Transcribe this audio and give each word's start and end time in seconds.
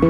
Bom 0.00 0.06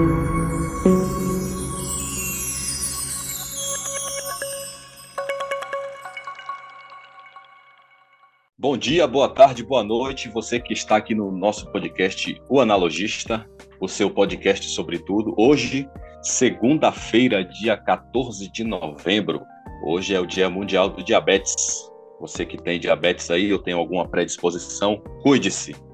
dia, 8.77 9.07
boa 9.07 9.31
tarde, 9.31 9.65
boa 9.65 9.83
noite, 9.83 10.29
você 10.29 10.61
que 10.61 10.75
está 10.75 10.97
aqui 10.97 11.15
no 11.15 11.33
nosso 11.33 11.73
podcast 11.73 12.39
O 12.51 12.61
Analogista, 12.61 13.49
o 13.81 13.89
seu 13.89 14.11
podcast 14.11 14.69
sobre 14.69 14.99
tudo. 14.99 15.35
Hoje, 15.39 15.89
segunda-feira, 16.21 17.43
dia 17.43 17.75
14 17.75 18.53
de 18.53 18.65
novembro. 18.65 19.41
Hoje 19.87 20.15
é 20.15 20.21
o 20.21 20.27
Dia 20.27 20.51
Mundial 20.51 20.91
do 20.91 21.03
Diabetes. 21.03 21.91
Você 22.21 22.45
que 22.45 22.63
tem 22.63 22.79
diabetes 22.79 23.31
aí, 23.31 23.51
ou 23.51 23.59
tem 23.59 23.73
alguma 23.73 24.07
predisposição, 24.07 25.03
cuide-se. 25.23 25.88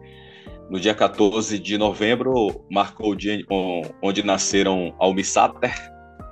No 0.70 0.80
dia 0.80 0.94
14 0.94 1.58
de 1.58 1.76
novembro, 1.76 2.64
marcou 2.70 3.10
o 3.10 3.14
dia 3.14 3.38
onde 4.02 4.24
nasceram 4.24 4.94
Almi 4.98 5.22
Sater, 5.22 5.74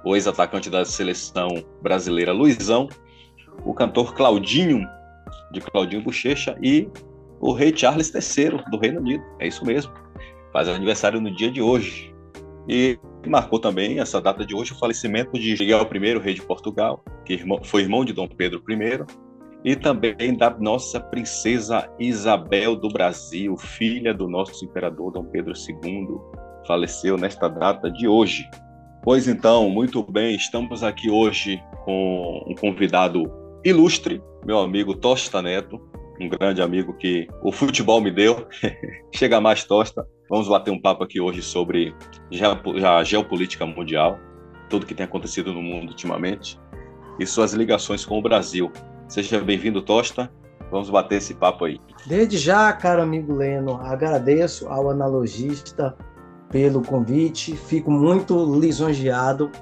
o 0.04 0.16
ex-atacante 0.16 0.70
da 0.70 0.84
seleção 0.84 1.48
brasileira 1.82 2.32
Luizão, 2.32 2.88
o 3.64 3.74
cantor 3.74 4.14
Claudinho, 4.14 4.86
de 5.52 5.60
Claudinho 5.60 6.02
Bochecha, 6.02 6.56
e 6.62 6.88
o 7.40 7.52
rei 7.52 7.76
Charles 7.76 8.12
III, 8.14 8.62
do 8.70 8.78
Reino 8.78 9.00
Unido. 9.00 9.22
É 9.38 9.46
isso 9.46 9.64
mesmo. 9.64 9.92
Faz 10.52 10.66
aniversário 10.68 11.20
no 11.20 11.34
dia 11.34 11.50
de 11.50 11.60
hoje. 11.60 12.12
E 12.68 12.98
marcou 13.26 13.58
também 13.58 14.00
essa 14.00 14.20
data 14.20 14.46
de 14.46 14.54
hoje 14.54 14.72
o 14.72 14.78
falecimento 14.78 15.38
de 15.38 15.52
Miguel 15.58 15.88
I, 15.92 16.18
rei 16.18 16.34
de 16.34 16.42
Portugal, 16.42 17.04
que 17.24 17.38
foi 17.64 17.82
irmão 17.82 18.04
de 18.04 18.12
Dom 18.12 18.28
Pedro 18.28 18.62
I, 18.68 19.04
e 19.64 19.76
também 19.76 20.36
da 20.36 20.50
nossa 20.50 20.98
princesa 20.98 21.88
Isabel 21.98 22.74
do 22.74 22.88
Brasil, 22.88 23.56
filha 23.56 24.12
do 24.12 24.28
nosso 24.28 24.64
imperador 24.64 25.12
Dom 25.12 25.24
Pedro 25.24 25.52
II, 25.52 26.08
faleceu 26.66 27.16
nesta 27.16 27.48
data 27.48 27.90
de 27.90 28.08
hoje. 28.08 28.48
Pois 29.02 29.28
então, 29.28 29.68
muito 29.68 30.02
bem, 30.02 30.34
estamos 30.34 30.82
aqui 30.82 31.10
hoje 31.10 31.62
com 31.84 32.44
um 32.46 32.54
convidado 32.54 33.24
ilustre, 33.64 34.22
meu 34.44 34.58
amigo 34.58 34.96
Tosta 34.96 35.40
Neto, 35.40 35.80
um 36.20 36.28
grande 36.28 36.62
amigo 36.62 36.92
que 36.94 37.26
o 37.42 37.50
futebol 37.50 38.00
me 38.00 38.10
deu. 38.10 38.46
Chega 39.14 39.40
mais, 39.40 39.64
Tosta. 39.64 40.06
Vamos 40.28 40.48
bater 40.48 40.70
um 40.70 40.80
papo 40.80 41.04
aqui 41.04 41.20
hoje 41.20 41.42
sobre 41.42 41.94
a 42.84 43.04
geopolítica 43.04 43.66
mundial, 43.66 44.18
tudo 44.68 44.86
que 44.86 44.94
tem 44.94 45.04
acontecido 45.04 45.52
no 45.52 45.62
mundo 45.62 45.90
ultimamente 45.90 46.58
e 47.18 47.26
suas 47.26 47.52
ligações 47.52 48.04
com 48.04 48.18
o 48.18 48.22
Brasil. 48.22 48.72
Seja 49.12 49.38
bem-vindo, 49.40 49.82
Tosta. 49.82 50.32
Vamos 50.70 50.88
bater 50.88 51.16
esse 51.16 51.34
papo 51.34 51.66
aí. 51.66 51.78
Desde 52.06 52.38
já, 52.38 52.72
caro 52.72 53.02
amigo 53.02 53.34
Leno, 53.34 53.76
agradeço 53.82 54.66
ao 54.68 54.88
analogista 54.88 55.94
pelo 56.48 56.80
convite. 56.80 57.54
Fico 57.54 57.90
muito 57.90 58.58
lisonjeado 58.58 59.52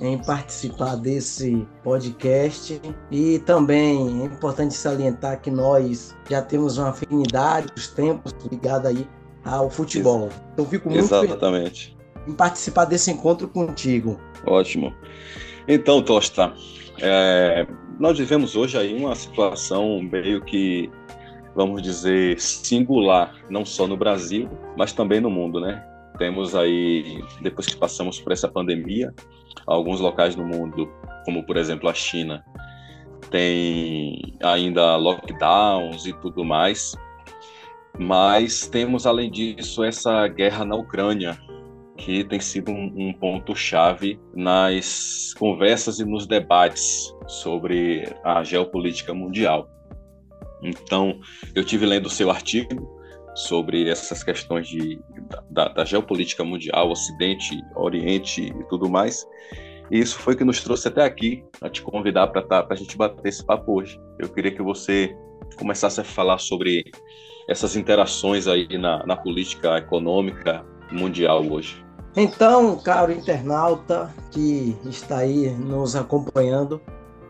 em 0.00 0.16
participar 0.16 0.94
desse 0.94 1.66
podcast 1.82 2.80
e 3.10 3.40
também 3.40 4.22
é 4.22 4.26
importante 4.26 4.74
salientar 4.74 5.40
que 5.40 5.50
nós 5.50 6.16
já 6.28 6.40
temos 6.40 6.78
uma 6.78 6.90
afinidade 6.90 7.66
dos 7.74 7.88
tempos 7.88 8.32
ligada 8.48 8.90
aí 8.90 9.04
ao 9.44 9.68
futebol. 9.68 10.28
Então 10.52 10.64
fico 10.64 10.88
muito 10.88 11.02
Exatamente. 11.02 11.98
em 12.28 12.32
participar 12.32 12.84
desse 12.84 13.10
encontro 13.10 13.48
contigo. 13.48 14.20
Ótimo. 14.46 14.94
Então, 15.66 16.00
Tosta, 16.00 16.54
é, 17.00 17.66
nós 18.00 18.18
vivemos 18.18 18.56
hoje 18.56 18.78
aí 18.78 18.94
uma 18.94 19.14
situação 19.14 20.00
meio 20.00 20.40
que, 20.40 20.90
vamos 21.54 21.82
dizer, 21.82 22.40
singular, 22.40 23.34
não 23.50 23.62
só 23.62 23.86
no 23.86 23.94
Brasil, 23.94 24.48
mas 24.74 24.94
também 24.94 25.20
no 25.20 25.30
mundo, 25.30 25.60
né? 25.60 25.86
Temos 26.16 26.56
aí, 26.56 27.22
depois 27.42 27.66
que 27.66 27.76
passamos 27.76 28.18
por 28.18 28.32
essa 28.32 28.48
pandemia, 28.48 29.14
alguns 29.66 30.00
locais 30.00 30.34
no 30.34 30.46
mundo, 30.46 30.90
como 31.26 31.44
por 31.44 31.58
exemplo 31.58 31.90
a 31.90 31.94
China, 31.94 32.42
tem 33.30 34.34
ainda 34.42 34.96
lockdowns 34.96 36.06
e 36.06 36.14
tudo 36.14 36.42
mais. 36.42 36.94
Mas 37.98 38.66
temos, 38.66 39.06
além 39.06 39.30
disso, 39.30 39.84
essa 39.84 40.26
guerra 40.26 40.64
na 40.64 40.74
Ucrânia, 40.74 41.38
que 42.00 42.24
tem 42.24 42.40
sido 42.40 42.70
um, 42.70 42.92
um 42.96 43.12
ponto-chave 43.12 44.18
nas 44.34 45.34
conversas 45.38 46.00
e 46.00 46.04
nos 46.04 46.26
debates 46.26 47.14
sobre 47.28 48.04
a 48.24 48.42
geopolítica 48.42 49.12
mundial. 49.12 49.70
Então, 50.62 51.20
eu 51.54 51.62
tive 51.62 51.84
lendo 51.84 52.06
o 52.06 52.10
seu 52.10 52.30
artigo 52.30 52.98
sobre 53.34 53.88
essas 53.88 54.24
questões 54.24 54.66
de, 54.66 54.98
da, 55.50 55.68
da 55.68 55.84
geopolítica 55.84 56.42
mundial, 56.42 56.90
Ocidente, 56.90 57.60
Oriente 57.76 58.46
e 58.46 58.64
tudo 58.68 58.88
mais. 58.88 59.26
E 59.90 59.98
isso 59.98 60.18
foi 60.18 60.34
que 60.34 60.44
nos 60.44 60.62
trouxe 60.62 60.88
até 60.88 61.04
aqui, 61.04 61.44
a 61.60 61.68
te 61.68 61.82
convidar 61.82 62.28
para 62.28 62.42
tá, 62.42 62.66
a 62.68 62.74
gente 62.74 62.96
bater 62.96 63.28
esse 63.28 63.44
papo 63.44 63.78
hoje. 63.78 64.00
Eu 64.18 64.28
queria 64.28 64.52
que 64.52 64.62
você 64.62 65.14
começasse 65.56 66.00
a 66.00 66.04
falar 66.04 66.38
sobre 66.38 66.84
essas 67.48 67.76
interações 67.76 68.46
aí 68.46 68.66
na, 68.78 69.04
na 69.04 69.16
política 69.16 69.76
econômica 69.76 70.64
mundial 70.90 71.44
hoje. 71.46 71.89
Então, 72.16 72.76
caro 72.76 73.12
internauta 73.12 74.12
que 74.32 74.76
está 74.84 75.18
aí 75.18 75.50
nos 75.50 75.94
acompanhando, 75.94 76.80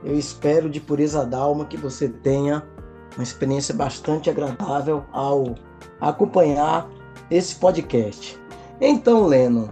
eu 0.03 0.19
espero 0.19 0.71
de 0.71 0.81
pureza 0.81 1.25
d'alma 1.25 1.67
que 1.67 1.77
você 1.77 2.09
tenha 2.09 2.67
uma 3.15 3.23
experiência 3.23 3.75
bastante 3.75 4.31
agradável 4.31 5.05
ao 5.13 5.55
acompanhar 6.01 6.89
esse 7.31 7.57
podcast. 7.57 8.41
Então, 8.81 9.27
Leno, 9.27 9.69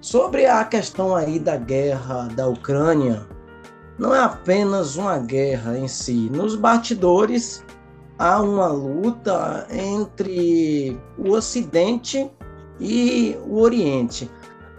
sobre 0.00 0.46
a 0.46 0.64
questão 0.64 1.16
aí 1.16 1.40
da 1.40 1.56
guerra 1.56 2.28
da 2.36 2.46
Ucrânia, 2.46 3.26
não 3.98 4.14
é 4.14 4.20
apenas 4.20 4.94
uma 4.94 5.18
guerra 5.18 5.76
em 5.76 5.88
si. 5.88 6.30
Nos 6.32 6.54
bastidores 6.54 7.64
há 8.18 8.40
uma 8.40 8.68
luta 8.68 9.66
entre 9.70 10.96
o 11.18 11.32
Ocidente 11.32 12.30
e 12.78 13.36
o 13.46 13.60
Oriente 13.60 14.30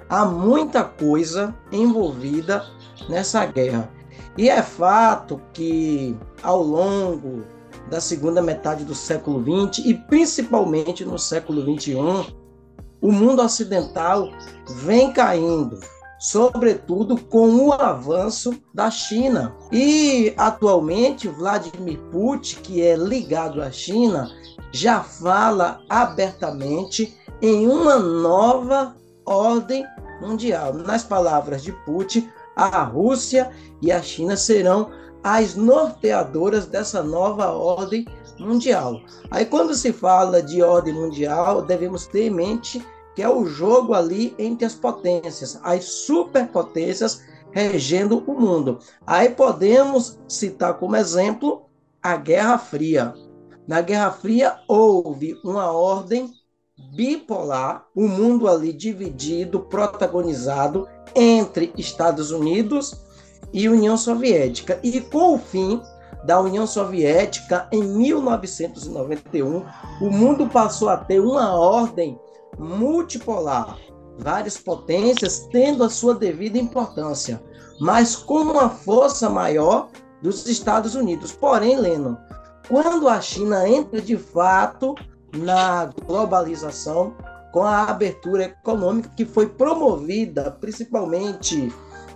há 0.10 0.26
muita 0.26 0.84
coisa 0.84 1.56
envolvida 1.72 2.66
nessa 3.10 3.46
guerra. 3.46 3.90
E 4.38 4.50
é 4.50 4.62
fato 4.62 5.40
que 5.54 6.16
ao 6.44 6.62
longo 6.62 7.44
da 7.90 8.02
segunda 8.02 8.42
metade 8.42 8.84
do 8.84 8.96
século 8.96 9.42
XX 9.42 9.86
e 9.86 9.94
principalmente 9.94 11.06
no 11.06 11.18
século 11.18 11.62
XXI, 11.62 12.36
o 13.02 13.12
mundo 13.12 13.42
ocidental 13.42 14.30
vem 14.84 15.14
caindo, 15.14 15.80
sobretudo 16.20 17.18
com 17.18 17.68
o 17.68 17.74
avanço 17.74 18.54
da 18.74 18.90
China. 18.90 19.56
E 19.72 20.34
atualmente 20.38 21.28
Vladimir 21.28 22.00
Putin, 22.12 22.56
que 22.62 22.82
é 22.82 22.96
ligado 22.96 23.62
à 23.62 23.72
China, 23.72 24.30
já 24.72 25.02
fala 25.02 25.82
abertamente 25.88 27.16
em 27.42 27.68
uma 27.68 27.98
nova 27.98 28.96
ordem 29.26 29.86
mundial. 30.26 30.74
Nas 30.74 31.04
palavras 31.04 31.64
de 31.64 31.72
Putin, 31.72 32.30
a 32.56 32.84
Rússia 32.84 33.52
e 33.82 33.92
a 33.92 34.02
China 34.02 34.36
serão 34.36 34.90
as 35.24 35.56
norteadoras 35.56 36.66
dessa 36.66 37.02
nova 37.02 37.52
ordem 37.52 38.06
mundial. 38.40 39.02
Aí, 39.32 39.46
quando 39.46 39.74
se 39.74 39.92
fala 39.92 40.42
de 40.42 40.62
ordem 40.62 40.94
mundial, 40.94 41.62
devemos 41.62 42.06
ter 42.08 42.28
em 42.28 42.30
mente 42.30 42.86
que 43.16 43.24
é 43.24 43.30
o 43.30 43.46
jogo 43.46 43.94
ali 43.94 44.36
entre 44.38 44.66
as 44.66 44.76
potências, 44.76 45.58
as 45.64 45.86
superpotências 45.86 47.24
regendo 47.52 48.22
o 48.28 48.34
mundo. 48.40 48.80
Aí 49.08 49.30
podemos 49.30 50.20
citar 50.28 50.74
como 50.78 50.98
exemplo 50.98 51.66
a 52.04 52.18
Guerra 52.18 52.58
Fria. 52.58 53.14
Na 53.66 53.80
Guerra 53.80 54.12
Fria 54.12 54.60
houve 54.68 55.40
uma 55.44 55.72
ordem 55.72 56.30
bipolar, 56.96 57.86
o 57.94 58.08
mundo 58.08 58.48
ali 58.48 58.72
dividido, 58.72 59.60
protagonizado 59.60 60.88
entre 61.14 61.74
Estados 61.78 62.32
Unidos 62.32 63.02
e 63.52 63.68
União 63.68 63.98
Soviética. 63.98 64.80
E 64.82 65.02
com 65.02 65.36
o 65.36 65.38
fim 65.38 65.82
da 66.24 66.40
União 66.40 66.66
Soviética, 66.66 67.68
em 67.72 67.84
1991, 67.84 69.64
o 70.02 70.10
mundo 70.10 70.48
passou 70.48 70.88
a 70.88 70.98
ter 70.98 71.20
uma 71.20 71.54
ordem 71.54 72.18
multipolar, 72.58 73.78
várias 74.18 74.58
potências 74.58 75.48
tendo 75.52 75.84
a 75.84 75.90
sua 75.90 76.16
devida 76.16 76.58
importância, 76.58 77.44
mas 77.80 78.16
com 78.16 78.42
uma 78.42 78.70
força 78.70 79.30
maior 79.30 79.90
dos 80.22 80.48
Estados 80.48 80.96
Unidos. 80.96 81.34
Porém, 81.34 81.78
Leno, 81.78 82.18
quando 82.70 83.10
a 83.10 83.20
China 83.20 83.68
entra 83.68 84.02
de 84.02 84.18
fato 84.18 84.96
na 85.36 85.90
globalização, 86.08 87.14
com 87.52 87.64
a 87.64 87.84
abertura 87.84 88.46
econômica 88.46 89.10
que 89.16 89.26
foi 89.26 89.48
promovida 89.48 90.52
principalmente 90.60 91.72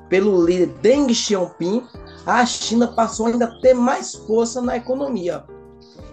pelo 0.10 0.44
líder 0.44 0.68
Deng 0.82 1.14
Xiaoping, 1.14 1.84
a 2.26 2.46
China 2.46 2.88
passou 2.88 3.28
ainda 3.28 3.46
a 3.46 3.62
ter 3.62 3.74
mais 3.74 4.16
força 4.16 4.62
na 4.62 4.76
economia. 4.76 5.44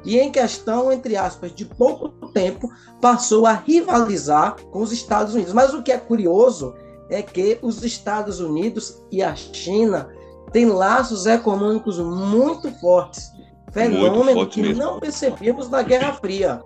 E 0.05 0.19
em 0.19 0.31
questão, 0.31 0.93
entre 0.93 1.17
aspas, 1.17 1.53
de 1.53 1.65
pouco 1.65 2.09
tempo, 2.29 2.71
passou 3.01 3.47
a 3.47 3.53
rivalizar 3.53 4.55
com 4.71 4.81
os 4.81 4.93
Estados 4.93 5.35
Unidos. 5.35 5.53
Mas 5.53 5.75
o 5.75 5.83
que 5.83 5.91
é 5.91 5.99
curioso 5.99 6.75
é 7.11 7.23
que 7.23 7.59
os 7.63 7.83
Estados 7.83 8.39
Unidos 8.39 9.03
e 9.11 9.23
a 9.23 9.35
China 9.35 10.09
têm 10.53 10.67
laços 10.67 11.27
econômicos 11.27 11.99
muito 11.99 12.71
fortes. 12.79 13.33
Fenômeno 13.73 14.25
muito 14.25 14.35
forte 14.35 14.55
que 14.55 14.63
mesmo. 14.63 14.83
não 14.83 15.01
percebíamos 15.01 15.69
na 15.69 15.83
Guerra 15.83 16.13
Fria. 16.15 16.63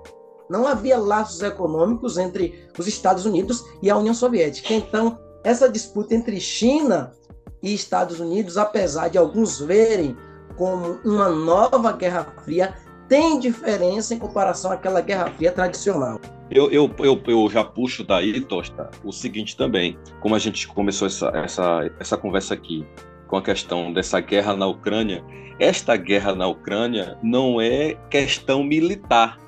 Não 0.50 0.66
havia 0.66 0.98
laços 0.98 1.40
econômicos 1.42 2.18
entre 2.18 2.68
os 2.76 2.88
Estados 2.88 3.24
Unidos 3.24 3.64
e 3.80 3.88
a 3.88 3.96
União 3.96 4.12
Soviética. 4.12 4.74
Então, 4.74 5.16
essa 5.44 5.68
disputa 5.68 6.12
entre 6.14 6.40
China 6.40 7.12
e 7.62 7.72
Estados 7.72 8.18
Unidos, 8.18 8.58
apesar 8.58 9.08
de 9.08 9.16
alguns 9.16 9.60
verem 9.60 10.16
como 10.56 10.98
uma 11.04 11.28
nova 11.28 11.92
Guerra 11.92 12.26
Fria, 12.44 12.74
tem 13.08 13.38
diferença 13.38 14.12
em 14.12 14.18
comparação 14.18 14.72
àquela 14.72 15.00
Guerra 15.00 15.30
Fria 15.30 15.52
tradicional. 15.52 16.20
Eu, 16.50 16.68
eu, 16.70 16.90
eu, 16.98 17.22
eu 17.26 17.48
já 17.48 17.62
puxo 17.62 18.02
daí, 18.02 18.40
Tosta, 18.40 18.90
o 19.04 19.12
seguinte 19.12 19.56
também, 19.56 19.96
como 20.20 20.34
a 20.34 20.38
gente 20.38 20.66
começou 20.66 21.06
essa, 21.06 21.28
essa, 21.28 21.90
essa 22.00 22.16
conversa 22.16 22.54
aqui, 22.54 22.84
com 23.28 23.36
a 23.36 23.42
questão 23.42 23.92
dessa 23.92 24.18
guerra 24.18 24.56
na 24.56 24.66
Ucrânia, 24.66 25.24
esta 25.60 25.96
guerra 25.96 26.34
na 26.34 26.48
Ucrânia 26.48 27.16
não 27.22 27.60
é 27.60 27.94
questão 28.10 28.64
militar. 28.64 29.38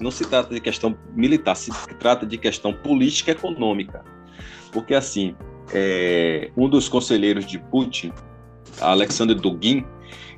Não 0.00 0.10
se 0.10 0.24
trata 0.24 0.52
de 0.52 0.60
questão 0.60 0.96
militar, 1.14 1.54
se 1.54 1.70
trata 1.98 2.26
de 2.26 2.36
questão 2.36 2.72
política 2.72 3.32
econômica. 3.32 4.04
Porque, 4.72 4.94
assim, 4.94 5.34
é, 5.72 6.50
um 6.56 6.68
dos 6.68 6.88
conselheiros 6.88 7.46
de 7.46 7.58
Putin, 7.58 8.12
Alexander 8.80 9.36
Dugin, 9.36 9.84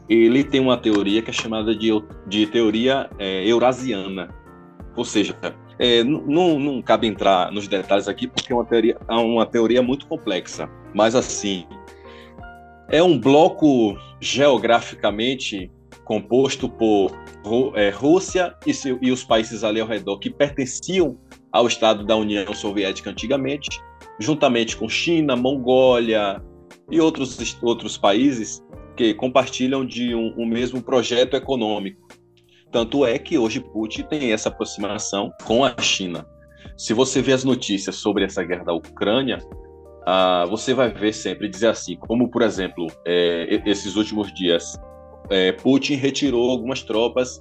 ele 0.08 0.44
tem 0.44 0.60
uma 0.60 0.76
teoria 0.76 1.22
que 1.22 1.30
é 1.30 1.32
chamada 1.32 1.74
de, 1.74 1.90
de 2.26 2.46
teoria 2.46 3.08
é, 3.18 3.46
eurasiana. 3.46 4.28
Ou 4.96 5.04
seja, 5.04 5.36
é, 5.78 6.04
não, 6.04 6.58
não 6.58 6.82
cabe 6.82 7.06
entrar 7.06 7.50
nos 7.50 7.66
detalhes 7.66 8.06
aqui 8.06 8.26
porque 8.26 8.52
é 8.52 8.56
uma 8.56 8.64
teoria, 8.64 8.96
é 9.08 9.14
uma 9.14 9.46
teoria 9.46 9.82
muito 9.82 10.06
complexa. 10.06 10.68
Mas 10.94 11.14
assim, 11.14 11.66
é 12.88 13.02
um 13.02 13.18
bloco 13.18 13.96
geograficamente 14.20 15.70
composto 16.04 16.68
por 16.68 17.12
é, 17.74 17.90
Rússia 17.90 18.54
e, 18.66 18.74
seu, 18.74 18.98
e 19.00 19.10
os 19.10 19.24
países 19.24 19.64
ali 19.64 19.80
ao 19.80 19.88
redor 19.88 20.18
que 20.18 20.30
pertenciam 20.30 21.18
ao 21.52 21.66
Estado 21.66 22.04
da 22.04 22.16
União 22.16 22.52
Soviética 22.52 23.10
antigamente, 23.10 23.80
juntamente 24.18 24.76
com 24.76 24.88
China, 24.88 25.36
Mongólia 25.36 26.42
e 26.90 27.00
outros, 27.00 27.58
outros 27.62 27.96
países 27.96 28.62
que 28.96 29.14
compartilham 29.14 29.84
de 29.84 30.14
um, 30.14 30.34
um 30.36 30.46
mesmo 30.46 30.82
projeto 30.82 31.34
econômico. 31.34 32.06
Tanto 32.70 33.06
é 33.06 33.18
que 33.18 33.38
hoje 33.38 33.60
Putin 33.60 34.02
tem 34.02 34.32
essa 34.32 34.48
aproximação 34.48 35.32
com 35.44 35.64
a 35.64 35.74
China. 35.80 36.26
Se 36.76 36.92
você 36.92 37.22
vê 37.22 37.32
as 37.32 37.44
notícias 37.44 37.96
sobre 37.96 38.24
essa 38.24 38.42
guerra 38.42 38.64
da 38.64 38.72
Ucrânia, 38.72 39.38
ah, 40.06 40.44
você 40.48 40.74
vai 40.74 40.92
ver 40.92 41.12
sempre 41.12 41.48
dizer 41.48 41.68
assim, 41.68 41.96
como 41.96 42.28
por 42.28 42.42
exemplo, 42.42 42.86
é, 43.06 43.62
esses 43.64 43.96
últimos 43.96 44.32
dias, 44.34 44.76
é, 45.30 45.52
Putin 45.52 45.94
retirou 45.94 46.50
algumas 46.50 46.82
tropas 46.82 47.40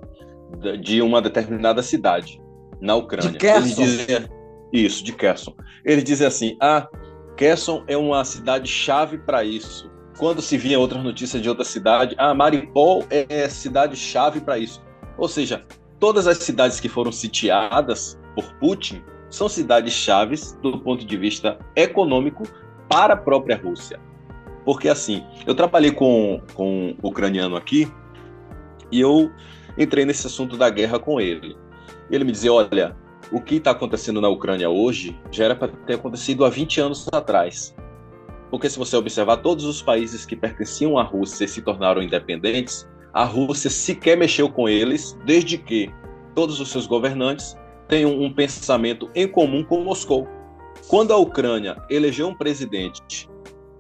de 0.82 1.02
uma 1.02 1.22
determinada 1.22 1.82
cidade 1.82 2.42
na 2.80 2.96
Ucrânia. 2.96 3.32
De 3.32 3.38
Kherson. 3.38 3.82
Ele 3.82 3.88
dizia, 3.88 4.30
isso, 4.72 5.04
de 5.04 5.14
Kherson. 5.14 5.56
Ele 5.86 6.02
dizia 6.02 6.28
assim, 6.28 6.58
ah, 6.62 6.88
Kherson 7.36 7.84
é 7.88 7.98
uma 7.98 8.24
cidade 8.24 8.70
chave 8.70 9.18
para 9.18 9.44
isso. 9.44 9.92
Quando 10.18 10.42
se 10.42 10.58
via 10.58 10.80
outras 10.80 11.04
notícias 11.04 11.42
de 11.42 11.50
outra 11.50 11.64
cidade, 11.64 12.16
ah, 12.18 12.34
Mariupol 12.34 13.04
é 13.10 13.48
cidade 13.50 13.96
chave 13.96 14.42
para 14.42 14.58
isso. 14.58 14.82
Ou 15.18 15.28
seja, 15.28 15.64
todas 16.00 16.28
as 16.28 16.38
cidades 16.38 16.80
que 16.80 16.90
foram 16.90 17.12
sitiadas 17.12 18.20
por 18.36 18.54
Putin 18.60 19.02
são 19.30 19.50
cidades 19.50 19.94
chaves 19.94 20.54
do 20.62 20.80
ponto 20.80 21.06
de 21.06 21.18
vista 21.18 21.58
econômico 21.76 22.44
para 22.88 23.16
a 23.16 23.18
própria 23.18 23.58
Rússia. 23.58 24.00
Porque 24.66 24.88
assim, 24.90 25.24
eu 25.46 25.54
trabalhei 25.54 25.92
com, 25.92 26.42
com 26.54 26.96
um 27.04 27.08
ucraniano 27.08 27.56
aqui 27.56 27.92
e 28.92 29.00
eu 29.00 29.32
entrei 29.78 30.06
nesse 30.06 30.28
assunto 30.28 30.58
da 30.58 30.70
guerra 30.70 31.00
com 31.00 31.20
ele. 31.20 31.58
Ele 32.10 32.24
me 32.24 32.32
dizia: 32.32 32.54
olha, 32.54 32.96
o 33.32 33.42
que 33.42 33.56
está 33.56 33.72
acontecendo 33.72 34.22
na 34.22 34.30
Ucrânia 34.30 34.70
hoje 34.70 35.20
já 35.32 35.46
era 35.46 35.56
para 35.56 35.70
ter 35.70 35.96
acontecido 35.96 36.46
há 36.46 36.50
20 36.50 36.82
anos 36.82 37.08
atrás. 37.12 37.76
Porque 38.50 38.70
se 38.70 38.78
você 38.78 38.96
observar, 38.96 39.38
todos 39.38 39.66
os 39.66 39.82
países 39.82 40.26
que 40.26 40.36
pertenciam 40.36 40.98
à 40.98 41.04
Rússia 41.04 41.46
e 41.46 41.48
se 41.48 41.62
tornaram 41.62 42.04
independentes, 42.04 42.88
a 43.12 43.24
Rússia 43.24 43.70
sequer 43.70 44.16
mexeu 44.16 44.48
com 44.48 44.70
eles, 44.70 45.18
desde 45.26 45.58
que 45.58 45.92
todos 46.36 46.60
os 46.60 46.70
seus 46.70 46.86
governantes 46.86 47.58
um, 48.06 48.26
um 48.26 48.34
pensamento 48.34 49.10
em 49.14 49.28
comum 49.28 49.64
com 49.64 49.84
Moscou. 49.84 50.28
Quando 50.88 51.12
a 51.12 51.18
Ucrânia 51.18 51.78
elegeu 51.90 52.28
um 52.28 52.36
presidente 52.36 53.30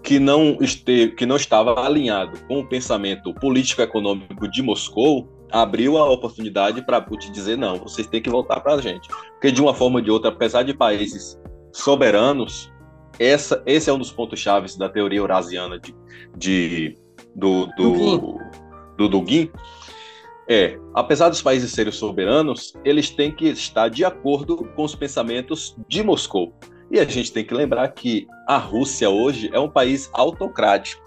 que 0.04 0.20
não, 0.20 0.58
esteve, 0.60 1.14
que 1.14 1.26
não 1.26 1.38
estava 1.38 1.80
alinhado 1.80 2.38
com 2.48 2.60
o 2.60 2.68
pensamento 2.68 3.34
político-econômico 3.34 4.48
de 4.50 4.62
Moscou, 4.62 5.30
abriu 5.50 5.98
a 5.98 6.10
oportunidade 6.10 6.86
para 6.86 7.00
Putin 7.00 7.32
dizer: 7.32 7.58
não, 7.58 7.78
vocês 7.78 8.06
têm 8.06 8.22
que 8.22 8.30
voltar 8.30 8.60
para 8.60 8.74
a 8.74 8.82
gente. 8.82 9.08
Porque, 9.08 9.52
de 9.52 9.62
uma 9.62 9.74
forma 9.74 10.00
ou 10.00 10.02
de 10.02 10.12
outra, 10.12 10.30
apesar 10.30 10.64
de 10.64 10.74
países 10.74 11.40
soberanos, 11.72 12.72
essa, 13.18 13.64
esse 13.66 13.90
é 13.90 13.94
um 13.94 13.98
dos 13.98 14.12
pontos 14.12 14.40
chaves 14.40 14.76
da 14.76 14.90
teoria 14.90 15.20
eurasiana 15.20 15.80
de, 15.80 15.96
de 16.36 16.98
do, 17.34 17.68
do, 17.78 18.40
do 18.98 19.08
Dugin. 19.08 19.50
É, 20.50 20.78
apesar 20.94 21.30
dos 21.30 21.42
países 21.42 21.72
serem 21.72 21.94
soberanos, 21.94 22.74
eles 22.84 23.10
têm 23.10 23.32
que 23.32 23.48
estar 23.48 23.88
de 23.88 24.04
acordo 24.04 24.58
com 24.76 24.84
os 24.84 24.94
pensamentos 24.94 25.78
de 25.88 26.04
Moscou. 26.04 26.54
E 26.94 27.00
a 27.00 27.06
gente 27.06 27.34
tem 27.34 27.44
que 27.44 27.56
lembrar 27.56 27.88
que 27.88 28.28
a 28.48 28.56
Rússia 28.56 29.10
hoje 29.10 29.50
é 29.52 29.60
um 29.60 29.68
país 29.68 30.12
autocrático. 30.14 31.02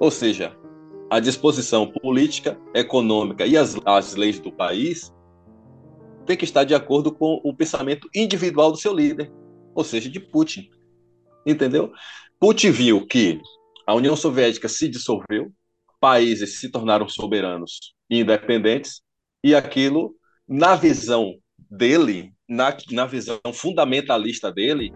Ou 0.00 0.10
seja, 0.10 0.58
a 1.08 1.20
disposição 1.20 1.86
política, 1.86 2.58
econômica 2.74 3.46
e 3.46 3.56
as, 3.56 3.76
as 3.84 4.16
leis 4.16 4.40
do 4.40 4.50
país 4.50 5.14
tem 6.26 6.36
que 6.36 6.44
estar 6.44 6.64
de 6.64 6.74
acordo 6.74 7.12
com 7.12 7.40
o 7.44 7.54
pensamento 7.54 8.08
individual 8.12 8.72
do 8.72 8.78
seu 8.78 8.92
líder, 8.92 9.32
ou 9.76 9.84
seja, 9.84 10.10
de 10.10 10.18
Putin. 10.18 10.68
Entendeu? 11.46 11.92
Putin 12.40 12.72
viu 12.72 13.06
que 13.06 13.40
a 13.86 13.94
União 13.94 14.16
Soviética 14.16 14.68
se 14.68 14.88
dissolveu, 14.88 15.52
países 16.00 16.58
se 16.58 16.68
tornaram 16.68 17.08
soberanos 17.08 17.94
e 18.10 18.18
independentes, 18.18 19.00
e 19.44 19.54
aquilo, 19.54 20.16
na 20.48 20.74
visão 20.74 21.32
dele, 21.70 22.34
na, 22.48 22.76
na 22.90 23.06
visão 23.06 23.38
fundamentalista 23.52 24.52
dele, 24.52 24.92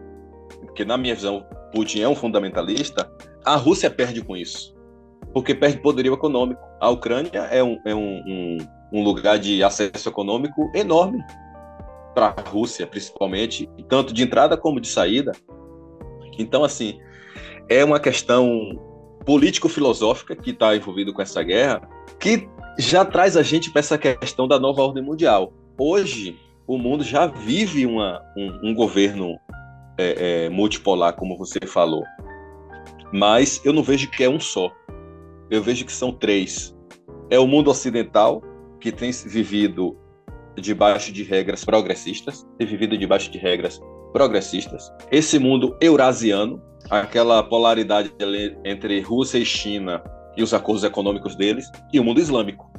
porque 0.61 0.85
na 0.85 0.97
minha 0.97 1.15
visão 1.15 1.45
Putin 1.73 2.01
é 2.01 2.09
um 2.09 2.15
fundamentalista, 2.15 3.11
a 3.45 3.57
Rússia 3.57 3.91
perde 3.91 4.23
com 4.23 4.37
isso, 4.37 4.75
porque 5.33 5.55
perde 5.55 5.79
poderio 5.79 6.15
econômico. 6.15 6.61
A 6.81 6.89
Ucrânia 6.91 7.41
é 7.51 7.63
um, 7.63 7.79
é 7.85 7.95
um, 7.95 8.23
um, 8.27 8.59
um 8.93 9.05
lugar 9.05 9.39
de 9.39 9.63
acesso 9.63 10.09
econômico 10.09 10.71
enorme 10.75 11.23
para 12.15 12.35
a 12.37 12.49
Rússia, 12.49 12.87
principalmente, 12.87 13.69
tanto 13.89 14.13
de 14.13 14.23
entrada 14.23 14.57
como 14.57 14.81
de 14.81 14.89
saída. 14.89 15.33
Então, 16.39 16.65
assim, 16.65 16.99
é 17.69 17.85
uma 17.85 18.01
questão 18.01 18.79
político-filosófica 19.25 20.35
que 20.35 20.51
está 20.51 20.75
envolvido 20.75 21.13
com 21.13 21.23
essa 21.23 21.43
guerra, 21.43 21.81
que 22.19 22.49
já 22.79 23.05
traz 23.05 23.37
a 23.37 23.43
gente 23.43 23.71
para 23.71 23.81
essa 23.81 23.99
questão 23.99 24.49
da 24.49 24.59
nova 24.59 24.83
ordem 24.83 25.03
mundial. 25.03 25.53
Hoje, 25.79 26.37
o 26.71 26.79
mundo 26.79 27.03
já 27.03 27.27
vive 27.27 27.85
uma, 27.85 28.23
um, 28.37 28.69
um 28.71 28.75
governo 28.75 29.37
é, 29.99 30.45
é, 30.45 30.49
multipolar, 30.51 31.15
como 31.15 31.37
você 31.37 31.59
falou. 31.67 32.05
Mas 33.13 33.61
eu 33.65 33.73
não 33.73 33.83
vejo 33.83 34.09
que 34.09 34.23
é 34.23 34.31
um 34.31 34.39
só. 34.39 34.71
Eu 35.51 35.65
vejo 35.65 35.85
que 35.85 35.91
são 35.91 36.13
três. 36.13 36.73
É 37.29 37.41
o 37.41 37.47
mundo 37.49 37.73
ocidental, 37.73 38.41
que 38.81 38.93
tem 38.93 39.11
vivido 39.11 39.99
debaixo 40.61 41.13
de 41.13 41.25
regras 41.25 41.65
progressistas, 41.65 42.47
tem 42.57 42.69
vivido 42.69 42.97
debaixo 42.97 43.33
de 43.33 43.39
regras 43.39 43.81
progressistas. 44.13 44.93
Esse 45.11 45.41
mundo 45.41 45.77
eurasiano, 45.81 46.63
aquela 46.89 47.43
polaridade 47.43 48.13
entre 48.65 49.01
Rússia 49.01 49.39
e 49.39 49.45
China 49.45 50.01
e 50.37 50.43
os 50.43 50.55
acordos 50.55 50.85
econômicos 50.85 51.35
deles, 51.35 51.69
e 51.93 51.99
o 51.99 52.05
mundo 52.05 52.21
islâmico, 52.21 52.71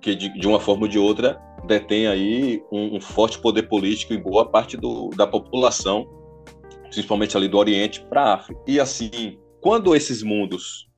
que 0.00 0.14
de, 0.14 0.28
de 0.38 0.46
uma 0.46 0.60
forma 0.60 0.84
ou 0.84 0.88
de 0.88 1.00
outra 1.00 1.36
detém 1.66 2.06
aí 2.06 2.62
um, 2.70 2.96
um 2.96 3.00
forte 3.00 3.38
poder 3.38 3.64
político 3.64 4.12
em 4.12 4.20
boa 4.20 4.48
parte 4.48 4.76
do, 4.76 5.10
da 5.10 5.26
população, 5.26 6.06
principalmente 6.84 7.36
ali 7.36 7.48
do 7.48 7.58
Oriente 7.58 8.04
para 8.08 8.22
a 8.22 8.34
África. 8.34 8.60
E 8.66 8.78
assim, 8.78 9.38
quando 9.60 9.94
esses 9.94 10.22
mundos 10.22 10.88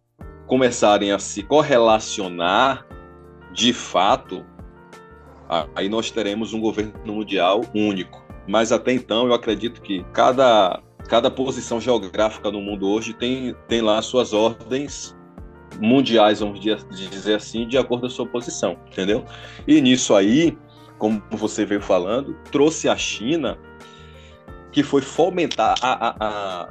começarem 0.47 1.13
a 1.13 1.19
se 1.19 1.43
correlacionar 1.43 2.87
de 3.53 3.73
fato, 3.73 4.45
aí 5.75 5.89
nós 5.89 6.11
teremos 6.11 6.53
um 6.53 6.61
governo 6.61 6.93
mundial 7.05 7.63
único. 7.75 8.25
Mas 8.47 8.71
até 8.71 8.93
então, 8.93 9.27
eu 9.27 9.35
acredito 9.35 9.81
que 9.81 10.05
cada, 10.13 10.81
cada 11.09 11.31
posição 11.31 11.81
geográfica 11.81 12.51
no 12.51 12.61
mundo 12.61 12.89
hoje 12.89 13.13
tem, 13.13 13.55
tem 13.67 13.81
lá 13.81 14.01
suas 14.03 14.33
ordens 14.33 15.17
mundiais, 15.81 16.41
vamos 16.41 16.61
dizer 16.61 17.35
assim, 17.35 17.67
de 17.67 17.79
acordo 17.79 18.03
com 18.03 18.07
a 18.07 18.11
sua 18.11 18.27
posição, 18.27 18.77
entendeu? 18.91 19.25
E 19.67 19.81
nisso 19.81 20.15
aí, 20.15 20.57
como 20.99 21.23
você 21.31 21.65
veio 21.65 21.81
falando, 21.81 22.35
trouxe 22.51 22.89
a 22.89 22.97
China, 22.97 23.59
que 24.73 24.83
foi 24.83 25.03
fomentar 25.03 25.75
a, 25.83 26.09
a, 26.09 26.17
a 26.21 26.69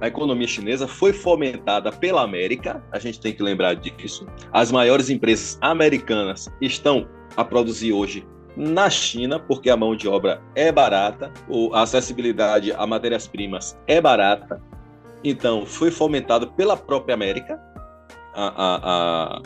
a 0.00 0.06
economia 0.06 0.46
chinesa 0.46 0.86
foi 0.86 1.12
fomentada 1.12 1.90
pela 1.90 2.22
América, 2.22 2.82
a 2.92 2.98
gente 2.98 3.20
tem 3.20 3.32
que 3.32 3.42
lembrar 3.42 3.74
disso. 3.74 4.26
As 4.52 4.70
maiores 4.70 5.10
empresas 5.10 5.58
americanas 5.60 6.48
estão 6.60 7.08
a 7.36 7.44
produzir 7.44 7.92
hoje 7.92 8.26
na 8.56 8.90
China, 8.90 9.38
porque 9.38 9.70
a 9.70 9.76
mão 9.76 9.96
de 9.96 10.08
obra 10.08 10.42
é 10.54 10.70
barata, 10.72 11.32
a 11.72 11.82
acessibilidade 11.82 12.72
a 12.72 12.86
matérias-primas 12.86 13.78
é 13.86 14.00
barata. 14.00 14.60
Então, 15.22 15.66
foi 15.66 15.90
fomentado 15.90 16.48
pela 16.52 16.76
própria 16.76 17.14
América 17.14 17.60
a, 18.38 19.38
a, 19.38 19.42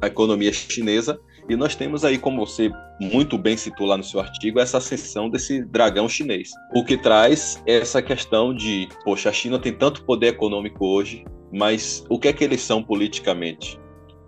a, 0.00 0.06
economia 0.06 0.52
chinesa 0.52 1.20
e 1.48 1.56
nós 1.56 1.74
temos 1.74 2.04
aí, 2.04 2.16
como 2.16 2.46
você 2.46 2.70
muito 3.00 3.36
bem 3.36 3.56
citou 3.56 3.86
lá 3.86 3.96
no 3.96 4.04
seu 4.04 4.20
artigo, 4.20 4.60
essa 4.60 4.78
ascensão 4.78 5.28
desse 5.28 5.62
dragão 5.64 6.08
chinês. 6.08 6.50
O 6.74 6.84
que 6.84 6.96
traz 6.96 7.60
essa 7.66 8.00
questão 8.00 8.54
de, 8.54 8.88
poxa, 9.04 9.28
a 9.28 9.32
China 9.32 9.58
tem 9.58 9.72
tanto 9.72 10.04
poder 10.04 10.28
econômico 10.28 10.86
hoje, 10.86 11.24
mas 11.52 12.04
o 12.08 12.18
que 12.18 12.28
é 12.28 12.32
que 12.32 12.44
eles 12.44 12.62
são 12.62 12.82
politicamente? 12.82 13.78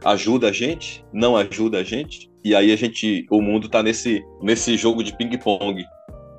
Ajuda 0.04 0.48
a 0.48 0.52
gente? 0.52 1.04
Não 1.12 1.36
ajuda 1.36 1.78
a 1.78 1.84
gente? 1.84 2.30
E 2.44 2.54
aí 2.54 2.72
a 2.72 2.76
gente, 2.76 3.24
o 3.30 3.40
mundo 3.40 3.66
está 3.66 3.82
nesse, 3.82 4.22
nesse 4.42 4.76
jogo 4.76 5.04
de 5.04 5.16
ping-pong 5.16 5.84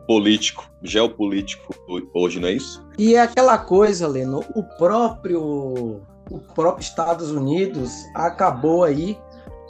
político, 0.05 0.69
geopolítico 0.81 1.73
hoje, 2.13 2.39
não 2.39 2.49
é 2.49 2.53
isso? 2.53 2.85
E 2.99 3.15
é 3.15 3.21
aquela 3.21 3.57
coisa, 3.57 4.05
Leno, 4.05 4.43
o 4.53 4.63
próprio 4.77 6.01
o 6.29 6.39
próprio 6.39 6.83
Estados 6.83 7.31
Unidos 7.31 7.91
acabou 8.15 8.83
aí 8.83 9.17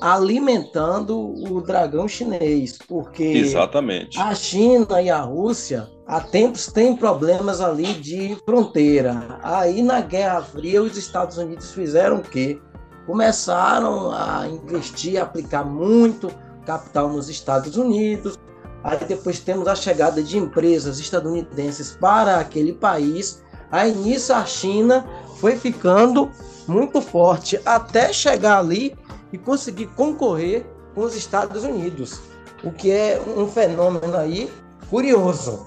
alimentando 0.01 1.33
o 1.49 1.61
dragão 1.61 2.07
chinês, 2.07 2.77
porque 2.77 3.23
Exatamente. 3.23 4.19
a 4.19 4.35
China 4.35 5.01
e 5.01 5.09
a 5.09 5.21
Rússia 5.21 5.87
há 6.05 6.19
tempos 6.19 6.67
têm 6.67 6.95
problemas 6.95 7.61
ali 7.61 7.93
de 7.93 8.35
fronteira. 8.43 9.39
Aí 9.41 9.81
na 9.81 10.01
Guerra 10.01 10.41
Fria 10.41 10.81
os 10.81 10.97
Estados 10.97 11.37
Unidos 11.37 11.71
fizeram 11.71 12.17
o 12.17 12.21
quê? 12.21 12.59
Começaram 13.05 14.11
a 14.11 14.47
investir, 14.47 15.19
a 15.19 15.23
aplicar 15.23 15.63
muito 15.63 16.29
capital 16.65 17.09
nos 17.09 17.29
Estados 17.29 17.77
Unidos. 17.77 18.37
Aí 18.83 18.97
depois 19.05 19.39
temos 19.39 19.67
a 19.67 19.75
chegada 19.75 20.21
de 20.21 20.37
empresas 20.37 20.99
estadunidenses 20.99 21.95
para 21.99 22.39
aquele 22.39 22.73
país. 22.73 23.42
Aí 23.73 23.91
nisso 23.91 24.31
a 24.31 24.45
China 24.45 25.03
foi 25.39 25.55
ficando 25.55 26.29
muito 26.67 27.01
forte 27.01 27.59
até 27.65 28.13
chegar 28.13 28.59
ali 28.59 28.95
e 29.31 29.37
conseguir 29.37 29.87
concorrer 29.87 30.63
com 30.93 31.01
os 31.01 31.15
Estados 31.15 31.63
Unidos, 31.63 32.21
o 32.63 32.71
que 32.71 32.91
é 32.91 33.19
um 33.35 33.47
fenômeno 33.47 34.15
aí 34.15 34.47
curioso. 34.91 35.65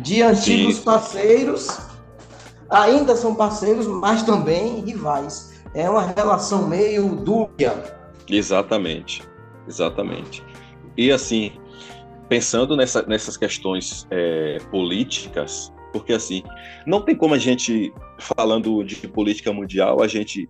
De 0.00 0.22
antigos 0.22 0.74
Sim. 0.74 0.82
parceiros, 0.82 1.78
ainda 2.68 3.14
são 3.14 3.32
parceiros, 3.32 3.86
mas 3.86 4.24
também 4.24 4.80
rivais. 4.80 5.52
É 5.74 5.88
uma 5.88 6.02
relação 6.02 6.66
meio 6.66 7.14
dúbia. 7.14 7.96
Exatamente, 8.28 9.22
exatamente. 9.68 10.44
E 10.96 11.12
assim, 11.12 11.52
pensando 12.28 12.76
nessa, 12.76 13.02
nessas 13.02 13.36
questões 13.36 14.04
é, 14.10 14.58
políticas, 14.72 15.72
porque 15.92 16.12
assim, 16.12 16.42
não 16.86 17.00
tem 17.00 17.14
como 17.14 17.34
a 17.34 17.38
gente, 17.38 17.92
falando 18.18 18.82
de 18.84 18.96
política 19.08 19.52
mundial, 19.52 20.02
a 20.02 20.06
gente 20.06 20.48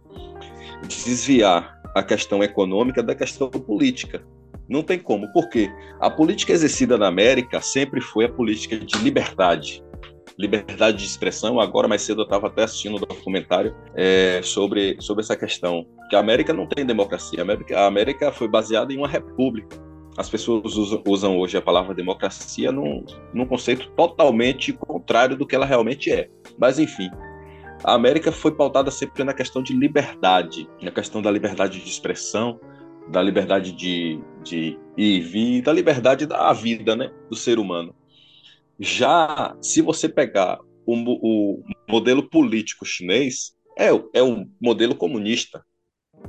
desviar 0.87 1.81
a 1.95 2.03
questão 2.03 2.43
econômica 2.43 3.03
da 3.03 3.15
questão 3.15 3.49
política. 3.51 4.23
Não 4.69 4.83
tem 4.83 4.99
como, 4.99 5.33
porque 5.33 5.71
a 5.99 6.11
política 6.11 6.53
exercida 6.53 6.99
na 6.99 7.09
América 7.09 7.61
sempre 7.61 8.01
foi 8.01 8.27
a 8.27 8.29
política 8.29 8.77
de 8.77 8.99
liberdade, 8.99 9.83
liberdade 10.39 10.99
de 10.99 11.05
expressão. 11.05 11.59
Agora, 11.59 11.89
mais 11.89 12.03
cedo, 12.03 12.21
eu 12.21 12.25
estava 12.25 12.49
até 12.49 12.65
assistindo 12.65 12.97
um 12.97 13.01
documentário 13.01 13.75
é, 13.95 14.41
sobre, 14.43 14.97
sobre 15.01 15.25
essa 15.25 15.37
questão, 15.37 15.87
que 16.11 16.17
a 16.17 16.21
América 16.21 16.53
não 16.53 16.67
tem 16.67 16.85
democracia. 16.85 17.41
A 17.41 17.43
América, 17.43 17.81
a 17.81 17.87
América 17.87 18.31
foi 18.31 18.47
baseada 18.47 18.93
em 18.93 18.99
uma 18.99 19.09
república. 19.09 19.88
As 20.19 20.29
pessoas 20.29 20.75
usam, 21.07 21.39
hoje 21.39 21.57
a 21.57 21.63
palavra 21.63 21.95
democracia 21.95 22.73
num, 22.73 23.07
num 23.33 23.47
conceito 23.47 23.89
totalmente 23.93 24.73
contrário 24.73 25.37
do 25.37 25.47
que 25.47 25.55
ela 25.55 25.65
realmente 25.65 26.11
é. 26.11 26.29
Mas, 26.59 26.81
enfim, 26.81 27.09
a 27.85 27.95
América 27.95 28.33
foi 28.33 28.51
pautada 28.51 28.91
sempre 28.91 29.23
na 29.23 29.33
questão 29.33 29.63
de 29.63 29.73
liberdade, 29.73 30.69
na 30.83 30.91
questão 30.91 31.23
da 31.23 31.31
liberdade 31.31 31.81
de 31.81 31.89
expressão, 31.89 32.59
da 33.09 33.23
liberdade 33.23 33.71
de, 33.71 34.21
de 34.43 34.77
ir 34.97 35.19
e 35.19 35.21
vir, 35.21 35.63
da 35.63 35.73
liberdade 35.73 36.27
da 36.27 36.53
vida 36.53 36.97
né, 36.97 37.13
do 37.31 37.37
ser 37.37 37.61
humano. 37.61 37.95
Já 38.77 39.57
se 39.63 39.81
você 39.81 40.09
pegar 40.09 40.59
o, 40.85 40.95
o 40.97 41.63
modelo 41.89 42.29
político 42.29 42.85
chinês, 42.85 43.53
é, 43.79 43.91
é 44.13 44.23
um 44.23 44.51
modelo 44.61 44.97
comunista. 44.97 45.65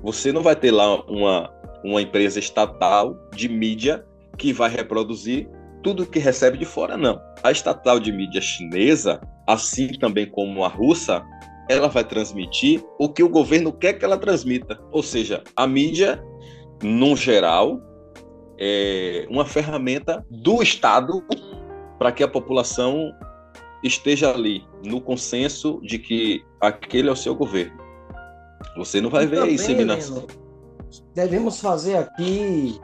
Você 0.04 0.32
não 0.32 0.44
vai 0.44 0.56
ter 0.56 0.70
lá 0.70 1.04
uma, 1.06 1.52
uma 1.84 2.02
empresa 2.02 2.40
estatal 2.40 3.18
de 3.34 3.48
mídia 3.48 4.06
que 4.38 4.54
vai 4.54 4.70
reproduzir 4.70 5.50
tudo 5.84 6.06
que 6.06 6.20
recebe 6.20 6.58
de 6.58 6.66
fora, 6.66 6.98
não. 6.98 7.22
A 7.44 7.52
estatal 7.52 8.00
de 8.00 8.12
mídia 8.12 8.42
chinesa, 8.42 9.22
assim 9.48 9.88
também 9.88 10.30
como 10.30 10.64
a 10.64 10.68
russa, 10.68 11.24
ela 11.70 11.88
vai 11.88 12.04
transmitir 12.04 12.84
o 13.00 13.08
que 13.10 13.24
o 13.24 13.30
governo 13.30 13.72
quer 13.72 13.94
que 13.94 14.04
ela 14.04 14.18
transmita. 14.18 14.80
Ou 14.92 15.04
seja, 15.04 15.44
a 15.56 15.68
mídia, 15.68 16.22
no 16.84 17.16
geral, 17.16 17.80
é 18.58 19.26
uma 19.30 19.46
ferramenta 19.46 20.26
do 20.30 20.62
Estado 20.62 21.24
para 21.98 22.12
que 22.12 22.24
a 22.24 22.28
população 22.28 23.12
esteja 23.84 24.32
ali 24.34 24.64
no 24.84 25.00
consenso 25.00 25.80
de 25.84 26.00
que 26.00 26.44
aquele 26.60 27.08
é 27.08 27.12
o 27.12 27.16
seu 27.16 27.36
governo. 27.36 27.78
Você 28.76 29.00
não 29.00 29.10
vai 29.10 29.24
e 29.24 29.28
ver 29.28 29.38
também, 29.38 29.52
a 29.52 29.54
inseminação. 29.54 30.28
Devemos 31.14 31.60
fazer 31.60 31.98
aqui 31.98 32.80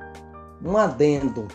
um 0.64 0.78
adendo. 0.78 1.48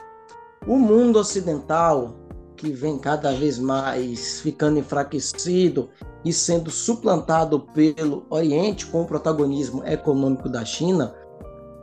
O 0.66 0.76
mundo 0.76 1.19
ocidental, 1.19 2.14
que 2.57 2.71
vem 2.73 2.99
cada 2.99 3.33
vez 3.33 3.59
mais 3.59 4.40
ficando 4.40 4.78
enfraquecido 4.78 5.88
e 6.25 6.33
sendo 6.33 6.71
suplantado 6.71 7.61
pelo 7.61 8.26
Oriente 8.28 8.87
com 8.87 9.02
o 9.02 9.07
protagonismo 9.07 9.83
econômico 9.87 10.49
da 10.49 10.64
China, 10.64 11.14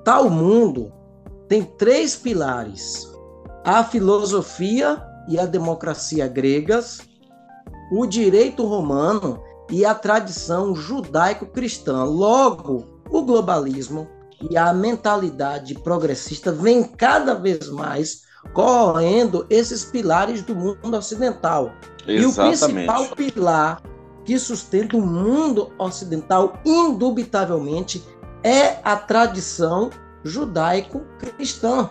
tal 0.03 0.29
mundo 0.29 0.91
tem 1.47 1.63
três 1.63 2.15
pilares: 2.15 3.12
a 3.63 3.83
filosofia 3.83 5.03
e 5.27 5.39
a 5.39 5.45
democracia 5.45 6.27
gregas, 6.27 7.00
o 7.91 8.05
direito 8.05 8.63
romano 8.65 9.41
e 9.71 9.83
a 9.83 9.95
tradição 9.95 10.75
judaico-cristã. 10.75 12.03
Logo, 12.03 12.86
o 13.09 13.24
globalismo 13.24 14.07
e 14.50 14.58
a 14.58 14.74
mentalidade 14.74 15.75
progressista 15.75 16.51
vem 16.51 16.84
cada 16.84 17.34
vez 17.34 17.70
mais 17.70 18.24
corroendo 18.53 19.46
esses 19.50 19.86
pilares 19.86 20.41
do 20.41 20.56
mundo 20.56 20.96
ocidental. 20.96 21.74
Exatamente. 22.08 22.22
E 22.22 22.25
o 22.25 22.34
principal 22.34 23.15
pilar 23.15 23.82
que 24.24 24.38
sustenta 24.38 24.98
o 24.98 25.01
mundo 25.01 25.72
ocidental, 25.77 26.60
indubitavelmente, 26.65 28.03
é 28.44 28.79
a 28.84 28.96
tradição 28.96 29.89
judaico-cristã. 30.24 31.89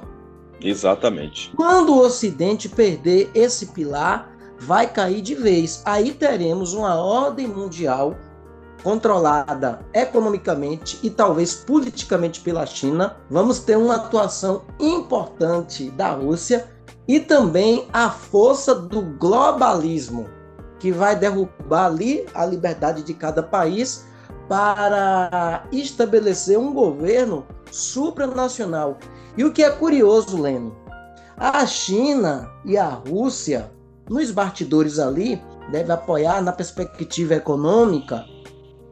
Exatamente. 0.60 1.52
Quando 1.56 1.94
o 1.94 2.00
Ocidente 2.00 2.68
perder 2.68 3.30
esse 3.34 3.66
pilar, 3.66 4.36
vai 4.58 4.90
cair 4.90 5.20
de 5.22 5.34
vez. 5.34 5.82
Aí 5.84 6.12
teremos 6.12 6.72
uma 6.72 6.94
ordem 6.96 7.46
mundial 7.46 8.16
controlada 8.86 9.80
economicamente 9.92 11.00
e 11.02 11.10
talvez 11.10 11.56
politicamente 11.56 12.40
pela 12.40 12.64
China. 12.64 13.16
Vamos 13.28 13.58
ter 13.58 13.76
uma 13.76 13.96
atuação 13.96 14.62
importante 14.78 15.90
da 15.90 16.12
Rússia 16.12 16.68
e 17.08 17.18
também 17.18 17.88
a 17.92 18.08
força 18.08 18.76
do 18.76 19.02
globalismo 19.02 20.28
que 20.78 20.92
vai 20.92 21.16
derrubar 21.16 21.86
ali 21.86 22.26
a 22.32 22.46
liberdade 22.46 23.02
de 23.02 23.12
cada 23.12 23.42
país 23.42 24.06
para 24.48 25.64
estabelecer 25.72 26.56
um 26.56 26.72
governo 26.72 27.44
supranacional. 27.72 28.98
E 29.36 29.44
o 29.44 29.52
que 29.52 29.64
é 29.64 29.70
curioso, 29.70 30.40
Leno, 30.40 30.76
a 31.36 31.66
China 31.66 32.48
e 32.64 32.78
a 32.78 32.90
Rússia, 32.90 33.68
nos 34.08 34.30
bastidores 34.30 35.00
ali, 35.00 35.42
deve 35.72 35.90
apoiar 35.90 36.40
na 36.40 36.52
perspectiva 36.52 37.34
econômica 37.34 38.24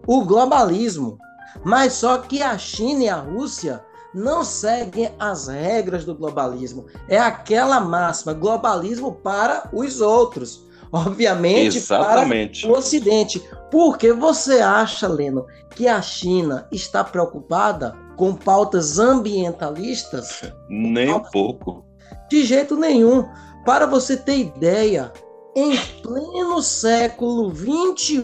o 0.06 0.24
globalismo. 0.24 1.18
Mas 1.64 1.94
só 1.94 2.18
que 2.18 2.42
a 2.42 2.58
China 2.58 3.04
e 3.04 3.08
a 3.08 3.16
Rússia 3.16 3.82
não 4.14 4.44
seguem 4.44 5.12
as 5.18 5.48
regras 5.48 6.04
do 6.04 6.14
globalismo. 6.14 6.86
É 7.08 7.18
aquela 7.18 7.80
máxima, 7.80 8.32
globalismo 8.32 9.12
para 9.12 9.68
os 9.72 10.00
outros 10.00 10.64
obviamente, 10.94 11.78
Exatamente. 11.78 12.62
para 12.62 12.70
o 12.70 12.78
Ocidente. 12.78 13.42
Porque 13.70 14.12
você 14.12 14.60
acha, 14.60 15.08
Leno, 15.08 15.44
que 15.70 15.88
a 15.88 16.00
China 16.00 16.68
está 16.70 17.02
preocupada 17.02 17.96
com 18.16 18.34
pautas 18.34 19.00
ambientalistas? 19.00 20.42
Nem 20.68 21.12
um 21.12 21.18
pouco. 21.20 21.84
De 22.30 22.44
jeito 22.44 22.76
nenhum. 22.76 23.24
Para 23.64 23.86
você 23.86 24.16
ter 24.16 24.38
ideia, 24.38 25.12
em 25.56 25.76
pleno 26.00 26.62
século 26.62 27.52
XXI, 27.52 28.22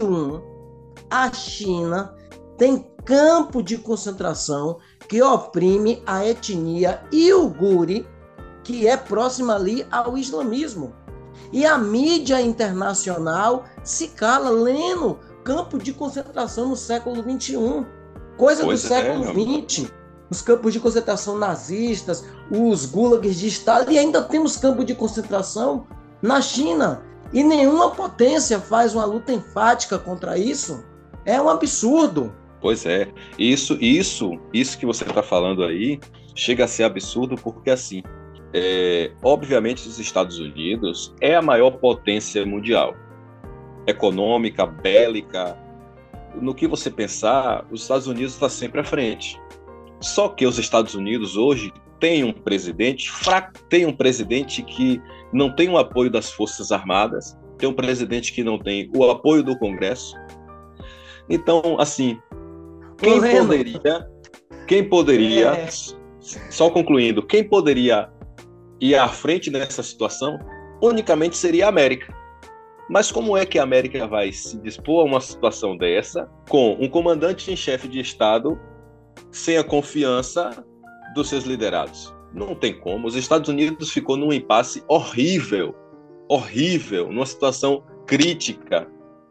a 1.11 1.31
China 1.31 2.15
tem 2.57 2.87
campo 3.03 3.61
de 3.61 3.77
concentração 3.77 4.79
que 5.07 5.21
oprime 5.21 6.01
a 6.05 6.25
etnia 6.25 7.03
iugure, 7.11 8.07
que 8.63 8.87
é 8.87 8.95
próxima 8.95 9.55
ali 9.55 9.85
ao 9.91 10.17
islamismo. 10.17 10.93
E 11.51 11.65
a 11.65 11.77
mídia 11.77 12.39
internacional 12.41 13.65
se 13.83 14.07
cala 14.07 14.49
lendo 14.49 15.19
campo 15.43 15.77
de 15.77 15.91
concentração 15.91 16.69
no 16.69 16.77
século 16.77 17.21
XXI, 17.21 17.85
coisa 18.37 18.63
pois 18.63 18.81
do 18.81 18.85
é, 18.85 18.89
século 18.89 19.25
XX. 19.25 19.91
Os 20.29 20.41
campos 20.41 20.71
de 20.71 20.79
concentração 20.79 21.37
nazistas, 21.37 22.23
os 22.49 22.85
gulags 22.85 23.35
de 23.37 23.47
Estado, 23.47 23.91
e 23.91 23.99
ainda 23.99 24.21
temos 24.21 24.55
campo 24.55 24.85
de 24.85 24.95
concentração 24.95 25.85
na 26.21 26.39
China. 26.39 27.03
E 27.33 27.43
nenhuma 27.43 27.91
potência 27.91 28.57
faz 28.59 28.93
uma 28.93 29.03
luta 29.03 29.33
enfática 29.33 29.99
contra 29.99 30.37
isso. 30.37 30.85
É 31.25 31.41
um 31.41 31.49
absurdo. 31.49 32.33
Pois 32.59 32.85
é. 32.85 33.07
Isso, 33.37 33.77
isso, 33.81 34.39
isso 34.53 34.77
que 34.77 34.85
você 34.85 35.03
está 35.03 35.23
falando 35.23 35.63
aí 35.63 35.99
chega 36.35 36.65
a 36.65 36.67
ser 36.67 36.83
absurdo 36.83 37.35
porque 37.35 37.69
assim, 37.69 38.03
é, 38.53 39.11
obviamente 39.23 39.87
os 39.87 39.99
Estados 39.99 40.39
Unidos 40.39 41.13
é 41.19 41.35
a 41.35 41.41
maior 41.41 41.71
potência 41.71 42.45
mundial, 42.45 42.95
econômica, 43.87 44.65
bélica. 44.65 45.57
No 46.35 46.53
que 46.53 46.67
você 46.67 46.89
pensar, 46.89 47.65
os 47.71 47.81
Estados 47.81 48.07
Unidos 48.07 48.33
está 48.33 48.47
sempre 48.47 48.79
à 48.79 48.83
frente. 48.83 49.39
Só 49.99 50.29
que 50.29 50.45
os 50.45 50.57
Estados 50.57 50.95
Unidos 50.95 51.35
hoje 51.37 51.71
tem 51.99 52.23
um 52.23 52.33
presidente 52.33 53.09
fraco, 53.11 53.53
tem 53.69 53.85
um 53.85 53.93
presidente 53.93 54.63
que 54.63 55.01
não 55.31 55.53
tem 55.55 55.69
o 55.69 55.77
apoio 55.77 56.09
das 56.09 56.31
Forças 56.31 56.71
Armadas, 56.71 57.37
tem 57.57 57.69
um 57.69 57.73
presidente 57.73 58.33
que 58.33 58.43
não 58.43 58.57
tem 58.57 58.89
o 58.95 59.09
apoio 59.09 59.43
do 59.43 59.57
Congresso. 59.57 60.15
Então, 61.31 61.77
assim, 61.79 62.19
quem 62.97 63.21
poderia, 63.21 64.07
quem 64.67 64.89
poderia, 64.89 65.47
é. 65.53 65.69
só 66.49 66.69
concluindo, 66.69 67.25
quem 67.25 67.41
poderia 67.41 68.09
ir 68.81 68.95
à 68.95 69.07
frente 69.07 69.49
nessa 69.49 69.81
situação 69.81 70.37
unicamente 70.83 71.37
seria 71.37 71.67
a 71.67 71.69
América. 71.69 72.13
Mas 72.89 73.09
como 73.09 73.37
é 73.37 73.45
que 73.45 73.57
a 73.57 73.63
América 73.63 74.05
vai 74.05 74.33
se 74.33 74.57
dispor 74.57 75.01
a 75.01 75.05
uma 75.05 75.21
situação 75.21 75.77
dessa 75.77 76.29
com 76.49 76.73
um 76.73 76.89
comandante 76.89 77.49
em 77.49 77.55
chefe 77.55 77.87
de 77.87 78.01
Estado 78.01 78.59
sem 79.31 79.57
a 79.57 79.63
confiança 79.63 80.65
dos 81.15 81.29
seus 81.29 81.45
liderados? 81.45 82.13
Não 82.33 82.53
tem 82.53 82.77
como. 82.77 83.07
Os 83.07 83.15
Estados 83.15 83.47
Unidos 83.47 83.91
ficou 83.91 84.17
num 84.17 84.33
impasse 84.33 84.83
horrível, 84.89 85.73
horrível, 86.27 87.07
numa 87.07 87.25
situação 87.25 87.83
crítica 88.05 88.85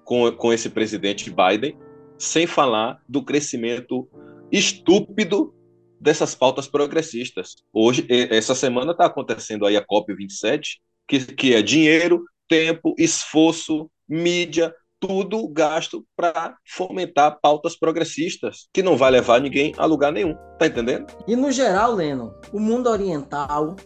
com, 0.04 0.32
com 0.32 0.52
esse 0.52 0.70
presidente 0.70 1.30
Biden, 1.30 1.76
sem 2.20 2.46
falar 2.46 3.00
do 3.08 3.24
crescimento 3.24 4.06
estúpido 4.52 5.54
dessas 5.98 6.34
pautas 6.34 6.68
progressistas. 6.68 7.56
Hoje, 7.72 8.06
essa 8.08 8.54
semana 8.54 8.92
está 8.92 9.06
acontecendo 9.06 9.64
aí 9.64 9.76
a 9.76 9.84
COP27, 9.84 10.76
que, 11.08 11.18
que 11.34 11.54
é 11.54 11.62
dinheiro, 11.62 12.22
tempo, 12.46 12.94
esforço, 12.98 13.90
mídia, 14.06 14.74
tudo 15.00 15.48
gasto 15.48 16.04
para 16.14 16.56
fomentar 16.68 17.38
pautas 17.40 17.74
progressistas, 17.74 18.68
que 18.72 18.82
não 18.82 18.98
vai 18.98 19.10
levar 19.10 19.40
ninguém 19.40 19.72
a 19.78 19.86
lugar 19.86 20.12
nenhum. 20.12 20.34
Tá 20.58 20.66
entendendo? 20.66 21.06
E 21.26 21.34
no 21.34 21.50
geral, 21.50 21.94
Leno, 21.94 22.34
o 22.52 22.60
mundo 22.60 22.90
oriental, 22.90 23.76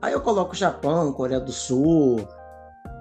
aí 0.00 0.12
eu 0.12 0.20
coloco 0.20 0.54
Japão, 0.54 1.12
Coreia 1.12 1.40
do 1.40 1.50
Sul, 1.50 2.24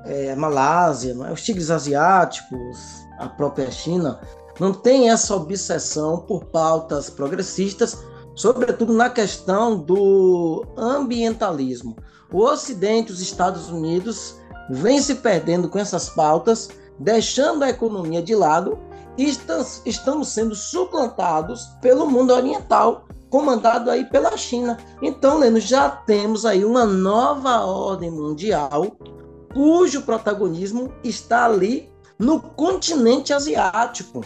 é, 0.06 0.36
Malásia, 0.36 1.12
é? 1.12 1.32
os 1.32 1.44
tigres 1.44 1.70
asiáticos, 1.70 3.08
a 3.20 3.28
própria 3.28 3.70
China, 3.70 4.20
não 4.60 4.74
tem 4.74 5.10
essa 5.10 5.36
obsessão 5.36 6.18
por 6.20 6.46
pautas 6.46 7.10
progressistas, 7.10 8.04
sobretudo 8.36 8.94
na 8.94 9.10
questão 9.10 9.78
do 9.78 10.66
ambientalismo. 10.78 11.96
O 12.32 12.44
Ocidente, 12.44 13.12
os 13.12 13.22
Estados 13.22 13.70
Unidos, 13.70 14.36
vem 14.70 15.02
se 15.02 15.16
perdendo 15.16 15.70
com 15.70 15.80
essas 15.80 16.10
pautas, 16.10 16.70
deixando 17.00 17.64
a 17.64 17.70
economia 17.70 18.22
de 18.22 18.36
lado 18.36 18.78
e 19.18 19.26
estamos 19.86 20.28
sendo 20.28 20.54
suplantados 20.56 21.66
pelo 21.82 22.10
mundo 22.10 22.34
oriental, 22.34 23.08
comandado 23.30 23.90
aí 23.90 24.06
pela 24.06 24.38
China. 24.38 24.78
Então, 25.02 25.40
Leno, 25.40 25.60
já 25.60 25.90
temos 25.90 26.46
aí 26.46 26.64
uma 26.64 26.86
nova 26.86 27.66
ordem 27.66 28.12
mundial 28.12 28.98
cujo 29.54 30.04
protagonismo 30.04 30.94
está 31.04 31.46
ali 31.46 31.92
no 32.18 32.40
continente 32.40 33.34
asiático. 33.34 34.22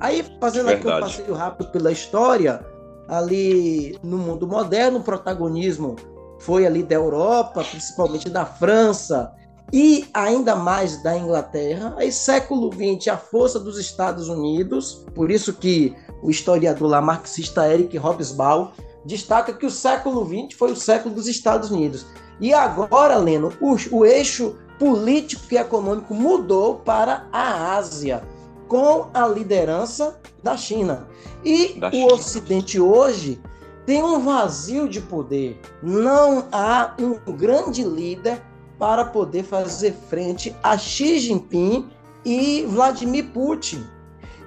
Aí, 0.00 0.24
fazendo 0.40 0.66
Verdade. 0.66 0.88
aqui 0.88 0.96
um 0.96 1.00
passeio 1.00 1.34
rápido 1.34 1.70
pela 1.70 1.92
história, 1.92 2.64
ali 3.06 3.98
no 4.02 4.16
mundo 4.16 4.46
moderno, 4.46 4.98
o 4.98 5.02
protagonismo 5.02 5.96
foi 6.38 6.66
ali 6.66 6.82
da 6.82 6.94
Europa, 6.94 7.62
principalmente 7.62 8.30
da 8.30 8.46
França 8.46 9.30
e 9.70 10.08
ainda 10.14 10.56
mais 10.56 11.02
da 11.02 11.16
Inglaterra. 11.16 11.94
Aí, 11.98 12.10
século 12.10 12.70
XX, 12.72 13.08
a 13.08 13.16
força 13.18 13.60
dos 13.60 13.78
Estados 13.78 14.28
Unidos, 14.28 15.04
por 15.14 15.30
isso 15.30 15.52
que 15.52 15.94
o 16.22 16.30
historiador 16.30 16.88
lá 16.88 17.02
marxista 17.02 17.68
Eric 17.70 17.98
Hobsbawm 17.98 18.70
destaca 19.04 19.52
que 19.52 19.66
o 19.66 19.70
século 19.70 20.24
XX 20.24 20.58
foi 20.58 20.72
o 20.72 20.76
século 20.76 21.14
dos 21.14 21.28
Estados 21.28 21.70
Unidos. 21.70 22.06
E 22.40 22.54
agora, 22.54 23.16
Leno, 23.16 23.52
o, 23.60 23.76
o 23.96 24.06
eixo 24.06 24.56
político 24.78 25.42
e 25.50 25.58
econômico 25.58 26.14
mudou 26.14 26.76
para 26.76 27.26
a 27.30 27.76
Ásia 27.76 28.22
com 28.70 29.08
a 29.12 29.26
liderança 29.26 30.16
da 30.44 30.56
China. 30.56 31.08
E 31.44 31.74
da 31.74 31.88
o 31.88 31.90
China. 31.90 32.14
Ocidente 32.14 32.80
hoje 32.80 33.40
tem 33.84 34.00
um 34.00 34.20
vazio 34.20 34.88
de 34.88 35.00
poder. 35.00 35.60
Não 35.82 36.46
há 36.52 36.94
um 37.00 37.14
grande 37.32 37.82
líder 37.82 38.40
para 38.78 39.04
poder 39.04 39.42
fazer 39.42 39.92
frente 40.08 40.54
a 40.62 40.78
Xi 40.78 41.18
Jinping 41.18 41.88
e 42.24 42.64
Vladimir 42.68 43.30
Putin. 43.32 43.84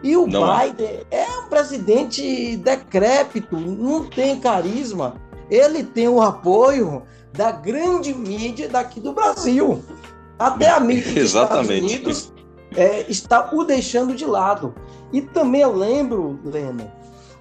E 0.01 0.15
o 0.15 0.25
não 0.25 0.57
Biden 0.57 1.01
é. 1.11 1.25
um 1.39 1.49
presidente 1.49 2.55
decrépito, 2.57 3.57
não 3.57 4.05
tem 4.05 4.39
carisma. 4.39 5.15
Ele 5.49 5.83
tem 5.83 6.07
o 6.07 6.21
apoio 6.21 7.03
da 7.33 7.51
grande 7.51 8.13
mídia 8.13 8.69
daqui 8.69 9.01
do 9.01 9.11
Brasil. 9.11 9.83
Até 10.39 10.69
a 10.69 10.79
mídia 10.79 11.13
dos 11.13 11.23
Estados 11.23 11.67
Unidos 11.67 12.32
é, 12.75 13.05
está 13.09 13.49
o 13.53 13.63
deixando 13.63 14.15
de 14.15 14.25
lado. 14.25 14.73
E 15.11 15.21
também 15.21 15.61
eu 15.61 15.75
lembro, 15.75 16.39
Leno, 16.43 16.89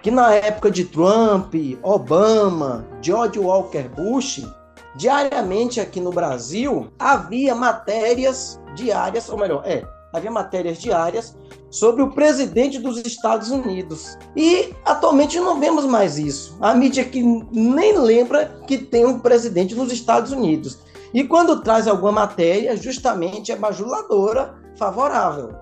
que 0.02 0.10
na 0.10 0.34
época 0.34 0.70
de 0.70 0.84
Trump, 0.84 1.54
Obama, 1.82 2.84
George 3.00 3.38
Walker 3.38 3.88
Bush, 3.88 4.44
diariamente 4.96 5.80
aqui 5.80 6.00
no 6.00 6.10
Brasil 6.10 6.88
havia 6.98 7.54
matérias 7.54 8.60
diárias, 8.74 9.28
ou 9.28 9.38
melhor, 9.38 9.62
é, 9.64 9.84
havia 10.12 10.30
matérias 10.30 10.78
diárias 10.78 11.36
sobre 11.70 12.02
o 12.02 12.10
presidente 12.10 12.78
dos 12.78 12.98
Estados 12.98 13.50
Unidos. 13.50 14.18
E 14.36 14.74
atualmente 14.84 15.40
não 15.40 15.58
vemos 15.58 15.86
mais 15.86 16.18
isso. 16.18 16.56
A 16.60 16.74
mídia 16.74 17.04
que 17.04 17.22
nem 17.22 17.96
lembra 17.96 18.60
que 18.66 18.76
tem 18.76 19.06
um 19.06 19.18
presidente 19.18 19.74
nos 19.74 19.90
Estados 19.90 20.32
Unidos. 20.32 20.78
E 21.14 21.24
quando 21.24 21.62
traz 21.62 21.86
alguma 21.86 22.12
matéria, 22.12 22.76
justamente 22.76 23.52
é 23.52 23.56
bajuladora 23.56 24.61
favorável. 24.82 25.54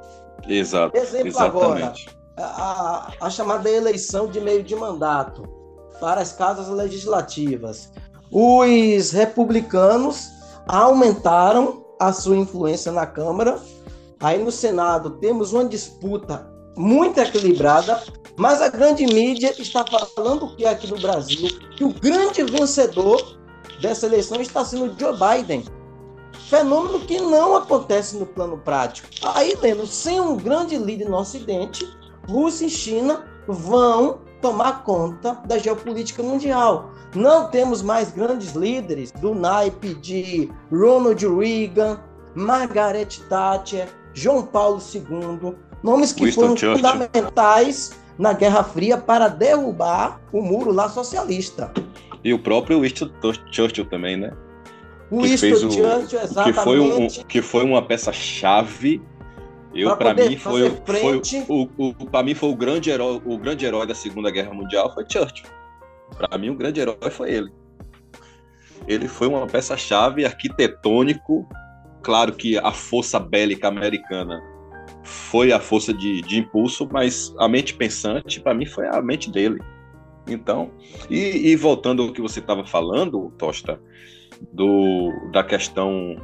Exato. 0.48 0.96
Exemplo 0.96 1.28
exatamente. 1.28 1.58
agora, 1.58 1.94
a, 2.38 3.12
a 3.20 3.30
chamada 3.30 3.68
eleição 3.68 4.26
de 4.26 4.40
meio 4.40 4.62
de 4.62 4.74
mandato 4.74 5.42
para 6.00 6.22
as 6.22 6.32
casas 6.32 6.68
legislativas. 6.68 7.92
Os 8.30 9.10
republicanos 9.10 10.30
aumentaram 10.66 11.84
a 12.00 12.12
sua 12.12 12.36
influência 12.36 12.90
na 12.90 13.04
Câmara. 13.04 13.58
Aí 14.18 14.42
no 14.42 14.50
Senado 14.50 15.10
temos 15.18 15.52
uma 15.52 15.66
disputa 15.66 16.48
muito 16.76 17.20
equilibrada, 17.20 18.02
mas 18.36 18.62
a 18.62 18.68
grande 18.68 19.04
mídia 19.04 19.54
está 19.60 19.84
falando 19.84 20.56
que 20.56 20.64
aqui 20.64 20.86
no 20.86 20.98
Brasil 20.98 21.50
que 21.76 21.84
o 21.84 21.92
grande 21.92 22.42
vencedor 22.44 23.38
dessa 23.82 24.06
eleição 24.06 24.40
está 24.40 24.64
sendo 24.64 24.98
Joe 24.98 25.12
Biden. 25.12 25.64
Fenômeno 26.50 26.98
que 26.98 27.20
não 27.20 27.54
acontece 27.54 28.16
no 28.16 28.26
plano 28.26 28.58
prático. 28.58 29.08
Aí, 29.36 29.56
Leno, 29.62 29.86
sem 29.86 30.20
um 30.20 30.36
grande 30.36 30.76
líder 30.76 31.08
no 31.08 31.16
Ocidente, 31.16 31.88
Rússia 32.28 32.66
e 32.66 32.70
China 32.70 33.24
vão 33.46 34.18
tomar 34.42 34.82
conta 34.82 35.34
da 35.46 35.58
geopolítica 35.58 36.24
mundial. 36.24 36.90
Não 37.14 37.48
temos 37.48 37.82
mais 37.82 38.10
grandes 38.10 38.54
líderes 38.54 39.12
do 39.12 39.32
naipe 39.32 39.94
de 39.94 40.50
Ronald 40.72 41.24
Reagan, 41.24 42.00
Margaret 42.34 43.20
Thatcher, 43.28 43.88
João 44.12 44.42
Paulo 44.42 44.80
II, 44.92 45.54
nomes 45.84 46.12
que 46.12 46.24
Winston 46.24 46.40
foram 46.40 46.56
Churchill. 46.56 46.76
fundamentais 46.76 47.92
na 48.18 48.32
Guerra 48.32 48.64
Fria 48.64 48.98
para 48.98 49.28
derrubar 49.28 50.20
o 50.32 50.42
muro 50.42 50.72
lá 50.72 50.88
socialista. 50.88 51.72
E 52.24 52.34
o 52.34 52.38
próprio 52.40 52.80
Winston 52.80 53.08
Churchill 53.52 53.88
também, 53.88 54.16
né? 54.16 54.32
O 55.10 55.22
que 55.22 55.36
fez 55.36 55.64
o, 55.64 55.70
Churchill, 55.70 56.20
exatamente. 56.20 56.44
Que 56.44 56.52
foi, 56.52 56.80
um, 56.80 57.08
que 57.08 57.42
foi 57.42 57.64
uma 57.64 57.82
peça-chave 57.82 59.02
Eu 59.74 59.96
para 59.96 60.14
mim 60.14 60.36
foi, 60.36 60.70
foi 60.70 61.22
o, 61.48 61.68
o 61.76 61.94
para 62.06 62.22
mim 62.22 62.34
foi 62.34 62.50
o 62.50 62.54
grande 62.54 62.90
herói, 62.90 63.20
o 63.24 63.36
grande 63.36 63.66
herói 63.66 63.86
da 63.86 63.94
Segunda 63.94 64.30
Guerra 64.30 64.54
Mundial 64.54 64.92
foi 64.94 65.04
Churchill. 65.10 65.46
Para 66.16 66.38
mim 66.38 66.50
o 66.50 66.54
grande 66.54 66.80
herói 66.80 67.10
foi 67.10 67.32
ele. 67.32 67.52
Ele 68.86 69.08
foi 69.08 69.26
uma 69.26 69.46
peça-chave 69.46 70.24
arquitetônico. 70.24 71.48
Claro 72.02 72.32
que 72.32 72.56
a 72.56 72.72
força 72.72 73.18
bélica 73.18 73.68
americana 73.68 74.40
foi 75.04 75.52
a 75.52 75.60
força 75.60 75.92
de, 75.92 76.22
de 76.22 76.38
impulso, 76.38 76.88
mas 76.90 77.34
a 77.38 77.48
mente 77.48 77.74
pensante 77.74 78.40
para 78.40 78.54
mim 78.54 78.66
foi 78.66 78.86
a 78.86 79.00
mente 79.02 79.30
dele. 79.30 79.60
Então, 80.26 80.70
e, 81.08 81.50
e 81.50 81.56
voltando 81.56 82.02
ao 82.02 82.12
que 82.12 82.20
você 82.20 82.40
estava 82.40 82.64
falando, 82.64 83.32
Tosta, 83.36 83.80
do, 84.52 85.10
da 85.32 85.44
questão 85.44 86.16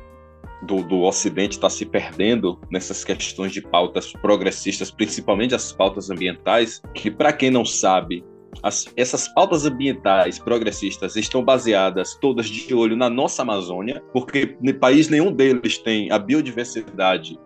do, 0.63 0.83
do 0.83 1.03
Ocidente 1.03 1.53
estar 1.53 1.69
tá 1.69 1.71
se 1.71 1.85
perdendo 1.85 2.59
nessas 2.71 3.05
questões 3.05 3.53
de 3.53 3.61
pautas 3.61 4.13
progressistas, 4.13 4.91
principalmente 4.91 5.55
as 5.55 5.73
pautas 5.73 6.11
ambientais, 6.11 6.81
que, 6.95 7.11
para 7.11 7.33
quem 7.33 7.51
não 7.51 7.65
sabe, 7.65 8.25
as, 8.63 8.87
essas 8.97 9.29
pautas 9.29 9.67
ambientais 9.67 10.39
progressistas 10.39 11.17
estão 11.17 11.45
baseadas 11.45 12.15
todas 12.15 12.47
de 12.47 12.75
olho 12.75 12.97
na 12.97 13.11
nossa 13.11 13.43
Amazônia, 13.43 14.03
porque 14.13 14.57
em 14.63 14.75
país 14.75 15.09
nenhum 15.09 15.33
deles 15.33 15.79
tem 15.79 16.11
a 16.11 16.19
biodiversidade 16.19 17.39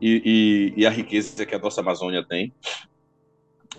e, 0.00 0.72
e, 0.76 0.82
e 0.82 0.86
a 0.86 0.90
riqueza 0.90 1.46
que 1.46 1.54
a 1.54 1.58
nossa 1.58 1.80
Amazônia 1.80 2.24
tem. 2.28 2.52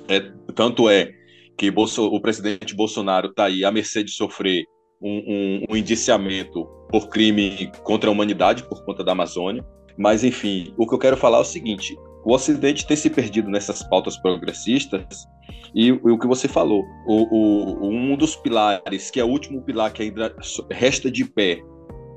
É, 0.08 0.19
tanto 0.56 0.89
é 0.89 1.13
que 1.58 1.69
Bolso, 1.69 2.08
o 2.08 2.19
presidente 2.19 2.76
Bolsonaro 2.76 3.30
está 3.30 3.46
aí 3.46 3.63
à 3.63 3.72
mercê 3.72 4.04
de 4.04 4.12
sofrer 4.12 4.65
um, 5.04 5.24
um, 5.28 5.63
um 5.72 5.78
indiciamento 5.78 6.66
por 6.89 7.10
crime 7.10 7.72
contra 7.84 8.10
a 8.10 8.13
humanidade 8.13 8.63
por 8.63 8.84
conta 8.86 9.04
da 9.04 9.12
Amazônia. 9.12 9.66
Mas, 9.98 10.24
enfim, 10.24 10.74
o 10.78 10.88
que 10.88 10.96
eu 10.96 11.00
quero 11.00 11.18
falar 11.18 11.39
é 11.39 11.42
o 11.42 11.46
seguinte: 11.46 11.96
o 12.24 12.34
Ocidente 12.34 12.88
tem 12.88 12.96
se 12.96 13.10
perdido 13.10 13.50
nessas 13.50 13.84
pautas 13.84 14.18
progressistas 14.18 15.28
e, 15.76 15.88
e 15.88 15.92
o 15.92 16.18
que 16.18 16.28
você 16.28 16.48
falou, 16.48 16.84
o, 17.06 17.86
o, 17.86 17.89
um 17.89 18.16
dos 18.16 18.36
pilares, 18.36 19.10
que 19.12 19.20
é 19.20 19.24
o 19.24 19.28
último 19.28 19.62
pilar 19.62 19.92
que 19.92 20.04
ainda 20.04 20.36
resta 20.72 21.12
de 21.12 21.26
pé 21.26 21.62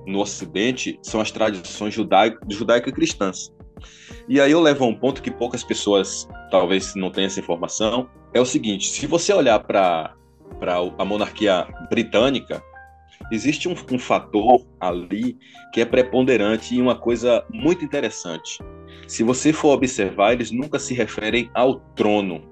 no 0.07 0.21
Ocidente, 0.21 0.99
são 1.03 1.21
as 1.21 1.31
tradições 1.31 1.93
judaico, 1.93 2.39
judaico-cristãs. 2.49 3.53
E 4.29 4.41
aí 4.41 4.53
eu 4.53 4.61
levo 4.61 4.85
a 4.85 4.89
um 4.89 4.95
ponto 4.95 5.23
que 5.23 5.31
poucas 5.31 5.65
pessoas 5.65 6.29
talvez 6.51 6.95
não 6.95 7.11
tenham 7.11 7.27
essa 7.27 7.41
informação, 7.41 8.09
é 8.33 8.41
o 8.41 8.47
seguinte, 8.47 8.89
se 8.89 9.07
você 9.07 9.33
olhar 9.33 9.59
para 9.61 10.15
a 10.99 11.05
monarquia 11.05 11.67
britânica, 11.91 12.63
existe 13.31 13.69
um, 13.69 13.75
um 13.93 13.99
fator 13.99 14.67
ali 14.81 15.37
que 15.73 15.81
é 15.81 15.85
preponderante 15.85 16.75
e 16.75 16.81
uma 16.81 16.97
coisa 16.97 17.45
muito 17.53 17.85
interessante. 17.85 18.59
Se 19.07 19.23
você 19.23 19.53
for 19.53 19.75
observar, 19.75 20.33
eles 20.33 20.51
nunca 20.51 20.79
se 20.79 20.95
referem 20.95 21.51
ao 21.55 21.81
trono. 21.95 22.43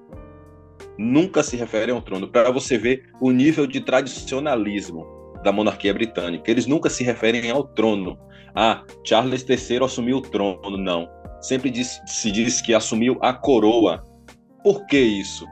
Nunca 0.96 1.42
se 1.42 1.56
referem 1.56 1.94
ao 1.94 2.02
trono. 2.02 2.28
Para 2.28 2.50
você 2.50 2.78
ver 2.78 3.10
o 3.20 3.30
nível 3.30 3.66
de 3.66 3.80
tradicionalismo 3.80 5.04
da 5.44 5.52
monarquia 5.52 5.92
britânica. 5.92 6.50
Eles 6.50 6.66
nunca 6.66 6.88
se 6.88 7.04
referem 7.04 7.50
ao 7.50 7.64
trono. 7.64 8.18
Ah, 8.54 8.82
Charles 9.04 9.44
III 9.48 9.84
assumiu 9.84 10.16
o 10.18 10.22
trono. 10.22 10.76
Não. 10.76 11.08
Sempre 11.40 11.72
se 11.84 12.30
diz 12.30 12.60
que 12.60 12.74
assumiu 12.74 13.18
a 13.20 13.32
coroa. 13.32 14.02
Por 14.62 14.86
que 14.86 14.98
isso? 14.98 15.44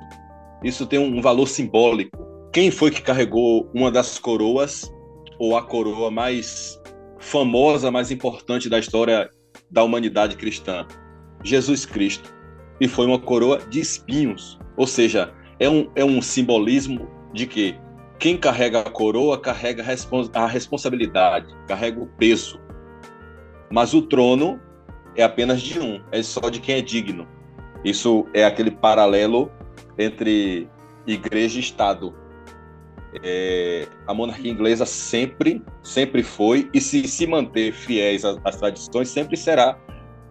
Isso 0.64 0.86
tem 0.86 0.98
um 0.98 1.20
valor 1.20 1.46
simbólico. 1.46 2.16
Quem 2.52 2.70
foi 2.70 2.90
que 2.90 3.02
carregou 3.02 3.70
uma 3.74 3.90
das 3.90 4.18
coroas 4.18 4.91
ou 5.42 5.56
a 5.56 5.62
coroa 5.62 6.08
mais 6.08 6.80
famosa, 7.18 7.90
mais 7.90 8.12
importante 8.12 8.68
da 8.68 8.78
história 8.78 9.28
da 9.68 9.82
humanidade 9.82 10.36
cristã, 10.36 10.86
Jesus 11.42 11.84
Cristo. 11.84 12.32
E 12.80 12.86
foi 12.86 13.06
uma 13.06 13.18
coroa 13.18 13.58
de 13.68 13.80
espinhos. 13.80 14.56
Ou 14.76 14.86
seja, 14.86 15.34
é 15.58 15.68
um, 15.68 15.90
é 15.96 16.04
um 16.04 16.22
simbolismo 16.22 17.08
de 17.32 17.48
que 17.48 17.76
quem 18.20 18.36
carrega 18.36 18.82
a 18.82 18.90
coroa 18.90 19.36
carrega 19.36 19.84
a 20.32 20.46
responsabilidade, 20.46 21.52
carrega 21.66 22.00
o 22.00 22.06
peso. 22.06 22.60
Mas 23.68 23.92
o 23.94 24.02
trono 24.02 24.60
é 25.16 25.24
apenas 25.24 25.60
de 25.60 25.80
um, 25.80 26.00
é 26.12 26.22
só 26.22 26.50
de 26.50 26.60
quem 26.60 26.76
é 26.76 26.80
digno. 26.80 27.26
Isso 27.84 28.28
é 28.32 28.44
aquele 28.44 28.70
paralelo 28.70 29.50
entre 29.98 30.68
igreja 31.04 31.56
e 31.56 31.60
Estado 31.60 32.21
é, 33.22 33.86
a 34.06 34.14
monarquia 34.14 34.50
inglesa 34.50 34.86
sempre, 34.86 35.62
sempre 35.82 36.22
foi, 36.22 36.68
e 36.72 36.80
se 36.80 37.06
se 37.06 37.26
manter 37.26 37.72
fiéis 37.72 38.24
às, 38.24 38.38
às 38.44 38.56
tradições, 38.56 39.08
sempre 39.08 39.36
será 39.36 39.78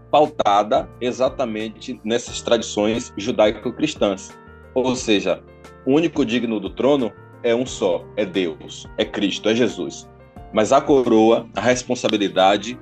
pautada 0.09 0.89
exatamente 0.99 1.99
nessas 2.03 2.41
tradições 2.41 3.13
judaico-cristãs. 3.17 4.37
Ou 4.73 4.95
seja, 4.95 5.41
o 5.85 5.93
único 5.93 6.25
digno 6.25 6.59
do 6.59 6.69
trono 6.69 7.11
é 7.43 7.55
um 7.55 7.65
só, 7.65 8.05
é 8.15 8.25
Deus, 8.25 8.87
é 8.97 9.05
Cristo, 9.05 9.49
é 9.49 9.55
Jesus. 9.55 10.07
Mas 10.53 10.71
a 10.73 10.81
coroa, 10.81 11.47
a 11.55 11.61
responsabilidade 11.61 12.77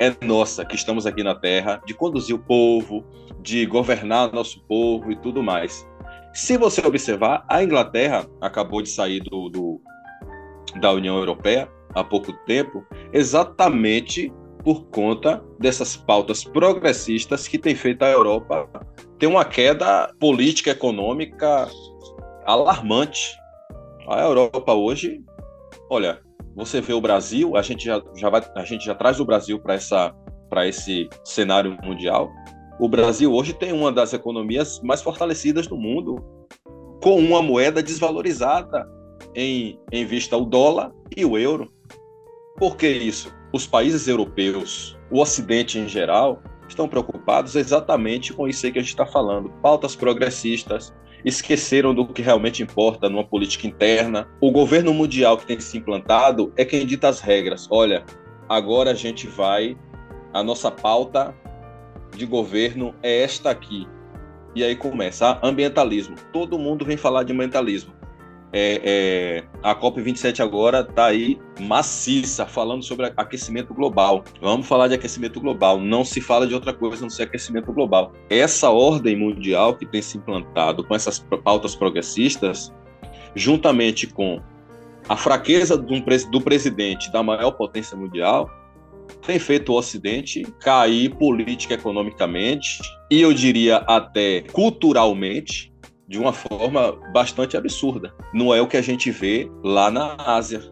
é 0.00 0.14
nossa, 0.24 0.64
que 0.64 0.74
estamos 0.74 1.06
aqui 1.06 1.22
na 1.22 1.34
terra, 1.34 1.82
de 1.84 1.92
conduzir 1.92 2.34
o 2.34 2.38
povo, 2.38 3.04
de 3.40 3.66
governar 3.66 4.32
nosso 4.32 4.60
povo 4.62 5.10
e 5.10 5.16
tudo 5.16 5.42
mais. 5.42 5.86
Se 6.32 6.56
você 6.56 6.86
observar, 6.86 7.44
a 7.48 7.62
Inglaterra 7.62 8.26
acabou 8.40 8.82
de 8.82 8.88
sair 8.88 9.20
do, 9.20 9.48
do, 9.48 9.80
da 10.80 10.92
União 10.92 11.16
Europeia 11.16 11.68
há 11.94 12.04
pouco 12.04 12.32
tempo, 12.44 12.84
exatamente 13.12 14.32
por 14.62 14.86
conta 14.86 15.42
dessas 15.58 15.96
pautas 15.96 16.44
progressistas 16.44 17.48
que 17.48 17.58
tem 17.58 17.74
feito 17.74 18.02
a 18.02 18.08
Europa 18.08 18.68
ter 19.18 19.26
uma 19.26 19.44
queda 19.44 20.12
política 20.20 20.70
econômica 20.70 21.68
alarmante. 22.44 23.36
A 24.08 24.20
Europa 24.20 24.72
hoje, 24.72 25.22
olha, 25.90 26.20
você 26.54 26.80
vê 26.80 26.92
o 26.92 27.00
Brasil, 27.00 27.56
a 27.56 27.62
gente 27.62 27.84
já, 27.84 28.02
já 28.16 28.30
vai, 28.30 28.42
a 28.56 28.64
gente 28.64 28.84
já 28.84 28.94
traz 28.94 29.20
o 29.20 29.24
Brasil 29.24 29.58
para 29.58 29.74
essa 29.74 30.14
para 30.48 30.66
esse 30.66 31.08
cenário 31.24 31.76
mundial 31.82 32.30
o 32.78 32.88
Brasil 32.88 33.32
hoje 33.32 33.52
tem 33.52 33.72
uma 33.72 33.90
das 33.90 34.12
economias 34.12 34.80
mais 34.82 35.02
fortalecidas 35.02 35.66
do 35.66 35.76
mundo, 35.76 36.24
com 37.02 37.18
uma 37.18 37.42
moeda 37.42 37.82
desvalorizada 37.82 38.88
em, 39.34 39.78
em 39.90 40.04
vista 40.04 40.36
ao 40.36 40.44
dólar 40.44 40.92
e 41.16 41.24
o 41.24 41.36
euro. 41.36 41.70
Por 42.56 42.76
que 42.76 42.88
isso? 42.88 43.34
Os 43.52 43.66
países 43.66 44.06
europeus, 44.06 44.96
o 45.10 45.20
Ocidente 45.20 45.78
em 45.78 45.88
geral, 45.88 46.42
estão 46.68 46.88
preocupados 46.88 47.56
exatamente 47.56 48.32
com 48.32 48.46
isso 48.46 48.66
aí 48.66 48.72
que 48.72 48.78
a 48.78 48.82
gente 48.82 48.90
está 48.90 49.06
falando. 49.06 49.50
Pautas 49.62 49.96
progressistas, 49.96 50.94
esqueceram 51.24 51.94
do 51.94 52.06
que 52.06 52.22
realmente 52.22 52.62
importa 52.62 53.08
numa 53.08 53.24
política 53.24 53.66
interna. 53.66 54.28
O 54.40 54.52
governo 54.52 54.92
mundial 54.94 55.36
que 55.36 55.46
tem 55.46 55.58
se 55.58 55.78
implantado 55.78 56.52
é 56.56 56.64
quem 56.64 56.86
dita 56.86 57.08
as 57.08 57.20
regras. 57.20 57.66
Olha, 57.70 58.04
agora 58.48 58.92
a 58.92 58.94
gente 58.94 59.26
vai, 59.26 59.76
a 60.32 60.42
nossa 60.42 60.70
pauta 60.70 61.34
de 62.16 62.26
governo 62.26 62.94
é 63.02 63.22
esta 63.22 63.50
aqui. 63.50 63.86
E 64.54 64.64
aí 64.64 64.74
começa, 64.74 65.38
ambientalismo. 65.42 66.16
Todo 66.32 66.58
mundo 66.58 66.84
vem 66.84 66.96
falar 66.96 67.22
de 67.22 67.32
ambientalismo. 67.32 67.92
É, 68.50 68.80
é, 68.82 69.44
a 69.62 69.74
COP27 69.74 70.40
agora 70.40 70.80
está 70.80 71.06
aí 71.06 71.38
maciça, 71.60 72.46
falando 72.46 72.82
sobre 72.82 73.12
aquecimento 73.16 73.74
global. 73.74 74.24
Vamos 74.40 74.66
falar 74.66 74.88
de 74.88 74.94
aquecimento 74.94 75.38
global. 75.38 75.78
Não 75.78 76.04
se 76.04 76.20
fala 76.20 76.46
de 76.46 76.54
outra 76.54 76.72
coisa 76.72 77.02
não 77.02 77.10
ser 77.10 77.24
aquecimento 77.24 77.72
global. 77.72 78.12
Essa 78.30 78.70
ordem 78.70 79.16
mundial 79.16 79.76
que 79.76 79.84
tem 79.84 80.00
se 80.00 80.16
implantado 80.16 80.82
com 80.82 80.94
essas 80.94 81.18
pautas 81.44 81.74
progressistas, 81.74 82.72
juntamente 83.34 84.06
com 84.06 84.40
a 85.08 85.16
fraqueza 85.16 85.76
do, 85.76 86.00
do 86.30 86.40
presidente 86.40 87.12
da 87.12 87.22
maior 87.22 87.52
potência 87.52 87.96
mundial, 87.96 88.50
tem 89.26 89.38
feito 89.38 89.72
o 89.72 89.76
Ocidente 89.76 90.42
cair 90.60 91.14
política 91.16 91.74
economicamente 91.74 92.78
e 93.10 93.20
eu 93.20 93.32
diria 93.32 93.78
até 93.78 94.42
culturalmente 94.52 95.72
de 96.08 96.18
uma 96.18 96.32
forma 96.32 96.92
bastante 97.12 97.56
absurda. 97.56 98.14
Não 98.32 98.54
é 98.54 98.60
o 98.60 98.66
que 98.66 98.76
a 98.76 98.82
gente 98.82 99.10
vê 99.10 99.50
lá 99.62 99.90
na 99.90 100.16
Ásia, 100.16 100.62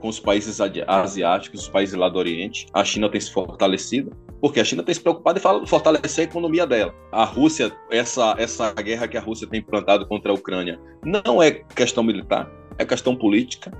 com 0.00 0.08
os 0.08 0.18
países 0.18 0.60
asiáticos, 0.60 1.62
os 1.62 1.68
países 1.68 1.94
lá 1.94 2.08
do 2.08 2.18
Oriente. 2.18 2.66
A 2.74 2.84
China 2.84 3.08
tem 3.08 3.20
se 3.20 3.30
fortalecido, 3.30 4.10
porque 4.40 4.58
a 4.58 4.64
China 4.64 4.82
tem 4.82 4.92
se 4.92 5.00
preocupado 5.00 5.38
em 5.38 5.66
fortalecer 5.66 6.26
a 6.26 6.28
economia 6.28 6.66
dela. 6.66 6.92
A 7.12 7.24
Rússia, 7.24 7.72
essa, 7.88 8.34
essa 8.36 8.72
guerra 8.72 9.06
que 9.06 9.16
a 9.16 9.20
Rússia 9.20 9.46
tem 9.48 9.60
implantado 9.60 10.06
contra 10.08 10.32
a 10.32 10.34
Ucrânia, 10.34 10.80
não 11.04 11.40
é 11.40 11.52
questão 11.52 12.02
militar, 12.02 12.50
é 12.78 12.84
questão 12.84 13.14
política 13.14 13.70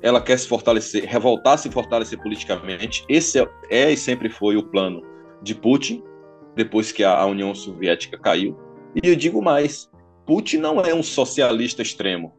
ela 0.00 0.20
quer 0.20 0.38
se 0.38 0.46
fortalecer, 0.46 1.04
revoltar, 1.04 1.58
se 1.58 1.70
fortalecer 1.70 2.18
politicamente. 2.20 3.04
Esse 3.08 3.40
é, 3.40 3.48
é, 3.70 3.92
e 3.92 3.96
sempre 3.96 4.28
foi 4.28 4.56
o 4.56 4.62
plano 4.62 5.02
de 5.42 5.54
Putin, 5.54 6.02
depois 6.54 6.92
que 6.92 7.02
a, 7.04 7.18
a 7.18 7.26
União 7.26 7.54
Soviética 7.54 8.18
caiu. 8.18 8.56
E 9.02 9.08
eu 9.08 9.16
digo 9.16 9.42
mais: 9.42 9.90
Putin 10.26 10.58
não 10.58 10.80
é 10.80 10.94
um 10.94 11.02
socialista 11.02 11.82
extremo. 11.82 12.34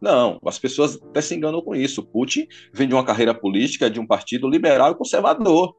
Não, 0.00 0.38
as 0.44 0.58
pessoas 0.58 1.00
até 1.02 1.20
se 1.20 1.34
enganam 1.34 1.62
com 1.62 1.74
isso. 1.74 2.04
Putin 2.04 2.46
vem 2.72 2.86
de 2.86 2.94
uma 2.94 3.04
carreira 3.04 3.34
política 3.34 3.88
de 3.88 3.98
um 3.98 4.06
partido 4.06 4.48
liberal 4.48 4.92
e 4.92 4.96
conservador. 4.96 5.74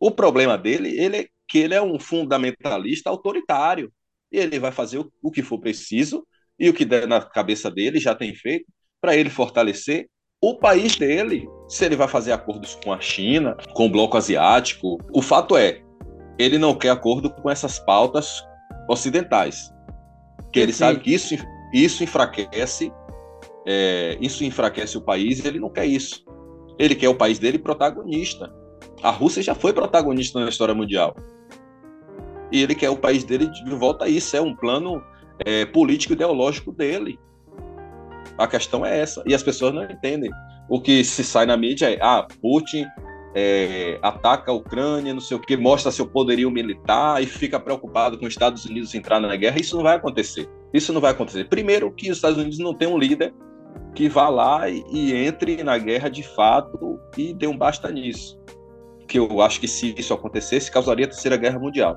O 0.00 0.10
problema 0.10 0.56
dele, 0.56 0.98
ele 0.98 1.28
que 1.48 1.58
ele 1.58 1.74
é 1.74 1.82
um 1.82 1.98
fundamentalista 1.98 3.10
autoritário. 3.10 3.92
Ele 4.30 4.58
vai 4.58 4.72
fazer 4.72 4.98
o, 4.98 5.12
o 5.22 5.30
que 5.30 5.42
for 5.42 5.58
preciso 5.58 6.26
e 6.58 6.68
o 6.70 6.72
que 6.72 6.84
der 6.84 7.06
na 7.06 7.20
cabeça 7.20 7.70
dele, 7.70 8.00
já 8.00 8.14
tem 8.14 8.34
feito, 8.34 8.64
para 9.00 9.16
ele 9.16 9.28
fortalecer 9.28 10.08
o 10.42 10.54
país 10.56 10.96
dele. 10.96 11.48
Se 11.68 11.86
ele 11.86 11.96
vai 11.96 12.08
fazer 12.08 12.32
acordos 12.32 12.74
com 12.84 12.92
a 12.92 13.00
China, 13.00 13.56
com 13.72 13.86
o 13.86 13.88
bloco 13.88 14.16
asiático. 14.16 14.98
O 15.12 15.22
fato 15.22 15.56
é, 15.56 15.80
ele 16.38 16.58
não 16.58 16.74
quer 16.74 16.90
acordo 16.90 17.30
com 17.30 17.48
essas 17.48 17.78
pautas 17.78 18.44
ocidentais. 18.90 19.72
Que 20.52 20.60
ele 20.60 20.72
sabe 20.72 21.00
que 21.00 21.14
isso, 21.14 21.34
isso 21.72 22.04
enfraquece 22.04 22.92
é, 23.66 24.16
isso 24.20 24.44
enfraquece 24.44 24.98
o 24.98 25.00
país 25.00 25.38
e 25.38 25.46
ele 25.46 25.60
não 25.60 25.70
quer 25.70 25.86
isso. 25.86 26.24
Ele 26.78 26.94
quer 26.94 27.08
o 27.08 27.14
país 27.14 27.38
dele 27.38 27.58
protagonista. 27.58 28.52
A 29.02 29.10
Rússia 29.10 29.42
já 29.42 29.54
foi 29.54 29.72
protagonista 29.72 30.40
na 30.40 30.48
história 30.48 30.74
mundial. 30.74 31.14
E 32.50 32.62
ele 32.62 32.74
quer 32.74 32.90
o 32.90 32.96
país 32.96 33.24
dele 33.24 33.46
de 33.46 33.70
volta 33.70 34.04
a 34.04 34.08
isso. 34.08 34.36
É 34.36 34.40
um 34.40 34.54
plano 34.54 35.02
é, 35.44 35.64
político 35.64 36.12
ideológico 36.12 36.72
dele. 36.72 37.18
A 38.38 38.46
questão 38.46 38.84
é 38.84 38.98
essa. 39.00 39.22
E 39.26 39.34
as 39.34 39.42
pessoas 39.42 39.74
não 39.74 39.84
entendem. 39.84 40.30
O 40.68 40.80
que 40.80 41.04
se 41.04 41.22
sai 41.22 41.46
na 41.46 41.56
mídia 41.56 41.90
é: 41.90 41.98
ah, 42.00 42.26
Putin 42.40 42.86
é, 43.34 43.98
ataca 44.02 44.50
a 44.50 44.54
Ucrânia, 44.54 45.14
não 45.14 45.20
sei 45.20 45.36
o 45.36 45.40
que, 45.40 45.56
mostra 45.56 45.90
seu 45.90 46.06
poderio 46.06 46.50
militar 46.50 47.22
e 47.22 47.26
fica 47.26 47.58
preocupado 47.58 48.18
com 48.18 48.26
os 48.26 48.32
Estados 48.32 48.64
Unidos 48.64 48.94
entrar 48.94 49.20
na 49.20 49.36
guerra. 49.36 49.60
Isso 49.60 49.76
não 49.76 49.82
vai 49.82 49.96
acontecer. 49.96 50.48
Isso 50.72 50.92
não 50.92 51.00
vai 51.00 51.12
acontecer. 51.12 51.44
Primeiro, 51.48 51.90
que 51.92 52.10
os 52.10 52.18
Estados 52.18 52.38
Unidos 52.38 52.58
não 52.58 52.74
tem 52.74 52.88
um 52.88 52.98
líder 52.98 53.34
que 53.94 54.08
vá 54.08 54.28
lá 54.28 54.68
e, 54.68 54.84
e, 54.90 55.14
entre 55.14 55.62
na 55.62 55.76
guerra 55.78 56.08
de 56.08 56.22
fato 56.22 56.98
e 57.16 57.34
dê 57.34 57.46
um 57.46 57.56
basta 57.56 57.90
nisso. 57.90 58.38
Que 59.06 59.18
eu 59.18 59.42
acho 59.42 59.60
que 59.60 59.68
se 59.68 59.94
isso 59.96 60.14
acontecesse, 60.14 60.70
causaria 60.70 61.04
a 61.04 61.08
terceira 61.08 61.36
guerra 61.36 61.58
mundial. 61.58 61.96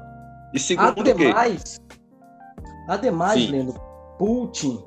E 0.53 0.59
segundo 0.59 0.99
ademais, 0.99 1.77
que... 1.77 2.91
ademais, 2.91 3.49
Lendo, 3.49 3.73
Putin 4.17 4.83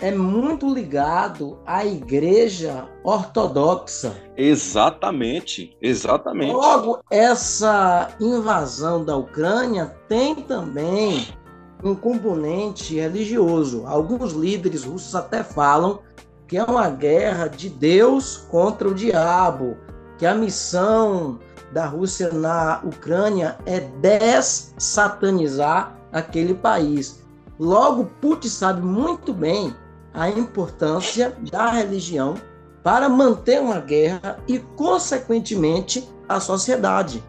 é 0.00 0.10
muito 0.10 0.72
ligado 0.72 1.58
à 1.66 1.84
igreja 1.84 2.88
ortodoxa. 3.04 4.14
Exatamente, 4.36 5.76
exatamente. 5.80 6.52
Logo, 6.52 7.00
essa 7.10 8.10
invasão 8.20 9.04
da 9.04 9.16
Ucrânia 9.16 9.94
tem 10.08 10.36
também 10.36 11.28
um 11.84 11.94
componente 11.94 12.94
religioso. 12.94 13.84
Alguns 13.86 14.32
líderes 14.32 14.84
russos 14.84 15.14
até 15.14 15.44
falam 15.44 16.00
que 16.48 16.56
é 16.56 16.64
uma 16.64 16.88
guerra 16.88 17.48
de 17.48 17.68
Deus 17.68 18.38
contra 18.50 18.88
o 18.88 18.94
diabo, 18.94 19.76
que 20.18 20.24
a 20.26 20.34
missão 20.34 21.38
da 21.72 21.86
Rússia 21.86 22.32
na 22.32 22.80
Ucrânia 22.82 23.56
é 23.66 23.80
dessatanizar 23.80 25.94
aquele 26.10 26.54
país. 26.54 27.20
Logo, 27.58 28.06
Putin 28.20 28.48
sabe 28.48 28.80
muito 28.80 29.32
bem 29.32 29.72
a 30.12 30.28
importância 30.28 31.36
da 31.50 31.70
religião 31.70 32.34
para 32.82 33.08
manter 33.08 33.60
uma 33.60 33.78
guerra 33.78 34.38
e, 34.48 34.58
consequentemente, 34.58 36.08
a 36.28 36.40
sociedade. 36.40 37.22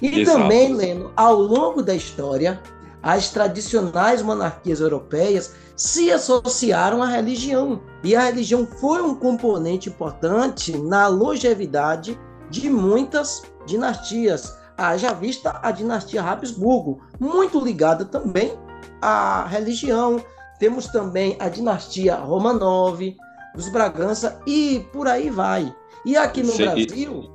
E 0.00 0.20
Exato. 0.20 0.38
também, 0.38 0.74
Leno, 0.74 1.12
ao 1.16 1.36
longo 1.36 1.82
da 1.82 1.94
história, 1.94 2.60
as 3.02 3.30
tradicionais 3.30 4.22
monarquias 4.22 4.80
europeias 4.80 5.54
se 5.76 6.12
associaram 6.12 7.02
à 7.02 7.06
religião. 7.06 7.80
E 8.04 8.14
a 8.14 8.22
religião 8.22 8.66
foi 8.66 9.00
um 9.02 9.14
componente 9.14 9.88
importante 9.88 10.76
na 10.76 11.06
longevidade 11.06 12.18
de 12.50 12.68
muitas 12.68 13.42
dinastias. 13.66 14.58
Haja 14.76 15.12
vista 15.12 15.58
a 15.62 15.70
dinastia 15.70 16.22
Habsburgo, 16.22 17.00
muito 17.18 17.60
ligada 17.60 18.04
também 18.04 18.58
à 19.00 19.46
religião. 19.46 20.22
Temos 20.60 20.86
também 20.88 21.36
a 21.40 21.48
dinastia 21.48 22.14
Romanov, 22.16 23.16
os 23.56 23.68
Bragança 23.70 24.40
e 24.46 24.86
por 24.92 25.08
aí 25.08 25.30
vai. 25.30 25.74
E 26.04 26.16
aqui 26.16 26.42
no 26.42 26.52
Sim. 26.52 26.64
Brasil, 26.64 27.30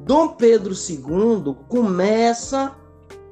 Dom 0.00 0.28
Pedro 0.28 0.74
II 0.74 1.56
começa 1.68 2.74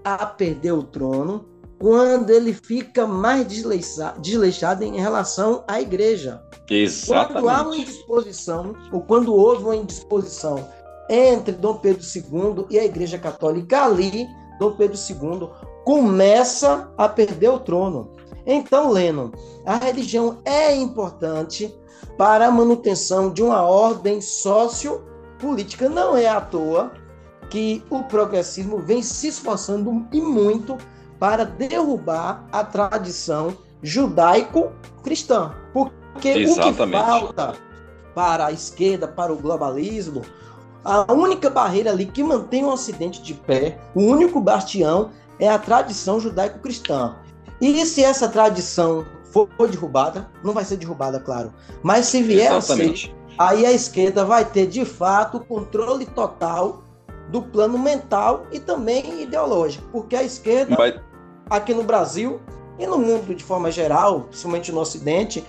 a 0.04 0.24
perder 0.24 0.72
o 0.72 0.84
trono 0.84 1.44
quando 1.78 2.30
ele 2.30 2.54
fica 2.54 3.04
mais 3.04 3.46
desleixado, 3.46 4.20
desleixado 4.20 4.84
em 4.84 5.00
relação 5.00 5.64
à 5.66 5.80
igreja. 5.80 6.40
Exatamente. 6.70 7.32
Quando 7.32 7.48
há 7.48 7.62
uma 7.62 7.76
indisposição, 7.76 8.76
ou 8.92 9.00
quando 9.00 9.34
houve 9.34 9.64
uma 9.64 9.76
indisposição 9.76 10.64
entre 11.10 11.52
Dom 11.52 11.74
Pedro 11.78 12.02
II 12.02 12.66
e 12.70 12.78
a 12.78 12.84
Igreja 12.84 13.18
Católica, 13.18 13.84
ali, 13.84 14.26
Dom 14.60 14.76
Pedro 14.76 14.96
II 14.96 15.50
começa 15.84 16.92
a 16.96 17.08
perder 17.08 17.48
o 17.48 17.58
trono. 17.58 18.12
Então, 18.46 18.90
Leno, 18.90 19.32
a 19.64 19.76
religião 19.76 20.38
é 20.44 20.74
importante 20.74 21.74
para 22.16 22.46
a 22.46 22.50
manutenção 22.50 23.30
de 23.30 23.42
uma 23.42 23.62
ordem 23.62 24.20
sociopolítica. 24.20 25.88
Não 25.88 26.16
é 26.16 26.28
à 26.28 26.40
toa 26.40 26.92
que 27.48 27.84
o 27.90 28.02
progressismo 28.04 28.78
vem 28.78 29.02
se 29.02 29.28
esforçando 29.28 30.06
e 30.12 30.20
muito 30.20 30.76
para 31.18 31.44
derrubar 31.44 32.46
a 32.50 32.64
tradição 32.64 33.56
judaico-cristã. 33.82 35.54
Porque 35.72 36.28
Exatamente. 36.28 36.80
o 36.80 36.86
que 36.86 36.92
falta 36.92 37.54
para 38.14 38.46
a 38.46 38.52
esquerda, 38.52 39.06
para 39.06 39.32
o 39.32 39.36
globalismo, 39.36 40.22
a 40.84 41.12
única 41.12 41.48
barreira 41.48 41.90
ali 41.90 42.06
que 42.06 42.22
mantém 42.22 42.64
o 42.64 42.72
Ocidente 42.72 43.22
de 43.22 43.34
pé, 43.34 43.78
o 43.94 44.02
único 44.02 44.40
bastião, 44.40 45.10
é 45.38 45.48
a 45.48 45.58
tradição 45.58 46.18
judaico-cristã. 46.18 47.16
E 47.62 47.86
se 47.86 48.02
essa 48.02 48.28
tradição 48.28 49.06
for 49.30 49.68
derrubada, 49.68 50.28
não 50.42 50.52
vai 50.52 50.64
ser 50.64 50.76
derrubada, 50.76 51.20
claro, 51.20 51.54
mas 51.80 52.06
se 52.06 52.20
vier 52.20 52.52
Exatamente. 52.52 53.14
a 53.38 53.46
ser, 53.46 53.52
aí 53.54 53.64
a 53.64 53.72
esquerda 53.72 54.24
vai 54.24 54.44
ter 54.44 54.66
de 54.66 54.84
fato 54.84 55.38
controle 55.38 56.04
total 56.04 56.82
do 57.28 57.40
plano 57.40 57.78
mental 57.78 58.46
e 58.50 58.58
também 58.58 59.22
ideológico, 59.22 59.88
porque 59.92 60.16
a 60.16 60.24
esquerda 60.24 60.74
vai 60.74 61.00
aqui 61.48 61.72
no 61.72 61.84
Brasil 61.84 62.40
e 62.80 62.86
no 62.86 62.98
mundo 62.98 63.32
de 63.32 63.44
forma 63.44 63.70
geral, 63.70 64.22
principalmente 64.22 64.72
no 64.72 64.80
Ocidente, 64.80 65.44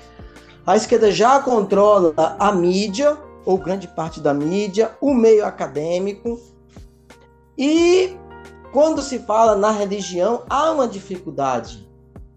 a 0.67 0.77
esquerda 0.77 1.11
já 1.11 1.39
controla 1.39 2.13
a 2.39 2.51
mídia, 2.51 3.17
ou 3.43 3.57
grande 3.57 3.87
parte 3.87 4.19
da 4.19 4.33
mídia, 4.35 4.95
o 5.01 5.13
meio 5.15 5.45
acadêmico. 5.45 6.39
E 7.57 8.15
quando 8.71 9.01
se 9.01 9.19
fala 9.19 9.55
na 9.55 9.71
religião, 9.71 10.43
há 10.49 10.71
uma 10.71 10.87
dificuldade, 10.87 11.82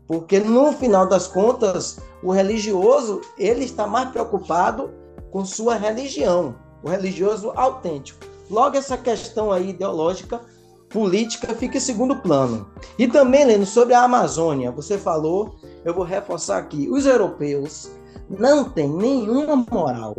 porque 0.06 0.38
no 0.38 0.72
final 0.72 1.06
das 1.06 1.26
contas, 1.26 1.98
o 2.22 2.30
religioso 2.30 3.20
ele 3.38 3.64
está 3.64 3.86
mais 3.86 4.10
preocupado 4.10 4.90
com 5.30 5.44
sua 5.44 5.74
religião, 5.74 6.54
o 6.82 6.88
religioso 6.88 7.52
autêntico. 7.56 8.20
Logo, 8.48 8.76
essa 8.76 8.96
questão 8.96 9.50
aí 9.50 9.70
ideológica 9.70 10.40
política 10.88 11.54
fica 11.54 11.76
em 11.76 11.80
segundo 11.80 12.16
plano. 12.16 12.68
E 12.98 13.08
também, 13.08 13.44
Leno, 13.44 13.66
sobre 13.66 13.94
a 13.94 14.02
Amazônia, 14.02 14.70
você 14.70 14.96
falou, 14.96 15.56
eu 15.84 15.92
vou 15.92 16.04
reforçar 16.04 16.58
aqui: 16.58 16.88
os 16.90 17.06
europeus 17.06 17.90
não 18.30 18.64
têm 18.64 18.88
nenhuma 18.88 19.56
moral 19.70 20.16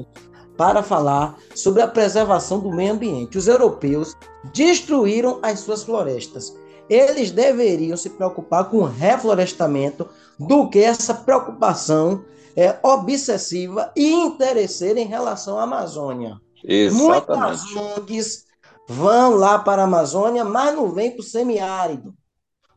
para 0.57 0.81
falar 0.81 1.37
sobre 1.55 1.81
a 1.81 1.87
preservação 1.87 2.59
do 2.59 2.71
meio 2.71 2.93
ambiente. 2.93 3.37
Os 3.37 3.47
europeus 3.47 4.15
destruíram 4.53 5.39
as 5.41 5.59
suas 5.59 5.83
florestas. 5.83 6.55
Eles 6.89 7.31
deveriam 7.31 7.97
se 7.97 8.09
preocupar 8.11 8.69
com 8.69 8.77
o 8.77 8.85
reflorestamento 8.85 10.07
do 10.39 10.69
que 10.69 10.79
essa 10.79 11.13
preocupação 11.13 12.23
é, 12.55 12.77
obsessiva 12.81 13.91
e 13.95 14.11
interesseira 14.11 14.99
em 14.99 15.05
relação 15.05 15.59
à 15.59 15.63
Amazônia. 15.63 16.39
Exatamente. 16.63 17.73
Muitas 17.73 17.75
ONGs 17.75 18.45
vão 18.87 19.35
lá 19.35 19.59
para 19.59 19.83
a 19.83 19.85
Amazônia, 19.85 20.43
mas 20.43 20.75
não 20.75 20.91
vêm 20.91 21.11
para 21.11 21.21
o 21.21 21.23
semiárido. 21.23 22.13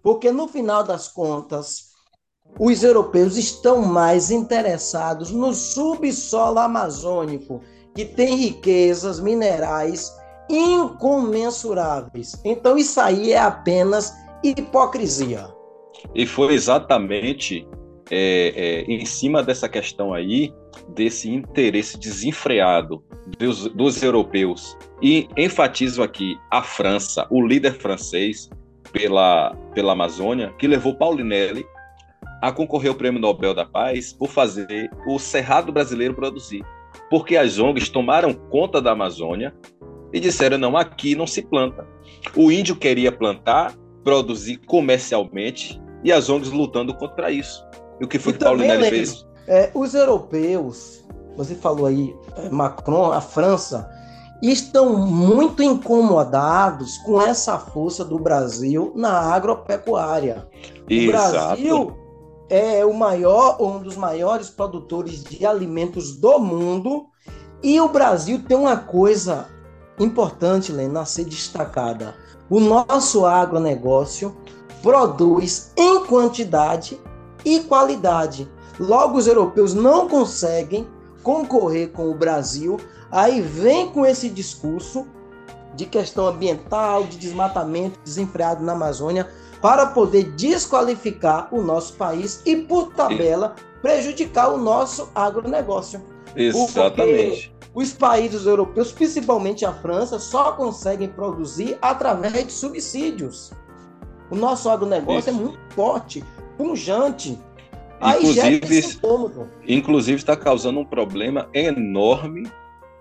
Porque 0.02 0.30
no 0.30 0.48
final 0.48 0.82
das 0.82 1.08
contas, 1.08 1.90
os 2.58 2.82
europeus 2.82 3.36
estão 3.36 3.82
mais 3.82 4.30
interessados 4.30 5.30
no 5.30 5.54
subsolo 5.54 6.58
amazônico, 6.58 7.62
que 7.94 8.04
tem 8.04 8.36
riquezas 8.36 9.20
minerais 9.20 10.12
incomensuráveis. 10.50 12.40
Então, 12.44 12.76
isso 12.76 13.00
aí 13.00 13.32
é 13.32 13.38
apenas 13.38 14.14
hipocrisia. 14.42 15.48
E 16.14 16.26
foi 16.26 16.54
exatamente 16.54 17.66
é, 18.10 18.52
é, 18.56 18.80
em 18.82 19.04
cima 19.06 19.42
dessa 19.42 19.68
questão 19.68 20.12
aí, 20.12 20.52
desse 20.88 21.30
interesse 21.30 21.98
desenfreado 21.98 23.02
dos, 23.38 23.68
dos 23.68 24.02
europeus 24.02 24.76
e 25.00 25.28
enfatizo 25.36 26.02
aqui 26.02 26.36
a 26.50 26.62
França, 26.62 27.26
o 27.30 27.46
líder 27.46 27.74
francês 27.74 28.50
pela, 28.92 29.54
pela 29.74 29.92
Amazônia, 29.92 30.52
que 30.58 30.66
levou 30.66 30.96
Paulinelli 30.96 31.64
a 32.42 32.50
concorrer 32.50 32.90
ao 32.90 32.96
Prêmio 32.96 33.20
Nobel 33.20 33.54
da 33.54 33.64
Paz 33.64 34.12
por 34.12 34.28
fazer 34.28 34.90
o 35.06 35.18
Cerrado 35.18 35.70
brasileiro 35.70 36.14
produzir. 36.14 36.64
Porque 37.08 37.36
as 37.36 37.58
ONGs 37.58 37.88
tomaram 37.88 38.32
conta 38.32 38.80
da 38.80 38.92
Amazônia 38.92 39.54
e 40.12 40.20
disseram: 40.20 40.58
não, 40.58 40.76
aqui 40.76 41.14
não 41.14 41.26
se 41.26 41.42
planta. 41.42 41.86
O 42.36 42.50
índio 42.50 42.76
queria 42.76 43.10
plantar, 43.10 43.74
produzir 44.04 44.58
comercialmente 44.66 45.80
e 46.04 46.12
as 46.12 46.28
ONGs 46.28 46.50
lutando 46.50 46.94
contra 46.94 47.30
isso. 47.30 47.64
E 48.00 48.04
o 48.04 48.08
que 48.08 48.18
foi 48.18 48.32
e 48.32 48.36
que 48.36 48.44
Paulo 48.44 48.60
Nelly 48.60 48.90
fez? 48.90 49.26
É, 49.46 49.70
os 49.74 49.94
europeus, 49.94 51.04
você 51.36 51.54
falou 51.54 51.86
aí, 51.86 52.14
é, 52.36 52.48
Macron, 52.48 53.12
a 53.12 53.20
França, 53.20 53.88
estão 54.42 54.96
muito 54.96 55.62
incomodados 55.62 56.96
com 56.98 57.20
essa 57.20 57.58
força 57.58 58.04
do 58.04 58.18
Brasil 58.18 58.92
na 58.96 59.10
agropecuária. 59.10 60.48
Exato. 60.88 61.08
O 61.08 61.10
Brasil 61.10 61.96
é 62.48 62.84
o 62.84 62.94
maior, 62.94 63.60
um 63.60 63.78
dos 63.78 63.96
maiores 63.96 64.48
produtores 64.50 65.22
de 65.22 65.44
alimentos 65.44 66.16
do 66.16 66.38
mundo, 66.38 67.06
e 67.62 67.80
o 67.80 67.88
Brasil 67.88 68.42
tem 68.46 68.56
uma 68.56 68.76
coisa 68.76 69.46
importante, 70.00 70.72
Lena, 70.72 71.04
ser 71.04 71.24
destacada. 71.24 72.14
O 72.48 72.58
nosso 72.58 73.24
agronegócio 73.24 74.36
produz 74.82 75.72
em 75.76 76.04
quantidade 76.06 76.98
e 77.44 77.60
qualidade. 77.60 78.50
Logo, 78.78 79.18
os 79.18 79.26
europeus 79.26 79.74
não 79.74 80.08
conseguem 80.08 80.88
concorrer 81.22 81.90
com 81.90 82.10
o 82.10 82.14
Brasil, 82.14 82.78
aí 83.10 83.40
vem 83.40 83.90
com 83.90 84.06
esse 84.06 84.28
discurso 84.28 85.06
de 85.74 85.86
questão 85.86 86.26
ambiental, 86.26 87.04
de 87.04 87.16
desmatamento 87.16 87.98
desenfreado 88.04 88.64
na 88.64 88.72
Amazônia, 88.72 89.28
para 89.60 89.86
poder 89.86 90.32
desqualificar 90.32 91.54
o 91.54 91.62
nosso 91.62 91.92
país 91.94 92.40
e, 92.46 92.56
por 92.56 92.92
tabela, 92.94 93.54
prejudicar 93.82 94.50
o 94.52 94.56
nosso 94.56 95.10
agronegócio. 95.14 96.02
Exatamente. 96.34 97.54
Os 97.74 97.92
países 97.92 98.46
europeus, 98.46 98.90
principalmente 98.90 99.64
a 99.64 99.72
França, 99.72 100.18
só 100.18 100.52
conseguem 100.52 101.08
produzir 101.08 101.78
através 101.80 102.46
de 102.46 102.52
subsídios. 102.52 103.52
O 104.30 104.36
nosso 104.36 104.68
agronegócio 104.68 105.14
é 105.14 105.18
Isso. 105.18 105.30
é 105.30 105.32
muito 105.32 105.58
forte, 105.74 106.24
pungente. 106.56 107.38
Inclusive, 108.02 108.98
inclusive 109.68 110.16
está 110.16 110.34
causando 110.34 110.80
um 110.80 110.84
problema 110.84 111.48
enorme 111.52 112.50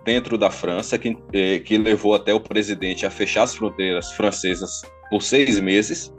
dentro 0.04 0.38
da 0.38 0.50
França, 0.50 0.98
que, 0.98 1.18
eh, 1.32 1.60
que 1.60 1.78
levou 1.78 2.14
até 2.14 2.34
o 2.34 2.40
presidente 2.40 3.06
a 3.06 3.10
fechar 3.10 3.44
as 3.44 3.56
fronteiras 3.56 4.12
francesas 4.12 4.82
por 5.10 5.22
seis 5.22 5.60
meses, 5.60 6.14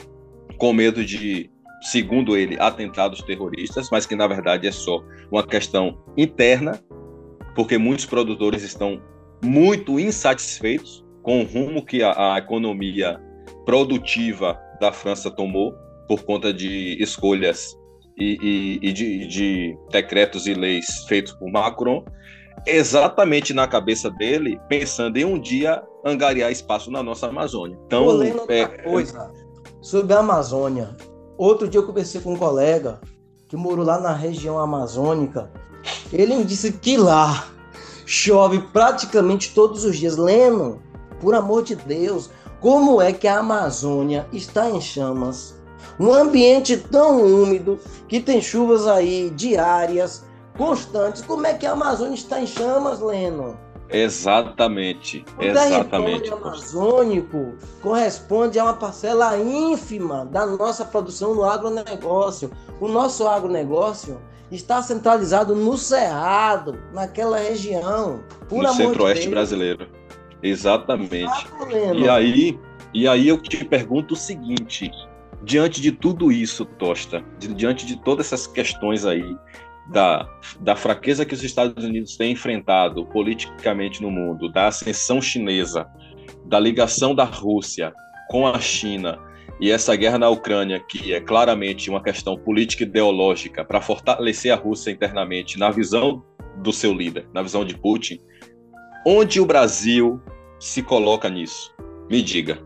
com 0.56 0.72
medo 0.72 1.04
de, 1.04 1.50
segundo 1.82 2.36
ele, 2.36 2.56
atentados 2.58 3.22
terroristas, 3.22 3.88
mas 3.90 4.06
que 4.06 4.16
na 4.16 4.26
verdade 4.26 4.66
é 4.66 4.72
só 4.72 5.02
uma 5.30 5.46
questão 5.46 5.98
interna, 6.16 6.80
porque 7.60 7.76
muitos 7.76 8.06
produtores 8.06 8.62
estão 8.62 9.02
muito 9.44 10.00
insatisfeitos 10.00 11.04
com 11.22 11.42
o 11.42 11.44
rumo 11.44 11.84
que 11.84 12.02
a, 12.02 12.32
a 12.32 12.38
economia 12.38 13.20
produtiva 13.66 14.58
da 14.80 14.90
França 14.90 15.30
tomou 15.30 15.74
por 16.08 16.22
conta 16.22 16.54
de 16.54 16.96
escolhas 16.98 17.76
e, 18.16 18.38
e, 18.40 18.88
e 18.88 18.92
de, 18.94 19.26
de, 19.26 19.78
decretos 19.90 20.46
e 20.46 20.54
leis 20.54 21.04
feitos 21.06 21.34
por 21.34 21.52
Macron, 21.52 22.02
exatamente 22.66 23.52
na 23.52 23.68
cabeça 23.68 24.10
dele, 24.10 24.58
pensando 24.66 25.18
em 25.18 25.26
um 25.26 25.38
dia 25.38 25.82
angariar 26.02 26.50
espaço 26.50 26.90
na 26.90 27.02
nossa 27.02 27.26
Amazônia. 27.26 27.78
Então, 27.84 28.06
lendo 28.06 28.40
outra 28.40 28.56
é, 28.56 28.66
coisa 28.66 29.30
sobre 29.82 30.14
a 30.14 30.20
Amazônia. 30.20 30.96
Outro 31.36 31.68
dia 31.68 31.78
eu 31.78 31.86
conversei 31.86 32.22
com 32.22 32.32
um 32.32 32.38
colega 32.38 33.02
que 33.48 33.56
morou 33.56 33.84
lá 33.84 34.00
na 34.00 34.14
região 34.14 34.58
amazônica. 34.58 35.50
Ele 36.12 36.36
me 36.36 36.44
disse 36.44 36.72
que 36.72 36.96
lá 36.96 37.46
chove 38.04 38.60
praticamente 38.72 39.54
todos 39.54 39.84
os 39.84 39.96
dias. 39.96 40.16
Leno, 40.16 40.82
por 41.20 41.34
amor 41.34 41.62
de 41.62 41.76
Deus, 41.76 42.30
como 42.60 43.00
é 43.00 43.12
que 43.12 43.28
a 43.28 43.38
Amazônia 43.38 44.26
está 44.32 44.68
em 44.68 44.80
chamas? 44.80 45.54
Um 45.98 46.12
ambiente 46.12 46.76
tão 46.76 47.22
úmido 47.22 47.78
que 48.08 48.20
tem 48.20 48.40
chuvas 48.40 48.86
aí 48.86 49.30
diárias, 49.30 50.24
constantes. 50.56 51.22
Como 51.22 51.46
é 51.46 51.54
que 51.54 51.66
a 51.66 51.72
Amazônia 51.72 52.14
está 52.14 52.40
em 52.40 52.46
chamas, 52.46 53.00
Leno? 53.00 53.56
Exatamente, 53.92 55.24
o 55.36 55.42
exatamente. 55.42 56.30
O 56.30 56.36
amazônico 56.36 57.54
corresponde 57.82 58.58
a 58.58 58.64
uma 58.64 58.74
parcela 58.74 59.36
ínfima 59.36 60.24
da 60.26 60.46
nossa 60.46 60.84
produção 60.84 61.34
no 61.34 61.44
agronegócio. 61.44 62.50
O 62.80 62.86
nosso 62.86 63.26
agronegócio 63.26 64.20
está 64.50 64.82
centralizado 64.82 65.54
no 65.54 65.76
Cerrado, 65.76 66.78
naquela 66.92 67.38
região. 67.38 68.22
Por 68.48 68.62
no 68.62 68.72
centro-oeste 68.72 69.24
de 69.24 69.30
brasileiro. 69.30 69.88
Exatamente. 70.42 71.46
E 71.96 72.08
aí, 72.08 72.58
e 72.92 73.06
aí 73.06 73.28
eu 73.28 73.38
te 73.38 73.64
pergunto 73.64 74.14
o 74.14 74.16
seguinte: 74.16 74.90
diante 75.42 75.80
de 75.80 75.92
tudo 75.92 76.32
isso, 76.32 76.64
Tosta, 76.64 77.24
diante 77.38 77.86
de 77.86 77.96
todas 77.96 78.26
essas 78.26 78.46
questões 78.46 79.04
aí, 79.04 79.36
da, 79.90 80.28
da 80.60 80.74
fraqueza 80.74 81.24
que 81.24 81.34
os 81.34 81.42
Estados 81.42 81.84
Unidos 81.84 82.16
têm 82.16 82.32
enfrentado 82.32 83.04
politicamente 83.06 84.02
no 84.02 84.10
mundo, 84.10 84.50
da 84.50 84.68
ascensão 84.68 85.20
chinesa, 85.20 85.86
da 86.46 86.58
ligação 86.58 87.14
da 87.14 87.24
Rússia 87.24 87.92
com 88.28 88.46
a 88.46 88.58
China 88.60 89.18
e 89.60 89.70
essa 89.70 89.94
guerra 89.94 90.18
na 90.18 90.28
Ucrânia, 90.28 90.80
que 90.80 91.12
é 91.12 91.20
claramente 91.20 91.90
uma 91.90 92.02
questão 92.02 92.36
política 92.36 92.84
e 92.84 92.86
ideológica 92.86 93.64
para 93.64 93.80
fortalecer 93.80 94.52
a 94.52 94.56
Rússia 94.56 94.90
internamente, 94.90 95.58
na 95.58 95.70
visão 95.70 96.24
do 96.56 96.72
seu 96.72 96.92
líder, 96.92 97.28
na 97.32 97.42
visão 97.42 97.64
de 97.64 97.76
Putin, 97.76 98.20
Onde 99.04 99.40
o 99.40 99.46
Brasil 99.46 100.20
se 100.58 100.82
coloca 100.82 101.30
nisso? 101.30 101.74
Me 102.10 102.20
diga. 102.20 102.58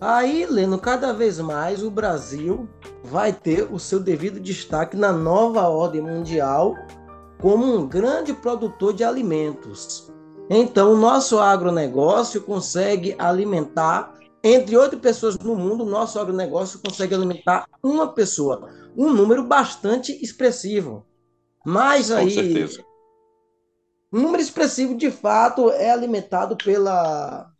Aí, 0.00 0.46
Leno, 0.46 0.78
cada 0.78 1.12
vez 1.12 1.40
mais 1.40 1.82
o 1.82 1.90
Brasil 1.90 2.68
vai 3.02 3.32
ter 3.32 3.66
o 3.68 3.78
seu 3.80 3.98
devido 3.98 4.38
destaque 4.38 4.96
na 4.96 5.12
nova 5.12 5.68
ordem 5.68 6.00
mundial 6.00 6.76
como 7.40 7.64
um 7.64 7.88
grande 7.88 8.32
produtor 8.32 8.92
de 8.92 9.02
alimentos. 9.02 10.12
Então, 10.48 10.92
o 10.92 10.96
nosso 10.96 11.40
agronegócio 11.40 12.40
consegue 12.42 13.16
alimentar, 13.18 14.14
entre 14.44 14.76
oito 14.76 14.98
pessoas 14.98 15.38
no 15.38 15.56
mundo, 15.56 15.84
o 15.84 15.90
nosso 15.90 16.20
agronegócio 16.20 16.78
consegue 16.78 17.14
alimentar 17.14 17.66
uma 17.82 18.12
pessoa, 18.12 18.68
um 18.94 19.10
número 19.10 19.42
bastante 19.42 20.12
expressivo. 20.22 21.06
Mas 21.64 22.10
aí, 22.10 22.26
Com 22.26 22.30
certeza. 22.30 22.84
Um 24.12 24.20
número 24.20 24.42
expressivo, 24.42 24.94
de 24.94 25.10
fato, 25.10 25.70
é 25.70 25.90
alimentado 25.90 26.56
pela 26.58 27.50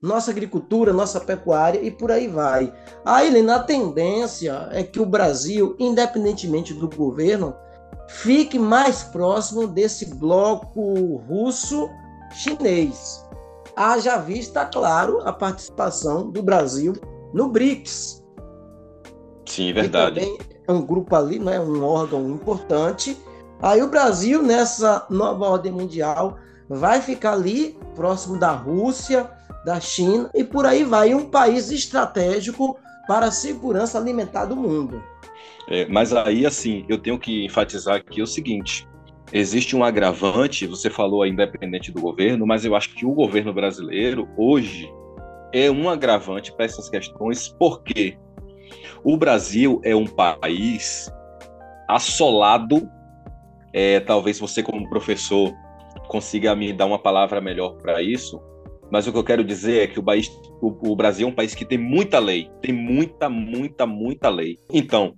nossa 0.00 0.30
agricultura, 0.30 0.94
nossa 0.94 1.20
pecuária 1.20 1.80
e 1.80 1.90
por 1.90 2.10
aí 2.10 2.26
vai. 2.26 2.74
Aí, 3.04 3.48
a 3.48 3.58
tendência 3.60 4.68
é 4.72 4.82
que 4.82 4.98
o 4.98 5.06
Brasil, 5.06 5.76
independentemente 5.78 6.72
do 6.74 6.88
governo, 6.88 7.54
fique 8.08 8.58
mais 8.58 9.04
próximo 9.04 9.68
desse 9.68 10.06
bloco 10.06 11.16
russo-chinês. 11.28 13.21
Haja 13.76 14.16
vista, 14.18 14.64
claro, 14.66 15.20
a 15.24 15.32
participação 15.32 16.30
do 16.30 16.42
Brasil 16.42 16.92
no 17.32 17.48
BRICS. 17.48 18.22
Sim, 19.46 19.72
verdade. 19.72 20.20
também 20.20 20.38
é 20.66 20.72
um 20.72 20.84
grupo 20.84 21.14
ali, 21.16 21.38
não 21.38 21.52
é 21.52 21.60
um 21.60 21.84
órgão 21.84 22.28
importante 22.30 23.16
Aí 23.62 23.80
o 23.80 23.88
Brasil, 23.88 24.42
nessa 24.42 25.06
nova 25.08 25.46
ordem 25.46 25.70
mundial, 25.70 26.36
vai 26.68 27.00
ficar 27.00 27.34
ali 27.34 27.78
próximo 27.94 28.36
da 28.36 28.50
Rússia, 28.50 29.30
da 29.64 29.78
China 29.78 30.28
e 30.34 30.42
por 30.42 30.66
aí 30.66 30.82
vai, 30.82 31.14
um 31.14 31.30
país 31.30 31.70
estratégico 31.70 32.76
para 33.06 33.26
a 33.26 33.30
segurança 33.30 33.96
alimentar 33.96 34.46
do 34.46 34.56
mundo. 34.56 35.00
É, 35.68 35.86
mas 35.86 36.12
aí, 36.12 36.44
assim, 36.44 36.84
eu 36.88 36.98
tenho 36.98 37.16
que 37.16 37.44
enfatizar 37.44 37.94
aqui 37.94 38.20
o 38.20 38.26
seguinte: 38.26 38.88
existe 39.32 39.74
um 39.74 39.82
agravante, 39.82 40.66
você 40.66 40.90
falou 40.90 41.26
independente 41.26 41.90
do 41.90 42.00
governo, 42.00 42.46
mas 42.46 42.64
eu 42.64 42.74
acho 42.74 42.94
que 42.94 43.06
o 43.06 43.14
governo 43.14 43.52
brasileiro, 43.52 44.28
hoje, 44.36 44.90
é 45.52 45.70
um 45.70 45.88
agravante 45.88 46.52
para 46.52 46.64
essas 46.64 46.88
questões, 46.88 47.48
porque 47.58 48.18
o 49.04 49.16
Brasil 49.16 49.80
é 49.84 49.94
um 49.94 50.06
país 50.06 51.10
assolado 51.88 52.88
é, 53.72 54.00
talvez 54.00 54.38
você, 54.38 54.62
como 54.62 54.88
professor, 54.88 55.52
consiga 56.08 56.54
me 56.54 56.72
dar 56.72 56.86
uma 56.86 56.98
palavra 56.98 57.40
melhor 57.40 57.76
para 57.78 58.02
isso. 58.02 58.40
Mas 58.90 59.06
o 59.06 59.12
que 59.12 59.18
eu 59.18 59.24
quero 59.24 59.42
dizer 59.42 59.84
é 59.84 59.86
que 59.86 59.98
o, 59.98 60.02
país, 60.02 60.28
o, 60.60 60.92
o 60.92 60.94
Brasil 60.94 61.26
é 61.26 61.30
um 61.30 61.34
país 61.34 61.54
que 61.54 61.64
tem 61.64 61.78
muita 61.78 62.18
lei, 62.18 62.50
tem 62.60 62.74
muita, 62.74 63.30
muita, 63.30 63.86
muita 63.86 64.28
lei. 64.28 64.58
Então, 64.70 65.14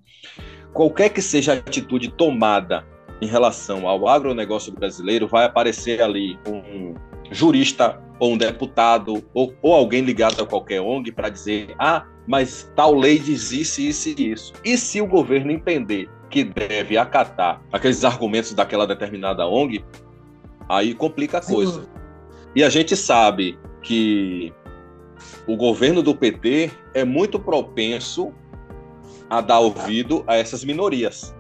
qualquer 0.73 1.09
que 1.09 1.21
seja 1.21 1.53
a 1.53 1.57
atitude 1.57 2.13
tomada 2.13 2.87
em 3.21 3.27
relação 3.27 3.89
ao 3.89 4.09
agronegócio 4.09 4.73
brasileiro, 4.73 5.29
vai 5.29 5.45
aparecer 5.45 6.03
ali 6.03 6.39
um 6.47 6.95
jurista 7.31 8.01
ou 8.19 8.35
um 8.35 8.39
deputado 8.39 9.25
ou, 9.33 9.55
ou 9.63 9.75
alguém 9.75 10.03
ligado 10.03 10.43
a 10.43 10.47
qualquer 10.47 10.81
ONG 10.81 11.13
para 11.13 11.29
dizer: 11.29 11.75
ah, 11.79 12.07
mas 12.27 12.71
tal 12.75 12.95
lei 12.95 13.19
diz 13.19 13.51
isso, 13.53 13.81
isso 13.81 14.09
e 14.09 14.33
isso. 14.33 14.53
E 14.65 14.77
se 14.77 15.01
o 15.01 15.07
governo 15.07 15.51
entender 15.51 16.09
que 16.31 16.45
deve 16.45 16.97
acatar 16.97 17.63
aqueles 17.73 18.05
argumentos 18.05 18.53
daquela 18.53 18.87
determinada 18.87 19.47
ONG, 19.47 19.85
aí 20.69 20.95
complica 20.95 21.39
a 21.39 21.41
coisa. 21.41 21.87
E 22.55 22.63
a 22.63 22.69
gente 22.69 22.97
sabe 22.97 23.59
que 23.83 24.53
o 25.47 25.57
governo 25.57 26.03
do 26.03 26.15
PT 26.15 26.71
é 26.95 27.05
muito 27.05 27.39
propenso 27.39 28.33
a 29.29 29.41
dar 29.41 29.61
ouvido 29.61 30.25
a 30.27 30.37
essas 30.37 30.65
minorias. 30.65 31.35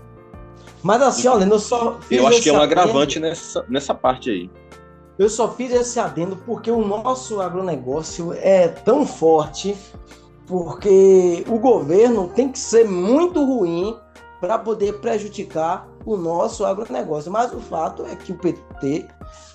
Mas 0.84 1.00
assim, 1.00 1.26
olha, 1.26 1.46
eu 1.46 1.58
só. 1.58 1.98
Eu 2.10 2.26
acho 2.26 2.42
que 2.42 2.50
é 2.50 2.52
um 2.52 2.60
agravante 2.60 3.18
nessa, 3.18 3.64
nessa 3.70 3.94
parte 3.94 4.28
aí. 4.28 4.50
Eu 5.18 5.30
só 5.30 5.50
fiz 5.50 5.72
esse 5.72 5.98
adendo 5.98 6.36
porque 6.44 6.70
o 6.70 6.86
nosso 6.86 7.40
agronegócio 7.40 8.34
é 8.34 8.68
tão 8.68 9.06
forte, 9.06 9.74
porque 10.46 11.42
o 11.48 11.58
governo 11.58 12.28
tem 12.28 12.50
que 12.52 12.58
ser 12.58 12.86
muito 12.86 13.42
ruim 13.42 13.96
para 14.42 14.58
poder 14.58 15.00
prejudicar 15.00 15.88
o 16.04 16.18
nosso 16.18 16.66
agronegócio. 16.66 17.32
Mas 17.32 17.50
o 17.54 17.60
fato 17.60 18.04
é 18.04 18.14
que 18.14 18.32
o 18.32 18.36
PT 18.36 19.06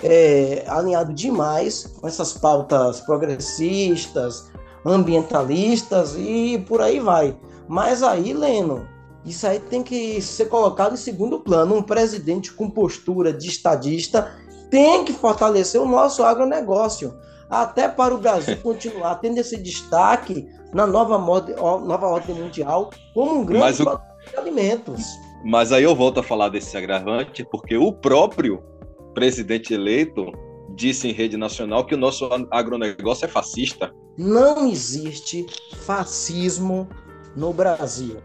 é 0.01 0.63
alinhado 0.67 1.13
demais 1.13 1.93
com 2.01 2.07
essas 2.07 2.33
pautas 2.33 3.01
progressistas, 3.01 4.49
ambientalistas 4.83 6.15
e 6.17 6.57
por 6.67 6.81
aí 6.81 6.99
vai. 6.99 7.37
Mas 7.67 8.01
aí, 8.01 8.33
Leno, 8.33 8.87
isso 9.25 9.45
aí 9.45 9.59
tem 9.59 9.83
que 9.83 10.21
ser 10.21 10.45
colocado 10.45 10.93
em 10.93 10.97
segundo 10.97 11.39
plano. 11.39 11.75
Um 11.75 11.81
presidente 11.81 12.51
com 12.53 12.69
postura 12.69 13.33
de 13.33 13.47
estadista 13.47 14.31
tem 14.69 15.03
que 15.03 15.13
fortalecer 15.13 15.81
o 15.81 15.85
nosso 15.85 16.23
agronegócio, 16.23 17.13
até 17.49 17.87
para 17.89 18.13
o 18.13 18.17
Brasil 18.17 18.57
continuar 18.63 19.15
tendo 19.15 19.39
esse 19.39 19.57
destaque 19.57 20.47
na 20.73 20.85
nova, 20.85 21.17
nova 21.17 22.07
ordem 22.07 22.35
mundial 22.35 22.91
como 23.13 23.39
um 23.39 23.45
grande 23.45 23.81
o... 23.81 23.99
de 24.29 24.37
alimentos. 24.37 25.03
Mas 25.43 25.71
aí 25.71 25.83
eu 25.83 25.95
volto 25.95 26.19
a 26.19 26.23
falar 26.23 26.49
desse 26.49 26.77
agravante, 26.77 27.45
porque 27.45 27.77
o 27.77 27.91
próprio 27.91 28.61
presidente 29.13 29.73
eleito 29.73 30.31
disse 30.75 31.07
em 31.07 31.11
rede 31.11 31.37
nacional 31.37 31.85
que 31.85 31.95
o 31.95 31.97
nosso 31.97 32.29
agronegócio 32.51 33.25
é 33.25 33.27
fascista. 33.27 33.91
Não 34.17 34.69
existe 34.69 35.45
fascismo 35.85 36.87
no 37.35 37.51
Brasil. 37.51 38.17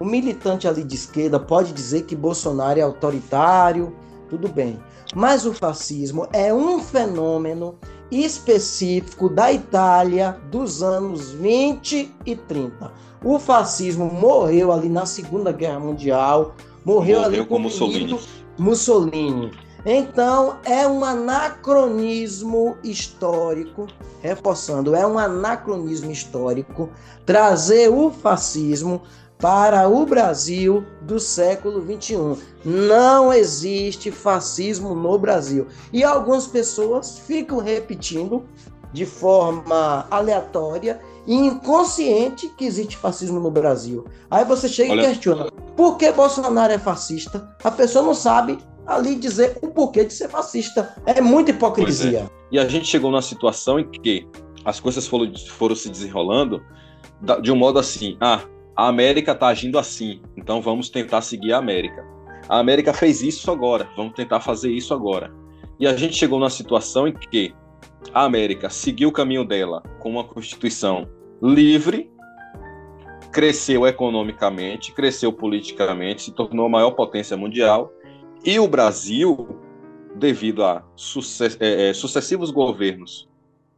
O 0.00 0.04
militante 0.04 0.66
ali 0.66 0.82
de 0.82 0.94
esquerda 0.94 1.38
pode 1.38 1.74
dizer 1.74 2.04
que 2.04 2.16
Bolsonaro 2.16 2.80
é 2.80 2.82
autoritário, 2.82 3.94
tudo 4.30 4.48
bem. 4.48 4.80
Mas 5.14 5.44
o 5.44 5.52
fascismo 5.52 6.26
é 6.32 6.54
um 6.54 6.80
fenômeno 6.80 7.76
específico 8.10 9.28
da 9.28 9.52
Itália 9.52 10.40
dos 10.50 10.82
anos 10.82 11.32
20 11.32 12.14
e 12.24 12.34
30. 12.34 12.90
O 13.22 13.38
fascismo 13.38 14.06
morreu 14.06 14.72
ali 14.72 14.88
na 14.88 15.04
Segunda 15.04 15.52
Guerra 15.52 15.80
Mundial, 15.80 16.54
morreu, 16.82 17.20
morreu 17.20 17.22
ali 17.22 17.44
com 17.44 17.58
Mussolini. 17.58 18.18
Mussolini. 18.58 19.50
Então, 19.84 20.56
é 20.64 20.86
um 20.86 21.04
anacronismo 21.04 22.76
histórico, 22.82 23.86
reforçando, 24.22 24.94
é 24.94 25.06
um 25.06 25.18
anacronismo 25.18 26.10
histórico 26.10 26.90
trazer 27.24 27.88
o 27.88 28.10
fascismo 28.10 29.02
para 29.40 29.88
o 29.88 30.04
Brasil 30.04 30.84
do 31.02 31.18
século 31.18 31.80
21. 31.80 32.36
Não 32.64 33.32
existe 33.32 34.10
fascismo 34.10 34.94
no 34.94 35.18
Brasil. 35.18 35.66
E 35.92 36.04
algumas 36.04 36.46
pessoas 36.46 37.18
ficam 37.18 37.58
repetindo 37.58 38.44
de 38.92 39.06
forma 39.06 40.06
aleatória 40.10 41.00
e 41.26 41.34
inconsciente 41.34 42.48
que 42.56 42.64
existe 42.64 42.96
fascismo 42.96 43.40
no 43.40 43.50
Brasil. 43.50 44.04
Aí 44.30 44.44
você 44.44 44.68
chega 44.68 44.92
Olha... 44.92 45.02
e 45.02 45.08
questiona: 45.08 45.50
por 45.76 45.96
que 45.96 46.12
Bolsonaro 46.12 46.72
é 46.72 46.78
fascista? 46.78 47.56
A 47.64 47.70
pessoa 47.70 48.04
não 48.04 48.14
sabe 48.14 48.58
ali 48.86 49.14
dizer 49.14 49.58
o 49.62 49.68
porquê 49.68 50.04
de 50.04 50.12
ser 50.12 50.28
fascista. 50.28 50.94
É 51.06 51.20
muita 51.20 51.50
hipocrisia. 51.50 52.20
É. 52.20 52.30
E 52.50 52.58
a 52.58 52.68
gente 52.68 52.86
chegou 52.86 53.10
numa 53.10 53.22
situação 53.22 53.78
em 53.78 53.88
que 53.88 54.28
as 54.64 54.80
coisas 54.80 55.06
foram, 55.06 55.32
foram 55.56 55.74
se 55.74 55.88
desenrolando 55.88 56.62
de 57.42 57.52
um 57.52 57.56
modo 57.56 57.78
assim: 57.78 58.16
ah, 58.20 58.40
a 58.80 58.88
América 58.88 59.32
está 59.32 59.48
agindo 59.48 59.78
assim, 59.78 60.22
então 60.34 60.62
vamos 60.62 60.88
tentar 60.88 61.20
seguir 61.20 61.52
a 61.52 61.58
América. 61.58 62.02
A 62.48 62.58
América 62.58 62.94
fez 62.94 63.20
isso 63.20 63.50
agora, 63.50 63.86
vamos 63.94 64.14
tentar 64.14 64.40
fazer 64.40 64.72
isso 64.72 64.94
agora. 64.94 65.30
E 65.78 65.86
a 65.86 65.94
gente 65.94 66.16
chegou 66.16 66.38
numa 66.38 66.48
situação 66.48 67.06
em 67.06 67.12
que 67.12 67.54
a 68.14 68.24
América 68.24 68.70
seguiu 68.70 69.10
o 69.10 69.12
caminho 69.12 69.44
dela 69.44 69.82
com 69.98 70.08
uma 70.08 70.24
constituição 70.24 71.06
livre, 71.42 72.10
cresceu 73.30 73.86
economicamente, 73.86 74.92
cresceu 74.92 75.30
politicamente, 75.30 76.22
se 76.22 76.32
tornou 76.32 76.64
a 76.64 76.70
maior 76.70 76.92
potência 76.92 77.36
mundial, 77.36 77.92
e 78.42 78.58
o 78.58 78.66
Brasil, 78.66 79.46
devido 80.16 80.64
a 80.64 80.82
sucess 80.96 81.54
é, 81.60 81.90
é, 81.90 81.92
sucessivos 81.92 82.50
governos 82.50 83.28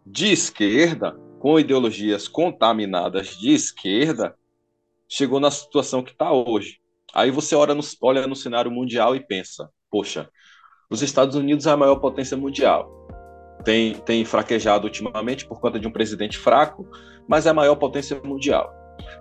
de 0.07 0.30
esquerda, 0.30 1.18
com 1.40 1.59
ideologias 1.59 2.28
contaminadas 2.28 3.36
de 3.36 3.53
esquerda, 3.53 4.36
chegou 5.12 5.38
na 5.38 5.50
situação 5.50 6.02
que 6.02 6.12
está 6.12 6.32
hoje. 6.32 6.78
Aí 7.14 7.30
você 7.30 7.54
olha 7.54 7.74
no, 7.74 7.82
olha 8.00 8.26
no 8.26 8.34
cenário 8.34 8.70
mundial 8.70 9.14
e 9.14 9.20
pensa: 9.20 9.68
poxa, 9.90 10.28
os 10.90 11.02
Estados 11.02 11.36
Unidos 11.36 11.66
é 11.66 11.70
a 11.70 11.76
maior 11.76 11.96
potência 11.96 12.36
mundial. 12.36 12.90
Tem, 13.64 13.94
tem 13.94 14.24
fraquejado 14.24 14.86
ultimamente 14.86 15.46
por 15.46 15.60
conta 15.60 15.78
de 15.78 15.86
um 15.86 15.92
presidente 15.92 16.38
fraco, 16.38 16.88
mas 17.28 17.46
é 17.46 17.50
a 17.50 17.54
maior 17.54 17.76
potência 17.76 18.20
mundial. 18.24 18.72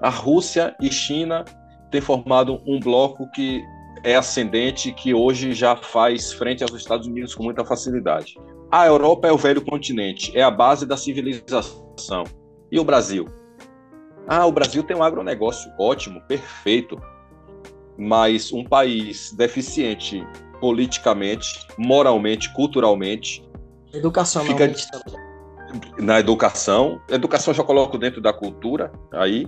A 0.01 0.09
Rússia 0.09 0.75
e 0.81 0.89
China 0.89 1.43
têm 1.91 2.01
formado 2.01 2.61
um 2.65 2.79
bloco 2.79 3.29
que 3.31 3.61
é 4.03 4.15
ascendente, 4.15 4.91
que 4.93 5.13
hoje 5.13 5.53
já 5.53 5.75
faz 5.75 6.33
frente 6.33 6.63
aos 6.63 6.73
Estados 6.73 7.05
Unidos 7.05 7.35
com 7.35 7.43
muita 7.43 7.65
facilidade. 7.65 8.35
A 8.71 8.87
Europa 8.87 9.27
é 9.27 9.31
o 9.31 9.37
velho 9.37 9.61
continente, 9.61 10.35
é 10.35 10.41
a 10.41 10.49
base 10.49 10.85
da 10.85 10.95
civilização. 10.95 12.23
E 12.71 12.79
o 12.79 12.83
Brasil? 12.85 13.40
Ah, 14.27 14.45
o 14.45 14.51
Brasil 14.51 14.83
tem 14.83 14.95
um 14.95 15.03
agronegócio 15.03 15.71
ótimo, 15.77 16.21
perfeito, 16.21 17.01
mas 17.97 18.51
um 18.53 18.63
país 18.63 19.33
deficiente 19.33 20.25
politicamente, 20.59 21.67
moralmente, 21.77 22.53
culturalmente. 22.53 23.43
Educacionalmente 23.93 24.85
fica... 24.85 25.31
Na 25.99 26.19
educação. 26.19 27.01
Educação 27.09 27.53
já 27.53 27.63
coloco 27.63 27.97
dentro 27.97 28.21
da 28.21 28.33
cultura, 28.33 28.91
aí. 29.13 29.47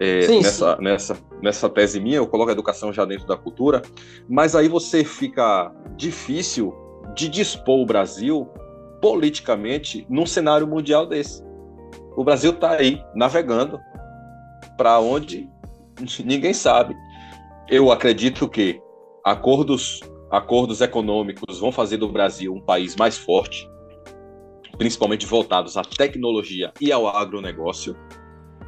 É, 0.00 0.22
sim, 0.22 0.40
nessa, 0.42 0.76
sim. 0.76 0.82
Nessa, 0.82 1.16
nessa 1.42 1.68
tese 1.68 2.00
minha, 2.00 2.16
eu 2.16 2.26
coloco 2.26 2.50
a 2.50 2.52
educação 2.52 2.92
já 2.92 3.04
dentro 3.04 3.26
da 3.26 3.36
cultura, 3.36 3.82
mas 4.28 4.54
aí 4.54 4.68
você 4.68 5.04
fica 5.04 5.72
difícil 5.96 6.74
de 7.14 7.28
dispor 7.28 7.80
o 7.80 7.86
Brasil 7.86 8.48
politicamente 9.00 10.06
num 10.08 10.24
cenário 10.24 10.66
mundial 10.66 11.06
desse. 11.06 11.42
O 12.16 12.24
Brasil 12.24 12.52
está 12.52 12.72
aí 12.72 13.02
navegando 13.14 13.80
para 14.82 14.98
onde 14.98 15.48
ninguém 16.24 16.52
sabe. 16.52 16.96
Eu 17.68 17.92
acredito 17.92 18.48
que 18.48 18.82
acordos, 19.24 20.00
acordos 20.28 20.80
econômicos 20.80 21.60
vão 21.60 21.70
fazer 21.70 21.98
do 21.98 22.08
Brasil 22.08 22.52
um 22.52 22.60
país 22.60 22.96
mais 22.96 23.16
forte, 23.16 23.70
principalmente 24.76 25.24
voltados 25.24 25.76
à 25.76 25.82
tecnologia 25.82 26.72
e 26.80 26.90
ao 26.90 27.06
agronegócio. 27.06 27.96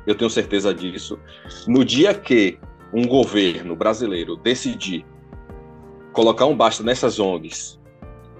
Eu 0.06 0.14
tenho 0.14 0.30
certeza 0.30 0.72
disso. 0.72 1.18
No 1.66 1.84
dia 1.84 2.14
que 2.14 2.60
um 2.92 3.08
governo 3.08 3.74
brasileiro 3.74 4.36
decidir 4.36 5.04
colocar 6.12 6.46
um 6.46 6.56
basta 6.56 6.84
nessas 6.84 7.18
ONGs 7.18 7.80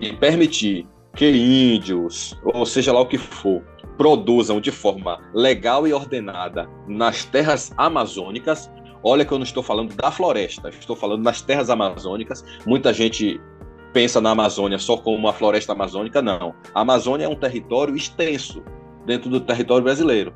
e 0.00 0.12
permitir 0.12 0.86
que 1.16 1.28
índios, 1.28 2.38
ou 2.44 2.64
seja 2.64 2.92
lá 2.92 3.00
o 3.00 3.06
que 3.06 3.18
for, 3.18 3.64
produzam 3.96 4.60
de 4.60 4.70
forma 4.70 5.20
legal 5.32 5.86
e 5.86 5.92
ordenada 5.92 6.68
nas 6.86 7.24
terras 7.24 7.72
amazônicas. 7.76 8.70
Olha 9.02 9.24
que 9.24 9.32
eu 9.32 9.38
não 9.38 9.44
estou 9.44 9.62
falando 9.62 9.94
da 9.94 10.10
floresta, 10.10 10.70
estou 10.70 10.96
falando 10.96 11.22
nas 11.22 11.42
terras 11.42 11.70
amazônicas. 11.70 12.44
Muita 12.66 12.92
gente 12.92 13.40
pensa 13.92 14.20
na 14.20 14.30
Amazônia 14.30 14.78
só 14.78 14.96
como 14.96 15.16
uma 15.16 15.32
floresta 15.32 15.72
amazônica, 15.72 16.20
não. 16.20 16.54
A 16.74 16.80
Amazônia 16.80 17.26
é 17.26 17.28
um 17.28 17.36
território 17.36 17.94
extenso 17.94 18.62
dentro 19.06 19.30
do 19.30 19.40
território 19.40 19.84
brasileiro, 19.84 20.34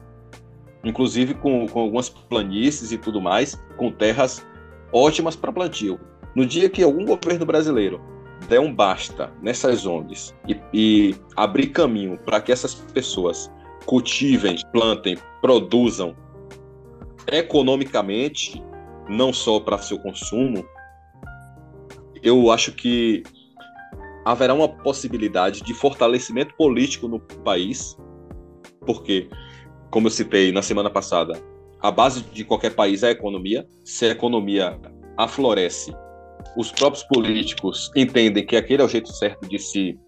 inclusive 0.84 1.34
com, 1.34 1.66
com 1.66 1.80
algumas 1.80 2.08
planícies 2.08 2.92
e 2.92 2.98
tudo 2.98 3.20
mais, 3.20 3.60
com 3.76 3.90
terras 3.90 4.46
ótimas 4.92 5.34
para 5.34 5.52
plantio. 5.52 5.98
No 6.34 6.46
dia 6.46 6.68
que 6.68 6.82
algum 6.82 7.04
governo 7.04 7.44
brasileiro 7.44 8.00
der 8.48 8.60
um 8.60 8.74
basta 8.74 9.32
nessas 9.42 9.84
ONGs 9.86 10.34
e, 10.46 10.60
e 10.72 11.16
abrir 11.36 11.68
caminho 11.68 12.18
para 12.18 12.40
que 12.40 12.52
essas 12.52 12.74
pessoas 12.74 13.50
cultivem, 13.86 14.56
plantem, 14.72 15.16
produzam 15.40 16.14
economicamente, 17.30 18.62
não 19.08 19.32
só 19.32 19.60
para 19.60 19.78
seu 19.78 19.98
consumo, 19.98 20.64
eu 22.22 22.50
acho 22.50 22.72
que 22.72 23.22
haverá 24.24 24.52
uma 24.52 24.68
possibilidade 24.68 25.62
de 25.62 25.72
fortalecimento 25.74 26.54
político 26.54 27.08
no 27.08 27.20
país, 27.20 27.96
porque, 28.84 29.28
como 29.90 30.06
eu 30.06 30.10
citei 30.10 30.52
na 30.52 30.62
semana 30.62 30.90
passada, 30.90 31.40
a 31.80 31.90
base 31.90 32.22
de 32.22 32.44
qualquer 32.44 32.74
país 32.74 33.02
é 33.02 33.08
a 33.08 33.12
economia. 33.12 33.66
Se 33.84 34.06
a 34.06 34.10
economia 34.10 34.78
aflorece 35.16 35.94
os 36.56 36.72
próprios 36.72 37.04
políticos 37.04 37.90
entendem 37.94 38.44
que 38.44 38.56
aquele 38.56 38.82
é 38.82 38.84
o 38.84 38.88
jeito 38.88 39.12
certo 39.12 39.48
de 39.48 39.58
se 39.58 39.98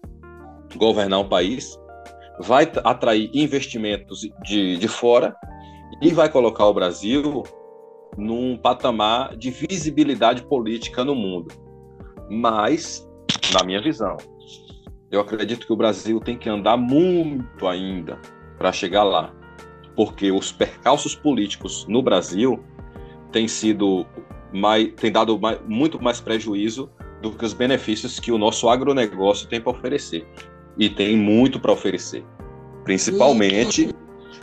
governar 0.75 1.19
um 1.19 1.27
país. 1.27 1.79
vai 2.39 2.69
atrair 2.83 3.29
investimentos 3.33 4.21
de, 4.43 4.77
de 4.77 4.87
fora 4.87 5.35
e 6.01 6.11
vai 6.11 6.29
colocar 6.29 6.65
o 6.65 6.73
Brasil 6.73 7.43
num 8.17 8.57
patamar 8.57 9.35
de 9.37 9.51
visibilidade 9.51 10.43
política 10.43 11.03
no 11.03 11.15
mundo. 11.15 11.53
Mas, 12.29 13.07
na 13.53 13.63
minha 13.63 13.81
visão, 13.81 14.17
eu 15.11 15.19
acredito 15.19 15.67
que 15.67 15.73
o 15.73 15.75
Brasil 15.75 16.19
tem 16.19 16.37
que 16.37 16.49
andar 16.49 16.77
muito 16.77 17.67
ainda 17.67 18.19
para 18.57 18.71
chegar 18.71 19.03
lá, 19.03 19.33
porque 19.95 20.31
os 20.31 20.51
percalços 20.51 21.13
políticos 21.13 21.85
no 21.87 22.01
Brasil 22.01 22.63
têm 23.31 23.47
sido 23.47 24.05
mais, 24.51 24.91
têm 24.93 25.11
dado 25.11 25.39
mais, 25.39 25.59
muito 25.67 26.01
mais 26.01 26.19
prejuízo 26.19 26.89
do 27.21 27.31
que 27.31 27.45
os 27.45 27.53
benefícios 27.53 28.19
que 28.19 28.31
o 28.31 28.37
nosso 28.37 28.67
agronegócio 28.69 29.47
tem 29.47 29.61
para 29.61 29.71
oferecer 29.71 30.27
e 30.77 30.89
tem 30.89 31.15
muito 31.15 31.59
para 31.59 31.71
oferecer, 31.71 32.23
principalmente 32.83 33.93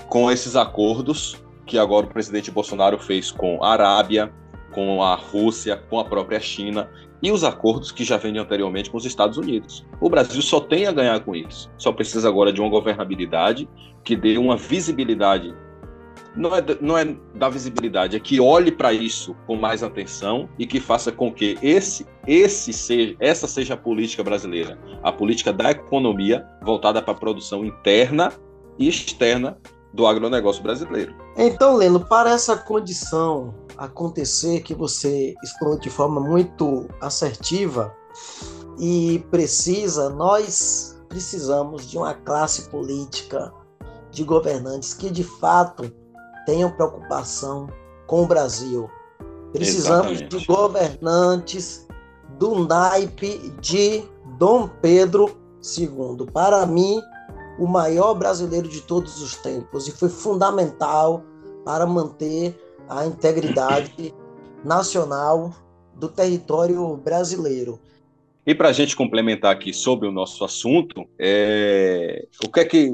com 0.09 0.31
esses 0.31 0.57
acordos 0.57 1.37
que 1.67 1.79
agora 1.79 2.07
o 2.07 2.09
presidente 2.09 2.51
Bolsonaro 2.51 2.99
fez 2.99 3.31
com 3.31 3.63
a 3.63 3.73
Arábia, 3.73 4.33
com 4.73 5.03
a 5.03 5.15
Rússia, 5.15 5.77
com 5.77 5.99
a 5.99 6.05
própria 6.05 6.41
China 6.41 6.89
e 7.23 7.31
os 7.31 7.45
acordos 7.45 7.91
que 7.91 8.05
já 8.05 8.17
vêm 8.17 8.39
anteriormente 8.39 8.91
com 8.91 8.97
os 8.97 9.05
Estados 9.05 9.37
Unidos. 9.37 9.85
O 10.01 10.09
Brasil 10.09 10.41
só 10.41 10.61
tem 10.61 10.87
a 10.87 10.93
ganhar 10.93 11.19
com 11.21 11.35
isso. 11.35 11.71
Só 11.77 11.93
precisa 11.93 12.29
agora 12.29 12.53
de 12.53 12.61
uma 12.61 12.71
governabilidade 12.71 13.69
que 14.05 14.17
dê 14.17 14.39
uma 14.39 14.57
visibilidade. 14.57 15.55
Não 16.39 16.55
é, 16.55 16.65
não 16.81 16.97
é 16.97 17.17
da 17.35 17.49
visibilidade, 17.49 18.17
é 18.17 18.21
que 18.21 18.41
olhe 18.41 18.71
para 18.71 18.93
isso 18.93 19.35
com 19.45 19.57
mais 19.57 19.83
atenção 19.83 20.49
e 20.57 20.67
que 20.67 20.79
faça 20.79 21.11
com 21.11 21.33
que 21.33 21.59
esse, 21.61 22.07
esse 22.29 22.73
seja, 22.73 23.17
essa 23.19 23.49
seja 23.49 23.75
a 23.75 23.77
política 23.77 24.23
brasileira, 24.23 24.79
a 25.03 25.11
política 25.11 25.53
da 25.53 25.73
economia 25.73 26.47
voltada 26.63 27.03
para 27.03 27.13
a 27.13 27.17
produção 27.17 27.65
interna 27.65 28.33
e 28.79 28.89
externa 28.89 29.59
do 29.93 30.07
agronegócio 30.07 30.63
brasileiro. 30.63 31.13
Então, 31.37 31.75
Leno, 31.75 31.99
para 32.07 32.31
essa 32.31 32.57
condição 32.57 33.53
acontecer 33.77 34.61
que 34.61 34.75
você 34.75 35.35
expõe 35.43 35.79
de 35.81 35.91
forma 35.91 36.21
muito 36.21 36.89
assertiva 37.01 37.93
e 38.79 39.25
precisa, 39.29 40.09
nós 40.11 41.01
precisamos 41.09 41.91
de 41.91 41.99
uma 41.99 42.15
classe 42.15 42.69
política 42.69 43.53
de 44.11 44.23
governantes 44.23 44.95
que 44.95 45.11
de 45.11 45.25
fato 45.25 45.91
tenham 46.49 46.71
preocupação 46.71 47.69
com 48.07 48.23
o 48.23 48.27
Brasil. 48.27 48.89
Precisamos 49.53 50.13
Exatamente. 50.13 50.39
de 50.39 50.47
governantes 50.47 51.87
do 52.39 52.65
naipe 52.65 53.53
de 53.61 54.03
Dom 54.39 54.67
Pedro 54.67 55.39
II. 55.79 56.25
Para 56.33 56.65
mim, 56.65 57.03
o 57.59 57.67
maior 57.67 58.15
brasileiro 58.15 58.67
de 58.67 58.81
todos 58.81 59.21
os 59.21 59.37
tempos 59.37 59.89
e 59.89 59.93
foi 59.93 60.09
fundamental 60.09 61.23
para 61.67 61.85
manter 61.85 62.59
a 62.89 63.05
integridade 63.05 64.15
nacional 64.65 65.53
do 65.97 66.09
território 66.09 66.97
brasileiro. 66.97 67.79
E 68.47 68.55
para 68.55 68.71
a 68.71 68.73
gente 68.73 68.97
complementar 68.97 69.53
aqui 69.55 69.75
sobre 69.75 70.09
o 70.09 70.13
nosso 70.13 70.43
assunto, 70.47 71.05
é... 71.19 72.27
o 72.43 72.51
que 72.51 72.61
é 72.61 72.65
que, 72.65 72.91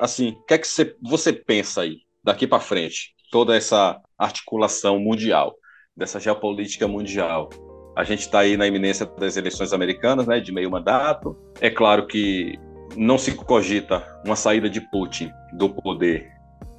assim, 0.00 0.30
o 0.30 0.46
que 0.46 0.54
é 0.54 0.58
que 0.58 0.66
você, 0.66 0.96
você 1.02 1.34
pensa 1.34 1.82
aí 1.82 2.07
daqui 2.22 2.46
para 2.46 2.60
frente, 2.60 3.14
toda 3.30 3.56
essa 3.56 4.00
articulação 4.18 4.98
mundial, 4.98 5.54
dessa 5.96 6.20
geopolítica 6.20 6.86
mundial? 6.86 7.50
A 7.96 8.04
gente 8.04 8.20
está 8.20 8.40
aí 8.40 8.56
na 8.56 8.66
iminência 8.66 9.04
das 9.04 9.36
eleições 9.36 9.72
americanas, 9.72 10.26
né, 10.26 10.38
de 10.38 10.52
meio 10.52 10.70
mandato. 10.70 11.36
É 11.60 11.68
claro 11.68 12.06
que 12.06 12.56
não 12.96 13.18
se 13.18 13.34
cogita 13.34 14.06
uma 14.24 14.36
saída 14.36 14.70
de 14.70 14.80
Putin 14.80 15.30
do 15.54 15.68
poder 15.68 16.30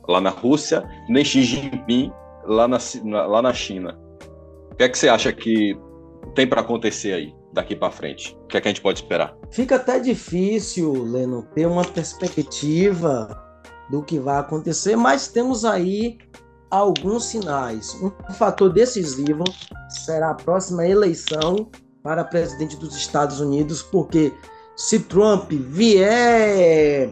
lá 0.07 0.21
na 0.21 0.29
Rússia, 0.29 0.83
nem 1.07 1.23
Xi 1.23 1.43
Jinping 1.43 2.11
lá 2.45 2.67
na, 2.67 2.77
lá 3.25 3.41
na 3.41 3.53
China. 3.53 3.99
O 4.71 4.75
que 4.75 4.83
é 4.83 4.89
que 4.89 4.97
você 4.97 5.09
acha 5.09 5.31
que 5.31 5.77
tem 6.33 6.47
para 6.47 6.61
acontecer 6.61 7.13
aí 7.13 7.33
daqui 7.53 7.75
para 7.75 7.91
frente? 7.91 8.35
O 8.43 8.47
que 8.47 8.57
é 8.57 8.61
que 8.61 8.67
a 8.67 8.71
gente 8.71 8.81
pode 8.81 8.99
esperar? 8.99 9.35
Fica 9.51 9.75
até 9.75 9.99
difícil, 9.99 11.03
Leno, 11.03 11.43
ter 11.53 11.65
uma 11.65 11.83
perspectiva 11.83 13.48
do 13.89 14.01
que 14.03 14.19
vai 14.19 14.37
acontecer, 14.37 14.95
mas 14.95 15.27
temos 15.27 15.65
aí 15.65 16.17
alguns 16.69 17.25
sinais. 17.25 17.95
Um 18.01 18.33
fator 18.33 18.71
decisivo 18.71 19.43
será 20.05 20.31
a 20.31 20.35
próxima 20.35 20.85
eleição 20.85 21.69
para 22.03 22.23
presidente 22.23 22.77
dos 22.77 22.95
Estados 22.95 23.39
Unidos, 23.39 23.81
porque 23.81 24.33
se 24.75 24.99
Trump 24.99 25.51
vier 25.51 27.09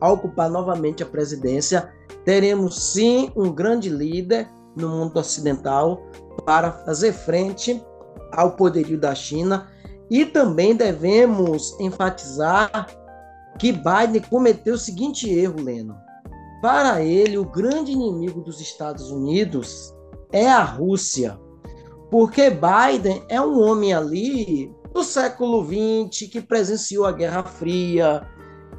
a 0.00 0.10
ocupar 0.10 0.50
novamente 0.50 1.02
a 1.02 1.06
presidência, 1.06 1.90
teremos 2.24 2.92
sim 2.92 3.30
um 3.36 3.52
grande 3.52 3.88
líder 3.88 4.48
no 4.74 4.88
mundo 4.88 5.18
ocidental 5.18 6.02
para 6.44 6.72
fazer 6.72 7.12
frente 7.12 7.82
ao 8.32 8.52
poderio 8.52 8.98
da 8.98 9.14
China 9.14 9.68
e 10.10 10.24
também 10.26 10.74
devemos 10.74 11.78
enfatizar 11.80 12.86
que 13.58 13.72
Biden 13.72 14.22
cometeu 14.28 14.74
o 14.74 14.78
seguinte 14.78 15.30
erro, 15.30 15.62
Leno. 15.62 16.05
Para 16.60 17.02
ele, 17.02 17.38
o 17.38 17.44
grande 17.44 17.92
inimigo 17.92 18.40
dos 18.40 18.60
Estados 18.60 19.10
Unidos 19.10 19.94
é 20.32 20.48
a 20.48 20.62
Rússia, 20.62 21.38
porque 22.10 22.50
Biden 22.50 23.22
é 23.28 23.40
um 23.40 23.60
homem 23.60 23.92
ali 23.92 24.74
do 24.92 25.04
século 25.04 25.64
XX, 25.64 26.30
que 26.30 26.40
presenciou 26.40 27.04
a 27.04 27.12
Guerra 27.12 27.42
Fria, 27.42 28.26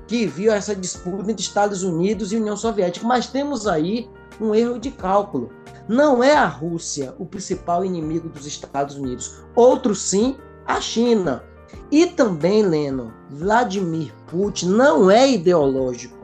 que 0.07 0.25
viu 0.25 0.51
essa 0.51 0.75
disputa 0.75 1.31
entre 1.31 1.43
Estados 1.43 1.83
Unidos 1.83 2.31
e 2.31 2.37
União 2.37 2.57
Soviética. 2.57 3.05
Mas 3.05 3.27
temos 3.27 3.67
aí 3.67 4.09
um 4.41 4.55
erro 4.55 4.79
de 4.79 4.89
cálculo. 4.89 5.49
Não 5.87 6.23
é 6.23 6.33
a 6.33 6.47
Rússia 6.47 7.13
o 7.19 7.25
principal 7.25 7.85
inimigo 7.85 8.29
dos 8.29 8.45
Estados 8.45 8.95
Unidos. 8.95 9.43
Outro 9.55 9.93
sim, 9.93 10.37
a 10.65 10.81
China. 10.81 11.43
E 11.91 12.07
também, 12.07 12.63
Leno, 12.63 13.13
Vladimir 13.29 14.13
Putin 14.27 14.69
não 14.69 15.11
é 15.11 15.29
ideológico, 15.29 16.16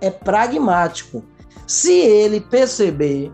é 0.00 0.10
pragmático. 0.10 1.24
Se 1.66 1.92
ele 1.92 2.40
perceber 2.40 3.32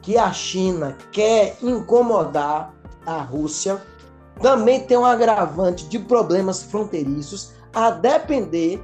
que 0.00 0.18
a 0.18 0.32
China 0.32 0.96
quer 1.10 1.56
incomodar 1.62 2.74
a 3.06 3.22
Rússia, 3.22 3.80
também 4.40 4.80
tem 4.80 4.96
um 4.96 5.04
agravante 5.04 5.88
de 5.88 5.98
problemas 5.98 6.62
fronteiriços, 6.62 7.52
a 7.72 7.90
depender 7.90 8.82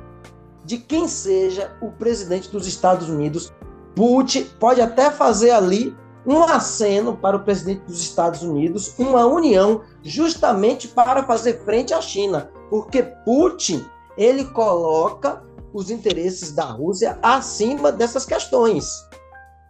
de 0.65 0.79
quem 0.79 1.09
seja 1.09 1.77
o 1.81 1.91
presidente 1.91 2.51
dos 2.51 2.67
Estados 2.67 3.09
Unidos. 3.09 3.53
Putin 3.95 4.47
pode 4.61 4.81
até 4.81 5.11
fazer 5.11 5.51
ali 5.51 5.97
um 6.27 6.43
aceno 6.43 7.17
para 7.17 7.37
o 7.37 7.41
presidente 7.41 7.81
dos 7.87 8.01
Estados 8.01 8.43
Unidos, 8.43 8.95
uma 8.99 9.25
união 9.25 9.83
justamente 10.03 10.87
para 10.87 11.23
fazer 11.25 11.65
frente 11.65 11.95
à 11.95 12.01
China, 12.01 12.51
porque 12.69 13.03
Putin 13.03 13.85
ele 14.17 14.45
coloca 14.45 15.43
os 15.73 15.91
interesses 15.91 16.53
da 16.53 16.65
Rússia 16.65 17.19
acima 17.23 17.93
dessas 17.93 18.25
questões. 18.25 18.87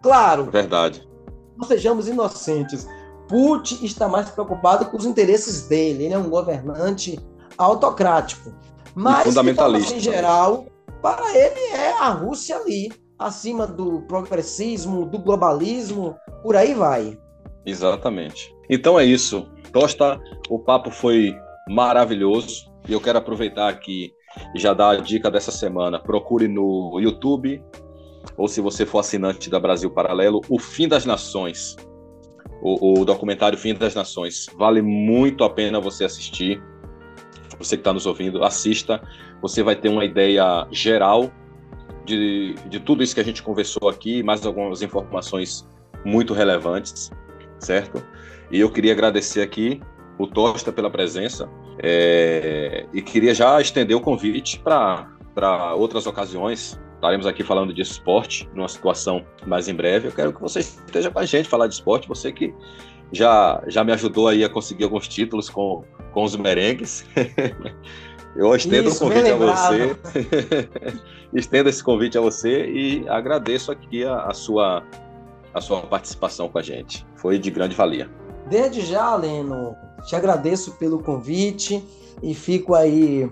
Claro. 0.03 0.45
Verdade. 0.51 1.09
Não 1.57 1.67
sejamos 1.67 2.09
inocentes. 2.09 2.87
Putin 3.29 3.85
está 3.85 4.09
mais 4.09 4.31
preocupado 4.31 4.87
com 4.87 4.97
os 4.97 5.05
interesses 5.05 5.69
dele. 5.69 6.05
Ele 6.05 6.15
é 6.15 6.19
um 6.19 6.31
governante 6.31 7.19
autocrático. 7.57 8.53
Mas, 8.95 9.29
fundamentalista. 9.29 9.95
em 9.95 10.01
geral, 10.01 10.67
para 11.03 11.37
ele 11.37 11.61
é 11.73 11.93
a 11.93 12.09
Rússia 12.11 12.57
ali, 12.57 12.91
acima 13.19 13.67
do 13.67 14.03
progressismo, 14.03 15.05
do 15.05 15.19
globalismo, 15.19 16.17
por 16.43 16.57
aí 16.57 16.75
vai. 16.75 17.19
Exatamente. 17.67 18.55
Então 18.71 18.99
é 18.99 19.05
isso. 19.05 19.47
Tosta, 19.73 20.19
o 20.49 20.59
papo 20.59 20.91
foi 20.91 21.37
maravilhoso 21.69 22.73
e 22.89 22.93
eu 22.93 23.01
quero 23.01 23.19
aproveitar 23.19 23.69
aqui 23.69 24.13
já 24.55 24.75
dar 24.75 24.91
a 24.91 24.97
dica 24.97 25.31
dessa 25.31 25.51
semana. 25.51 25.99
Procure 25.99 26.49
no 26.49 26.99
YouTube 27.01 27.63
ou 28.37 28.49
se 28.49 28.61
você 28.61 28.85
for 28.85 28.99
assinante 28.99 29.49
da 29.49 29.59
Brasil 29.59 29.91
Paralelo, 29.91 30.41
O 30.49 30.59
Fim 30.59 30.87
das 30.87 31.07
Nações 31.07 31.77
o, 32.61 33.01
o 33.01 33.05
documentário 33.05 33.59
Fim 33.59 33.75
das 33.75 33.95
Nações. 33.95 34.47
Vale 34.57 34.83
muito 34.83 35.45
a 35.45 35.51
pena 35.51 35.81
você 35.81 36.05
assistir. 36.05 36.63
Você 37.59 37.77
que 37.77 37.81
está 37.81 37.93
nos 37.93 38.07
ouvindo, 38.07 38.45
assista. 38.45 39.01
Você 39.43 39.63
vai 39.63 39.77
ter 39.77 39.89
uma 39.89 40.05
ideia 40.05 40.67
geral 40.71 41.31
de, 42.05 42.55
de 42.69 42.81
tudo 42.81 43.03
isso 43.03 43.15
que 43.15 43.21
a 43.21 43.25
gente 43.25 43.43
conversou 43.43 43.89
aqui, 43.89 44.23
mais 44.23 44.45
algumas 44.47 44.83
informações 44.83 45.69
muito 46.05 46.33
relevantes, 46.33 47.11
certo? 47.59 48.03
E 48.51 48.61
eu 48.61 48.71
queria 48.71 48.93
agradecer 48.93 49.43
aqui 49.43 49.81
o 50.19 50.27
Tosta 50.27 50.73
pela 50.73 50.91
presença 50.91 51.49
é, 51.83 52.87
e 52.93 53.03
queria 53.03 53.35
já 53.35 53.61
estender 53.61 53.97
o 53.97 54.01
convite 54.01 54.59
para 54.61 55.75
outras 55.75 56.07
ocasiões 56.07 56.79
estaremos 56.99 57.27
aqui 57.27 57.45
falando 57.45 57.73
de 57.73 57.81
esporte, 57.81 58.49
numa 58.53 58.69
situação 58.69 59.25
mais 59.47 59.69
em 59.69 59.75
breve. 59.75 60.09
Eu 60.09 60.13
quero 60.13 60.33
que 60.33 60.41
você 60.41 60.61
esteja 60.61 61.11
com 61.11 61.19
a 61.19 61.25
gente 61.25 61.49
falar 61.49 61.69
de 61.69 61.75
esporte, 61.75 62.09
você 62.09 62.33
que 62.33 62.53
já, 63.13 63.63
já 63.69 63.83
me 63.85 63.93
ajudou 63.93 64.29
aí 64.29 64.45
a 64.45 64.49
conseguir 64.49 64.85
alguns 64.85 65.09
títulos 65.09 65.49
com, 65.49 65.85
com 66.13 66.25
os 66.25 66.37
merengues. 66.37 67.07
Eu 68.37 68.55
estendo 68.55 68.89
Isso, 68.89 69.05
o 69.05 69.09
convite 69.09 69.31
a 69.31 69.37
você. 69.37 69.99
estendo 71.35 71.69
esse 71.69 71.83
convite 71.83 72.19
a 72.19 72.21
você 72.21 72.67
e 72.67 73.09
agradeço 73.09 73.73
aqui 73.73 74.05
a, 74.05 74.25
a, 74.25 74.35
sua, 74.35 74.85
a 75.55 75.61
sua 75.61 75.81
participação 75.83 76.49
com 76.49 76.59
a 76.59 76.63
gente. 76.63 77.07
Foi 77.17 77.39
de 77.39 77.51
grande 77.51 77.75
valia. 77.75 78.09
Desde 78.49 78.83
já, 78.83 79.17
Leno, 79.17 79.75
te 80.07 80.17
agradeço 80.17 80.73
pelo 80.73 81.03
convite 81.03 81.85
e 82.23 82.35
fico 82.35 82.75
aí 82.75 83.31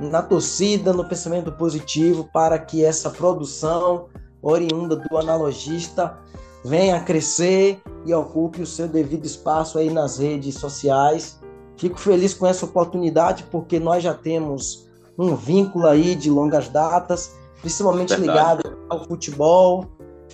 na 0.00 0.22
torcida, 0.22 0.92
no 0.92 1.08
pensamento 1.08 1.50
positivo 1.52 2.28
para 2.32 2.58
que 2.58 2.84
essa 2.84 3.10
produção 3.10 4.06
oriunda 4.42 4.96
do 4.96 5.16
analogista 5.16 6.18
venha 6.64 6.96
a 6.96 7.00
crescer 7.00 7.80
e 8.04 8.12
ocupe 8.12 8.62
o 8.62 8.66
seu 8.66 8.88
devido 8.88 9.24
espaço 9.24 9.78
aí 9.78 9.90
nas 9.90 10.18
redes 10.18 10.56
sociais. 10.56 11.40
Fico 11.76 11.98
feliz 11.98 12.34
com 12.34 12.46
essa 12.46 12.64
oportunidade 12.64 13.44
porque 13.50 13.78
nós 13.78 14.02
já 14.02 14.14
temos 14.14 14.88
um 15.18 15.34
vínculo 15.34 15.86
aí 15.86 16.14
de 16.14 16.30
longas 16.30 16.68
datas, 16.68 17.34
principalmente 17.60 18.10
Verdade. 18.10 18.28
ligado 18.28 18.78
ao 18.88 19.04
futebol. 19.04 19.86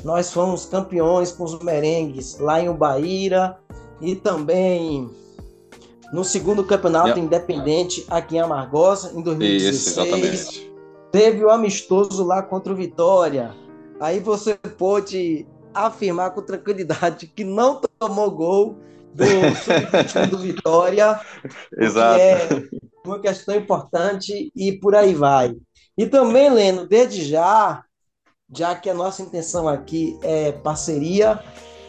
Nós 0.04 0.32
fomos 0.32 0.64
campeões 0.64 1.32
com 1.32 1.44
os 1.44 1.58
merengues 1.60 2.38
lá 2.38 2.60
em 2.60 2.68
Ubaíra 2.68 3.58
e 4.00 4.16
também 4.16 5.10
no 6.12 6.22
segundo 6.22 6.62
campeonato 6.62 7.08
yeah. 7.08 7.22
independente 7.22 8.04
aqui 8.08 8.36
em 8.36 8.40
Amargosa, 8.40 9.12
em 9.18 9.22
2016. 9.22 9.74
Isso, 9.74 10.00
exatamente. 10.00 10.72
Teve 11.10 11.44
o 11.44 11.50
amistoso 11.50 12.24
lá 12.24 12.42
contra 12.42 12.72
o 12.72 12.76
Vitória. 12.76 13.54
Aí 13.98 14.20
você 14.20 14.54
pôde 14.54 15.46
afirmar 15.72 16.32
com 16.32 16.42
tranquilidade 16.42 17.26
que 17.26 17.44
não 17.44 17.80
tomou 17.98 18.30
gol 18.30 18.78
do 19.14 19.24
do 20.30 20.38
Vitória. 20.38 21.18
Exato. 21.78 22.20
é 22.20 22.48
uma 23.04 23.18
questão 23.18 23.54
importante 23.54 24.52
e 24.54 24.72
por 24.72 24.94
aí 24.94 25.14
vai. 25.14 25.54
E 25.96 26.06
também, 26.06 26.50
Leno, 26.50 26.86
desde 26.86 27.24
já, 27.24 27.84
já 28.54 28.74
que 28.74 28.88
a 28.88 28.94
nossa 28.94 29.22
intenção 29.22 29.68
aqui 29.68 30.18
é 30.22 30.52
parceria, 30.52 31.42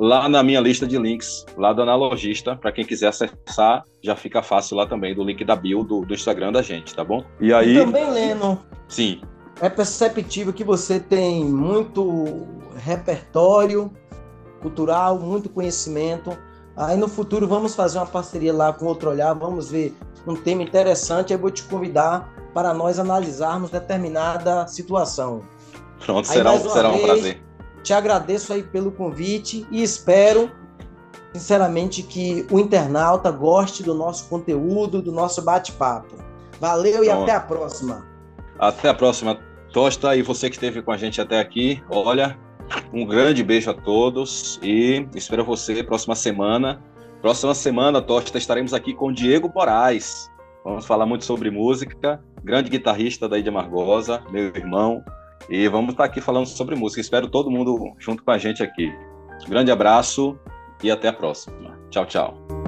lá 0.00 0.30
na 0.30 0.42
minha 0.42 0.60
lista 0.60 0.86
de 0.86 0.96
links, 0.96 1.44
lá 1.58 1.74
do 1.74 1.82
Analogista, 1.82 2.56
para 2.56 2.72
quem 2.72 2.86
quiser 2.86 3.08
acessar, 3.08 3.84
já 4.02 4.16
fica 4.16 4.42
fácil 4.42 4.78
lá 4.78 4.86
também, 4.86 5.14
do 5.14 5.22
link 5.22 5.44
da 5.44 5.54
bio 5.54 5.84
do, 5.84 6.06
do 6.06 6.14
Instagram 6.14 6.50
da 6.52 6.62
gente, 6.62 6.94
tá 6.94 7.04
bom? 7.04 7.22
E 7.38 7.52
aí. 7.52 7.76
E 7.76 7.84
também, 7.84 8.10
Leno. 8.10 8.64
Sim. 8.88 9.20
É 9.60 9.68
perceptível 9.68 10.54
que 10.54 10.64
você 10.64 10.98
tem 10.98 11.44
muito 11.44 12.48
repertório 12.76 13.92
cultural, 14.62 15.18
muito 15.18 15.50
conhecimento. 15.50 16.36
Aí 16.74 16.96
no 16.96 17.06
futuro 17.06 17.46
vamos 17.46 17.74
fazer 17.74 17.98
uma 17.98 18.06
parceria 18.06 18.54
lá 18.54 18.72
com 18.72 18.86
outro 18.86 19.10
olhar, 19.10 19.34
vamos 19.34 19.70
ver 19.70 19.94
um 20.26 20.34
tema 20.34 20.62
interessante. 20.62 21.34
Eu 21.34 21.38
vou 21.38 21.50
te 21.50 21.62
convidar 21.64 22.32
para 22.54 22.72
nós 22.72 22.98
analisarmos 22.98 23.68
determinada 23.68 24.66
situação. 24.66 25.42
Pronto, 26.02 26.26
aí, 26.30 26.36
será, 26.36 26.52
um, 26.52 26.70
será 26.70 26.88
vez, 26.88 27.02
um 27.02 27.06
prazer. 27.06 27.49
Te 27.82 27.92
agradeço 27.92 28.52
aí 28.52 28.62
pelo 28.62 28.92
convite 28.92 29.66
e 29.70 29.82
espero, 29.82 30.50
sinceramente, 31.32 32.02
que 32.02 32.46
o 32.50 32.58
internauta 32.58 33.30
goste 33.30 33.82
do 33.82 33.94
nosso 33.94 34.28
conteúdo, 34.28 35.00
do 35.00 35.12
nosso 35.12 35.42
bate-papo. 35.42 36.14
Valeu 36.60 37.02
e 37.02 37.10
até 37.10 37.32
a 37.32 37.40
próxima. 37.40 38.06
Até 38.58 38.90
a 38.90 38.94
próxima, 38.94 39.38
Tosta. 39.72 40.14
E 40.14 40.22
você 40.22 40.50
que 40.50 40.56
esteve 40.56 40.82
com 40.82 40.92
a 40.92 40.96
gente 40.96 41.20
até 41.20 41.40
aqui, 41.40 41.82
olha, 41.88 42.38
um 42.92 43.06
grande 43.06 43.42
beijo 43.42 43.70
a 43.70 43.74
todos 43.74 44.60
e 44.62 45.08
espero 45.14 45.44
você 45.44 45.82
próxima 45.82 46.14
semana. 46.14 46.82
Próxima 47.22 47.54
semana, 47.54 48.00
Tosta, 48.00 48.38
estaremos 48.38 48.74
aqui 48.74 48.94
com 48.94 49.12
Diego 49.12 49.50
Moraes. 49.54 50.30
Vamos 50.64 50.86
falar 50.86 51.06
muito 51.06 51.24
sobre 51.24 51.50
música. 51.50 52.22
Grande 52.42 52.70
guitarrista 52.70 53.28
da 53.28 53.38
Ilha 53.38 53.52
Margosa, 53.52 54.22
meu 54.30 54.44
irmão. 54.44 55.02
E 55.50 55.66
vamos 55.68 55.90
estar 55.90 56.04
aqui 56.04 56.20
falando 56.20 56.46
sobre 56.46 56.76
música. 56.76 57.00
Espero 57.00 57.28
todo 57.28 57.50
mundo 57.50 57.92
junto 57.98 58.22
com 58.22 58.30
a 58.30 58.38
gente 58.38 58.62
aqui. 58.62 58.88
grande 59.48 59.72
abraço 59.72 60.38
e 60.82 60.90
até 60.90 61.08
a 61.08 61.12
próxima. 61.12 61.76
Tchau, 61.90 62.06
tchau. 62.06 62.59